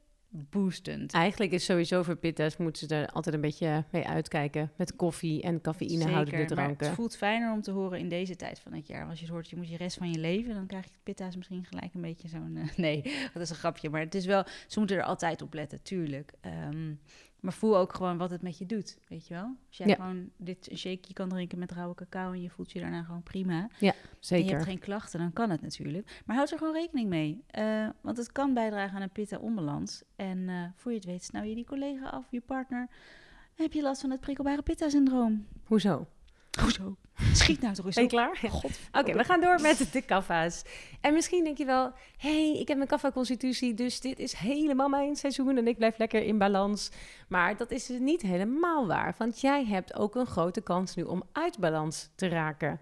boostend. 0.51 1.13
Eigenlijk 1.13 1.53
is 1.53 1.65
sowieso 1.65 2.03
voor 2.03 2.17
pitta's 2.17 2.57
moeten 2.57 2.89
ze 2.89 2.95
er 2.95 3.07
altijd 3.09 3.35
een 3.35 3.41
beetje 3.41 3.85
mee 3.91 4.07
uitkijken. 4.07 4.73
Met 4.77 4.97
koffie 4.97 5.43
en 5.43 5.61
cafeïnehoudende 5.61 6.31
Zeker, 6.31 6.57
maar 6.57 6.65
dranken. 6.65 6.87
het 6.87 6.95
voelt 6.95 7.17
fijner 7.17 7.53
om 7.53 7.63
te 7.63 7.71
horen 7.71 7.99
in 7.99 8.09
deze 8.09 8.37
tijd 8.37 8.61
van 8.61 8.73
het 8.73 8.87
jaar. 8.87 9.07
Als 9.09 9.19
je 9.19 9.25
het 9.25 9.35
hoort, 9.35 9.51
je 9.51 9.57
moet 9.57 9.69
je 9.69 9.77
rest 9.77 9.97
van 9.97 10.11
je 10.11 10.19
leven, 10.19 10.55
dan 10.55 10.67
krijg 10.67 10.85
je 10.85 10.91
pitta's 11.03 11.37
misschien 11.37 11.65
gelijk 11.65 11.95
een 11.95 12.01
beetje 12.01 12.29
zo'n... 12.29 12.57
eh, 12.57 12.77
nee, 12.87 13.03
dat 13.33 13.43
is 13.43 13.51
een 13.51 13.57
grapje, 13.57 13.91
maar 13.91 14.01
het 14.01 14.15
is 14.15 14.27
wel... 14.27 14.45
Ze 14.67 14.79
moeten 14.79 14.97
er 14.97 15.03
altijd 15.03 15.43
op 15.43 15.55
letten, 15.55 15.83
tuurlijk. 15.83 16.33
Ehm, 16.41 16.93
maar 17.45 17.53
voel 17.53 17.77
ook 17.77 17.95
gewoon 17.95 18.17
wat 18.19 18.31
het 18.31 18.43
met 18.43 18.59
je 18.59 18.67
doet, 18.67 18.99
weet 19.09 19.27
je 19.27 19.35
wel? 19.35 19.57
Als 19.69 19.77
jij 19.77 19.87
Ja. 19.87 19.95
gewoon 19.95 20.31
dit 20.37 20.71
een 20.71 20.77
shakeje 20.79 21.13
kan 21.13 21.29
drinken 21.29 21.59
met 21.59 21.73
rauwe 21.73 21.95
cacao 21.95 22.33
en 22.33 22.43
je 22.43 22.51
voelt 22.51 22.73
je 22.73 22.81
daarna 22.81 23.03
gewoon 23.03 23.23
prima. 23.23 23.61
En 23.61 23.69
je 23.79 23.93
Zeker. 24.21 24.51
hebt 24.53 24.65
geen 24.65 24.79
klachten, 24.79 25.19
dan 25.19 25.33
kan 25.33 25.51
het 25.51 25.63
natuurlijk. 25.63 26.23
Maar 26.27 26.37
houd 26.37 26.51
er 26.51 26.59
gewoon 26.59 26.73
rekening 26.75 27.09
mee. 27.09 27.43
eh, 27.47 27.89
want 28.01 28.17
het 28.17 28.33
kan 28.33 28.55
bijdragen 28.55 28.97
aan 28.97 29.03
een 29.03 29.11
pitta-onbalans. 29.13 30.03
En 30.17 30.49
eh, 30.49 30.63
voor 30.75 30.91
je 30.91 30.97
het 30.97 31.07
weet 31.07 31.25
snauw 31.25 31.43
je 31.43 31.55
die 31.55 31.65
collega 31.67 32.07
af, 32.09 32.27
je 32.31 32.41
partner. 32.41 32.89
Heb 33.55 33.73
je 33.73 33.83
last 33.83 34.01
van 34.01 34.11
het 34.11 34.21
prikkelbare 34.21 34.63
pitta-syndroom. 34.63 35.47
Hoezo? 35.65 36.07
Hoezo? 36.61 36.97
Schiet 37.33 37.61
nou 37.61 37.75
toch 37.75 37.87
eens 37.87 37.95
Ben 37.95 38.05
je 38.05 38.11
klaar? 38.11 38.39
Ja. 38.43 38.51
Oké, 39.01 39.13
we 39.13 39.25
gaan 39.25 39.41
door 39.41 39.61
met 39.61 39.93
de 39.93 40.03
kaffa's. 40.03 40.63
En 41.01 41.15
misschien 41.15 41.45
denk 41.45 41.59
je 41.59 41.65
wel, 41.65 41.93
hey, 42.17 42.57
ik 42.59 42.69
heb 42.69 42.77
mijn 42.77 42.89
kaffa-constitutie, 42.89 43.75
dus 43.75 44.01
dit 44.01 44.19
is 44.19 44.33
helemaal 44.33 44.89
mijn 44.89 45.17
seizoen 45.17 45.57
en 45.57 45.67
ik 45.67 45.77
blijf 45.77 45.99
lekker 45.99 46.23
in 46.23 46.39
balans. 46.39 46.91
Maar 47.29 47.57
dat 47.57 47.71
is 47.71 47.87
dus 47.87 47.99
niet 47.99 48.23
helemaal 48.23 48.87
waar, 48.87 49.15
want 49.19 49.41
jij 49.41 49.65
hebt 49.65 49.95
ook 49.95 50.15
een 50.15 50.27
grote 50.27 50.61
kans 50.61 50.95
nu 50.95 51.03
om 51.03 51.23
uit 51.33 51.59
balans 51.59 52.09
te 52.15 52.29
raken. 52.29 52.81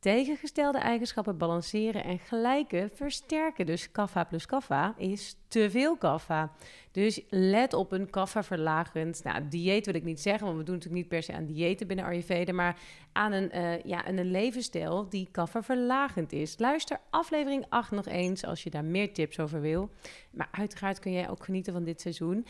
Tegengestelde 0.00 0.78
eigenschappen 0.78 1.38
balanceren 1.38 2.04
en 2.04 2.18
gelijke 2.18 2.90
versterken. 2.94 3.66
Dus 3.66 3.90
kaffa 3.90 4.24
plus 4.24 4.46
kaffa 4.46 4.94
is 4.96 5.36
te 5.48 5.70
veel 5.70 5.96
kaffa. 5.96 6.52
Dus 6.92 7.20
let 7.28 7.72
op 7.72 7.92
een 7.92 8.10
kaffa 8.10 8.42
verlagend. 8.42 9.24
Nou, 9.24 9.48
dieet 9.48 9.86
wil 9.86 9.94
ik 9.94 10.04
niet 10.04 10.20
zeggen, 10.20 10.46
want 10.46 10.58
we 10.58 10.64
doen 10.64 10.74
natuurlijk 10.74 11.02
niet 11.02 11.10
per 11.10 11.22
se 11.22 11.32
aan 11.32 11.46
diëten 11.46 11.86
binnen 11.86 12.04
Ayurveda, 12.04 12.52
maar 12.52 12.78
aan 13.12 13.32
een, 13.32 13.50
eh, 13.50 13.82
ja, 13.82 14.04
aan 14.04 14.16
een 14.16 14.30
levensstijl 14.30 15.08
die 15.08 15.28
kaffa 15.30 15.62
verlagend 15.62 16.32
is. 16.32 16.58
Luister 16.58 17.00
aflevering 17.10 17.66
8 17.68 17.90
nog 17.90 18.06
eens 18.06 18.44
als 18.44 18.62
je 18.62 18.70
daar 18.70 18.84
meer 18.84 19.12
tips 19.12 19.40
over 19.40 19.60
wil. 19.60 19.90
Maar 20.30 20.48
uiteraard 20.50 20.98
kun 20.98 21.12
jij 21.12 21.28
ook 21.28 21.44
genieten 21.44 21.72
van 21.72 21.84
dit 21.84 22.00
seizoen. 22.00 22.46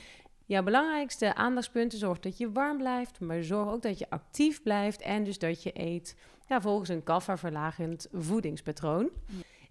Jouw 0.46 0.62
belangrijkste 0.62 1.34
aandachtspunten 1.34 1.98
zorg 1.98 2.18
dat 2.18 2.38
je 2.38 2.52
warm 2.52 2.76
blijft, 2.76 3.20
maar 3.20 3.42
zorg 3.42 3.70
ook 3.70 3.82
dat 3.82 3.98
je 3.98 4.10
actief 4.10 4.62
blijft 4.62 5.02
en 5.02 5.24
dus 5.24 5.38
dat 5.38 5.62
je 5.62 5.70
eet 5.74 6.16
ja, 6.48 6.60
volgens 6.60 6.88
een 6.88 7.02
kaffa 7.02 7.36
verlagend 7.36 8.08
voedingspatroon. 8.12 9.10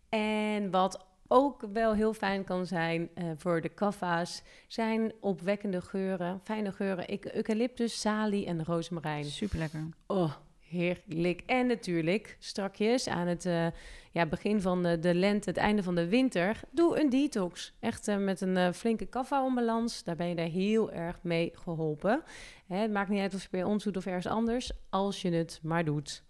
En 0.10 0.72
wat 0.72 1.06
ook 1.28 1.62
wel 1.74 1.94
heel 1.94 2.14
fijn 2.14 2.44
kan 2.44 2.66
zijn 2.66 3.10
eh, 3.14 3.26
voor 3.36 3.62
de 3.62 3.70
kaffa's, 3.70 4.44
zijn 4.68 5.14
opwekkende 5.20 5.82
geuren, 5.82 6.40
fijne 6.44 6.72
geuren. 6.72 7.10
Ik, 7.10 7.26
eucalyptus, 7.26 8.00
salie 8.00 8.46
en 8.46 8.66
rozemarijn. 8.66 9.26
Super 9.26 9.60
lekker. 9.60 9.90
Oh, 10.08 10.34
Heerlijk. 10.70 11.42
En 11.46 11.68
natuurlijk, 11.68 12.38
strakjes 12.40 13.08
aan 13.08 13.28
het 13.28 13.46
uh, 13.46 13.68
ja, 14.12 14.26
begin 14.26 14.62
van 14.62 14.84
de, 14.84 15.00
de 15.00 15.14
lente, 15.14 15.50
het 15.50 15.58
einde 15.58 15.84
van 15.84 15.96
de 15.96 16.08
winter, 16.08 16.60
doe 16.72 17.00
een 17.00 17.10
detox. 17.10 17.74
Echt 17.80 18.08
uh, 18.08 18.18
met 18.18 18.42
een 18.42 18.56
uh, 18.56 18.72
flinke 18.72 19.06
kaffa-onbalans. 19.06 20.04
Daar 20.04 20.16
ben 20.16 20.28
je 20.28 20.36
daar 20.36 20.48
heel 20.48 20.92
erg 20.92 21.20
mee 21.22 21.52
geholpen. 21.54 22.24
Hè, 22.66 22.78
het 22.78 22.92
maakt 22.92 23.10
niet 23.10 23.22
uit 23.22 23.34
of 23.34 23.42
je 23.42 23.48
bij 23.52 23.64
ons 23.64 23.84
doet 23.84 23.98
of 23.98 24.06
ergens 24.06 24.28
anders, 24.28 24.72
als 24.90 25.22
je 25.22 25.32
het 25.32 25.60
maar 25.64 25.86
doet. 25.86 26.24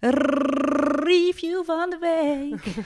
Review 0.00 1.64
van 1.64 1.90
de 1.90 1.98
week. 1.98 2.66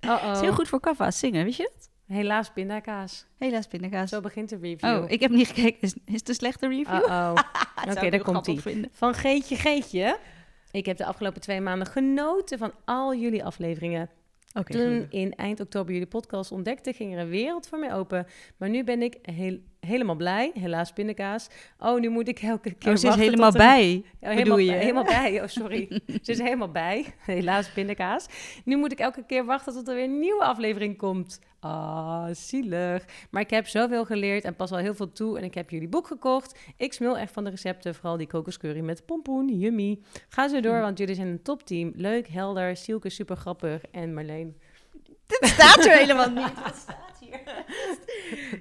uh 0.00 0.24
-oh. 0.24 0.32
is 0.32 0.40
heel 0.40 0.52
goed 0.52 0.68
voor 0.68 0.80
kaffa 0.80 1.10
zingen, 1.10 1.44
weet 1.44 1.56
je 1.56 1.70
dat? 1.74 1.90
Helaas 2.06 2.50
pindakaas. 2.52 3.26
Helaas 3.38 3.66
pindakaas. 3.66 4.10
Zo 4.10 4.20
begint 4.20 4.48
de 4.48 4.56
review. 4.56 4.90
Oh, 4.90 5.10
ik 5.10 5.20
heb 5.20 5.30
niet 5.30 5.46
gekeken. 5.46 5.80
Is, 5.80 5.94
is 6.04 6.14
het 6.14 6.28
een 6.28 6.34
slechte 6.34 6.68
review? 6.68 6.94
Uh-oh. 6.94 7.34
Oké, 7.76 7.90
okay, 7.90 8.10
daar 8.10 8.22
komt 8.22 8.46
ie. 8.46 8.88
Van 8.92 9.14
Geetje 9.14 9.56
Geetje. 9.56 10.18
Ik 10.70 10.86
heb 10.86 10.96
de 10.96 11.04
afgelopen 11.04 11.40
twee 11.40 11.60
maanden 11.60 11.86
genoten 11.86 12.58
van 12.58 12.72
al 12.84 13.14
jullie 13.14 13.44
afleveringen. 13.44 14.10
Okay, 14.54 14.76
Toen 14.76 15.06
in 15.10 15.34
eind 15.34 15.60
oktober 15.60 15.92
jullie 15.92 16.08
podcast 16.08 16.52
ontdekte, 16.52 16.92
ging 16.92 17.12
er 17.12 17.18
een 17.18 17.28
wereld 17.28 17.66
voor 17.66 17.78
mij 17.78 17.94
open. 17.94 18.26
Maar 18.56 18.68
nu 18.68 18.84
ben 18.84 19.02
ik 19.02 19.18
heel, 19.22 19.58
helemaal 19.86 20.14
blij. 20.14 20.50
Helaas 20.54 20.92
pindakaas. 20.92 21.48
Oh, 21.78 22.00
nu 22.00 22.08
moet 22.08 22.28
ik 22.28 22.38
elke 22.38 22.74
keer 22.74 22.92
Oh, 22.92 22.96
ze 22.98 23.08
is 23.08 23.14
helemaal 23.14 23.52
bij, 23.52 24.04
oh, 24.20 24.30
helemaal, 24.30 24.58
je? 24.58 24.72
Helemaal 24.72 25.04
bij, 25.04 25.42
oh 25.42 25.48
sorry. 25.48 26.00
ze 26.22 26.32
is 26.32 26.38
helemaal 26.38 26.70
bij. 26.70 27.04
Helaas 27.18 27.72
pindakaas. 27.72 28.26
Nu 28.64 28.76
moet 28.76 28.92
ik 28.92 28.98
elke 28.98 29.24
keer 29.26 29.44
wachten 29.44 29.72
tot 29.72 29.88
er 29.88 29.94
weer 29.94 30.04
een 30.04 30.18
nieuwe 30.18 30.44
aflevering 30.44 30.96
komt. 30.96 31.40
Ah, 31.60 32.26
zielig. 32.32 33.04
Maar 33.30 33.42
ik 33.42 33.50
heb 33.50 33.66
zoveel 33.66 34.04
geleerd 34.04 34.44
en 34.44 34.56
pas 34.56 34.72
al 34.72 34.78
heel 34.78 34.94
veel 34.94 35.12
toe. 35.12 35.38
En 35.38 35.44
ik 35.44 35.54
heb 35.54 35.70
jullie 35.70 35.88
boek 35.88 36.06
gekocht. 36.06 36.58
Ik 36.76 36.92
smil 36.92 37.18
echt 37.18 37.32
van 37.32 37.44
de 37.44 37.50
recepten. 37.50 37.94
Vooral 37.94 38.16
die 38.16 38.26
kokoscurry 38.26 38.80
met 38.80 39.06
pompoen. 39.06 39.58
Yummy. 39.58 39.98
Ga 40.28 40.48
zo 40.48 40.60
door, 40.60 40.80
want 40.80 40.98
jullie 40.98 41.14
zijn 41.14 41.28
een 41.28 41.42
topteam. 41.42 41.92
Leuk, 41.96 42.28
helder. 42.28 42.76
Sielke 42.76 43.10
super 43.10 43.36
grappig. 43.36 43.82
En 43.90 44.14
Marleen. 44.14 44.56
Dit 45.26 45.48
staat 45.48 45.84
er 45.84 45.96
helemaal 45.96 46.30
niet. 46.30 46.54
Wat 46.64 46.76
staat 46.76 47.18
hier? 47.20 47.40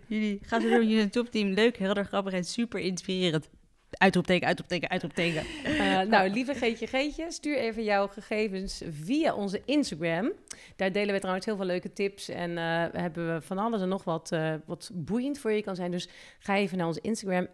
jullie 0.07 0.39
gaan 0.41 0.61
zo 0.61 0.69
door. 0.69 0.83
Jullie 0.83 1.09
topteam. 1.09 1.49
Leuk, 1.49 1.77
helder, 1.77 2.05
grappig 2.05 2.33
en 2.33 2.43
super 2.43 2.79
inspirerend. 2.79 3.49
Uitroepteken, 3.97 4.47
uitroepteken, 4.47 4.89
uitroepteken. 4.89 5.43
Uh, 5.65 6.01
nou, 6.01 6.29
lieve 6.29 6.55
Geetje 6.55 6.87
Geetje, 6.87 7.31
stuur 7.31 7.57
even 7.57 7.83
jouw 7.83 8.07
gegevens 8.07 8.81
via 8.89 9.33
onze 9.33 9.61
Instagram. 9.65 10.31
Daar 10.75 10.91
delen 10.91 11.13
we 11.13 11.19
trouwens 11.19 11.45
heel 11.45 11.55
veel 11.55 11.65
leuke 11.65 11.93
tips 11.93 12.29
en 12.29 12.51
uh, 12.51 12.85
hebben 12.91 13.33
we 13.33 13.41
van 13.41 13.57
alles 13.57 13.81
en 13.81 13.89
nog 13.89 14.03
wat, 14.03 14.31
uh, 14.33 14.53
wat 14.65 14.91
boeiend 14.93 15.39
voor 15.39 15.51
je 15.51 15.63
kan 15.63 15.75
zijn. 15.75 15.91
Dus 15.91 16.09
ga 16.39 16.55
even 16.55 16.77
naar 16.77 16.87
onze 16.87 17.01
Instagram, 17.01 17.47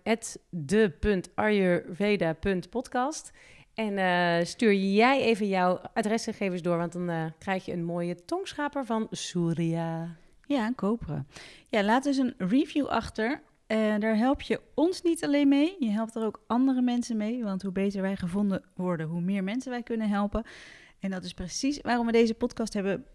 de.ayurveda.podcast. 0.49 3.31
En 3.79 4.47
stuur 4.47 4.73
jij 4.73 5.21
even 5.21 5.47
jouw 5.47 5.81
adresgegevens 5.93 6.61
door, 6.61 6.77
want 6.77 6.93
dan 6.93 7.33
krijg 7.37 7.65
je 7.65 7.71
een 7.71 7.83
mooie 7.83 8.25
tongschaper 8.25 8.85
van 8.85 9.07
Surya. 9.11 10.15
Ja, 10.45 10.65
een 10.67 10.75
koperen. 10.75 11.27
Ja, 11.69 11.83
laat 11.83 12.03
dus 12.03 12.17
een 12.17 12.33
review 12.37 12.85
achter 12.85 13.41
uh, 13.71 13.95
daar 13.99 14.17
help 14.17 14.41
je 14.41 14.61
ons 14.73 15.01
niet 15.01 15.23
alleen 15.23 15.47
mee, 15.47 15.75
je 15.79 15.89
helpt 15.89 16.15
er 16.15 16.25
ook 16.25 16.43
andere 16.47 16.81
mensen 16.81 17.17
mee. 17.17 17.43
Want 17.43 17.61
hoe 17.61 17.71
beter 17.71 18.01
wij 18.01 18.15
gevonden 18.15 18.63
worden, 18.75 19.07
hoe 19.07 19.21
meer 19.21 19.43
mensen 19.43 19.71
wij 19.71 19.83
kunnen 19.83 20.09
helpen. 20.09 20.43
En 20.99 21.11
dat 21.11 21.23
is 21.23 21.33
precies 21.33 21.81
waarom 21.81 22.05
we 22.05 22.11
deze 22.11 22.33
podcast 22.33 22.73
hebben 22.73 23.05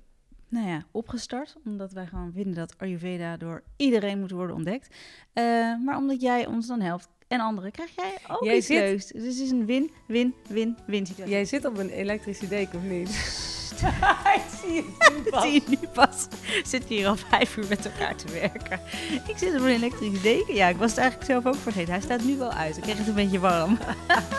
nou 0.48 0.68
ja, 0.68 0.85
opgestart. 0.90 1.57
Omdat 1.64 1.92
wij 1.92 2.07
gewoon 2.07 2.33
vinden 2.33 2.55
dat 2.55 2.79
Ayurveda 2.79 3.37
door 3.37 3.62
iedereen 3.77 4.20
moet 4.20 4.31
worden 4.31 4.57
ontdekt. 4.57 4.96
Uh, 5.35 5.44
maar 5.85 5.96
omdat 5.96 6.20
jij 6.20 6.46
ons 6.46 6.66
dan 6.66 6.81
helpt 6.81 7.09
en 7.35 7.40
anderen, 7.40 7.70
krijg 7.70 7.90
jij 7.97 8.18
ook 8.29 8.44
jij 8.44 8.57
iets 8.57 8.66
zit... 8.66 8.79
leuks. 8.79 9.07
Dus 9.07 9.23
het 9.23 9.38
is 9.40 9.51
een 9.51 9.66
win-win-win-win 9.66 11.07
situatie. 11.07 11.35
Jij 11.35 11.44
zit 11.44 11.64
op 11.64 11.79
een 11.79 11.90
elektrische 11.90 12.49
deken, 12.49 12.79
of 12.79 12.85
niet? 12.85 13.09
ik 14.38 14.42
zie 14.62 14.85
het 14.99 15.14
nu 15.14 15.23
pas. 15.31 15.42
zie 15.42 15.53
je 15.53 15.62
nu 15.66 15.88
pas. 15.92 16.27
Zit 16.64 16.85
hier 16.85 17.07
al 17.07 17.16
vijf 17.16 17.57
uur 17.57 17.66
met 17.68 17.85
elkaar 17.87 18.16
te 18.16 18.33
werken. 18.33 18.81
Ik 19.27 19.38
zit 19.38 19.55
op 19.55 19.61
een 19.61 19.66
elektrische 19.66 20.20
deken. 20.23 20.55
Ja, 20.55 20.68
ik 20.68 20.77
was 20.77 20.90
het 20.90 20.99
eigenlijk 20.99 21.31
zelf 21.31 21.47
ook 21.47 21.62
vergeten. 21.62 21.92
Hij 21.92 22.03
staat 22.03 22.25
nu 22.25 22.37
wel 22.37 22.53
uit. 22.53 22.77
Ik 22.77 22.83
kreeg 22.83 22.99
het 22.99 23.07
een 23.07 23.14
beetje 23.14 23.38
warm. 23.38 23.79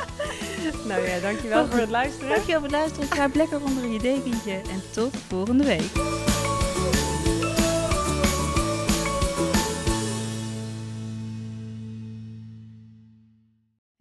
nou 0.87 1.07
ja, 1.07 1.19
dankjewel 1.19 1.67
voor 1.67 1.79
het 1.79 1.89
luisteren. 1.89 2.29
Dankjewel 2.29 2.59
voor 2.59 2.69
het 2.69 2.77
luisteren. 2.77 3.09
Kruip 3.09 3.35
lekker 3.35 3.63
onder 3.63 3.87
je 3.87 3.99
dekentje. 3.99 4.53
En 4.53 4.81
tot 4.93 5.15
volgende 5.27 5.63
week. 5.63 6.34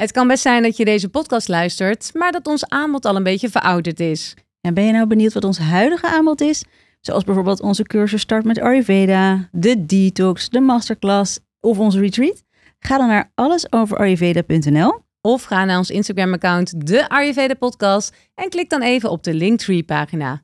Het 0.04 0.12
kan 0.12 0.28
best 0.28 0.42
zijn 0.42 0.62
dat 0.62 0.76
je 0.76 0.84
deze 0.84 1.08
podcast 1.08 1.48
luistert, 1.48 2.10
maar 2.14 2.32
dat 2.32 2.46
ons 2.46 2.68
aanbod 2.68 3.04
al 3.04 3.16
een 3.16 3.22
beetje 3.22 3.48
verouderd 3.48 4.00
is. 4.00 4.34
En 4.60 4.74
ben 4.74 4.84
je 4.84 4.92
nou 4.92 5.06
benieuwd 5.06 5.32
wat 5.32 5.44
ons 5.44 5.58
huidige 5.58 6.06
aanbod 6.06 6.40
is? 6.40 6.64
Zoals 7.00 7.24
bijvoorbeeld 7.24 7.60
onze 7.60 7.82
cursus 7.82 8.20
Start 8.20 8.44
met 8.44 8.60
Ayurveda, 8.60 9.48
de 9.52 9.86
Detox, 9.86 10.48
de 10.48 10.60
Masterclass 10.60 11.38
of 11.60 11.78
onze 11.78 12.00
retreat? 12.00 12.42
Ga 12.78 12.98
dan 12.98 13.08
naar 13.08 13.30
allesoverayurveda.nl 13.34 15.00
of 15.20 15.42
ga 15.42 15.64
naar 15.64 15.78
ons 15.78 15.90
Instagram-account, 15.90 16.86
de 16.86 17.08
Ayurveda 17.08 17.54
Podcast, 17.54 18.14
en 18.34 18.48
klik 18.48 18.70
dan 18.70 18.82
even 18.82 19.10
op 19.10 19.22
de 19.22 19.34
Linktree-pagina. 19.34 20.42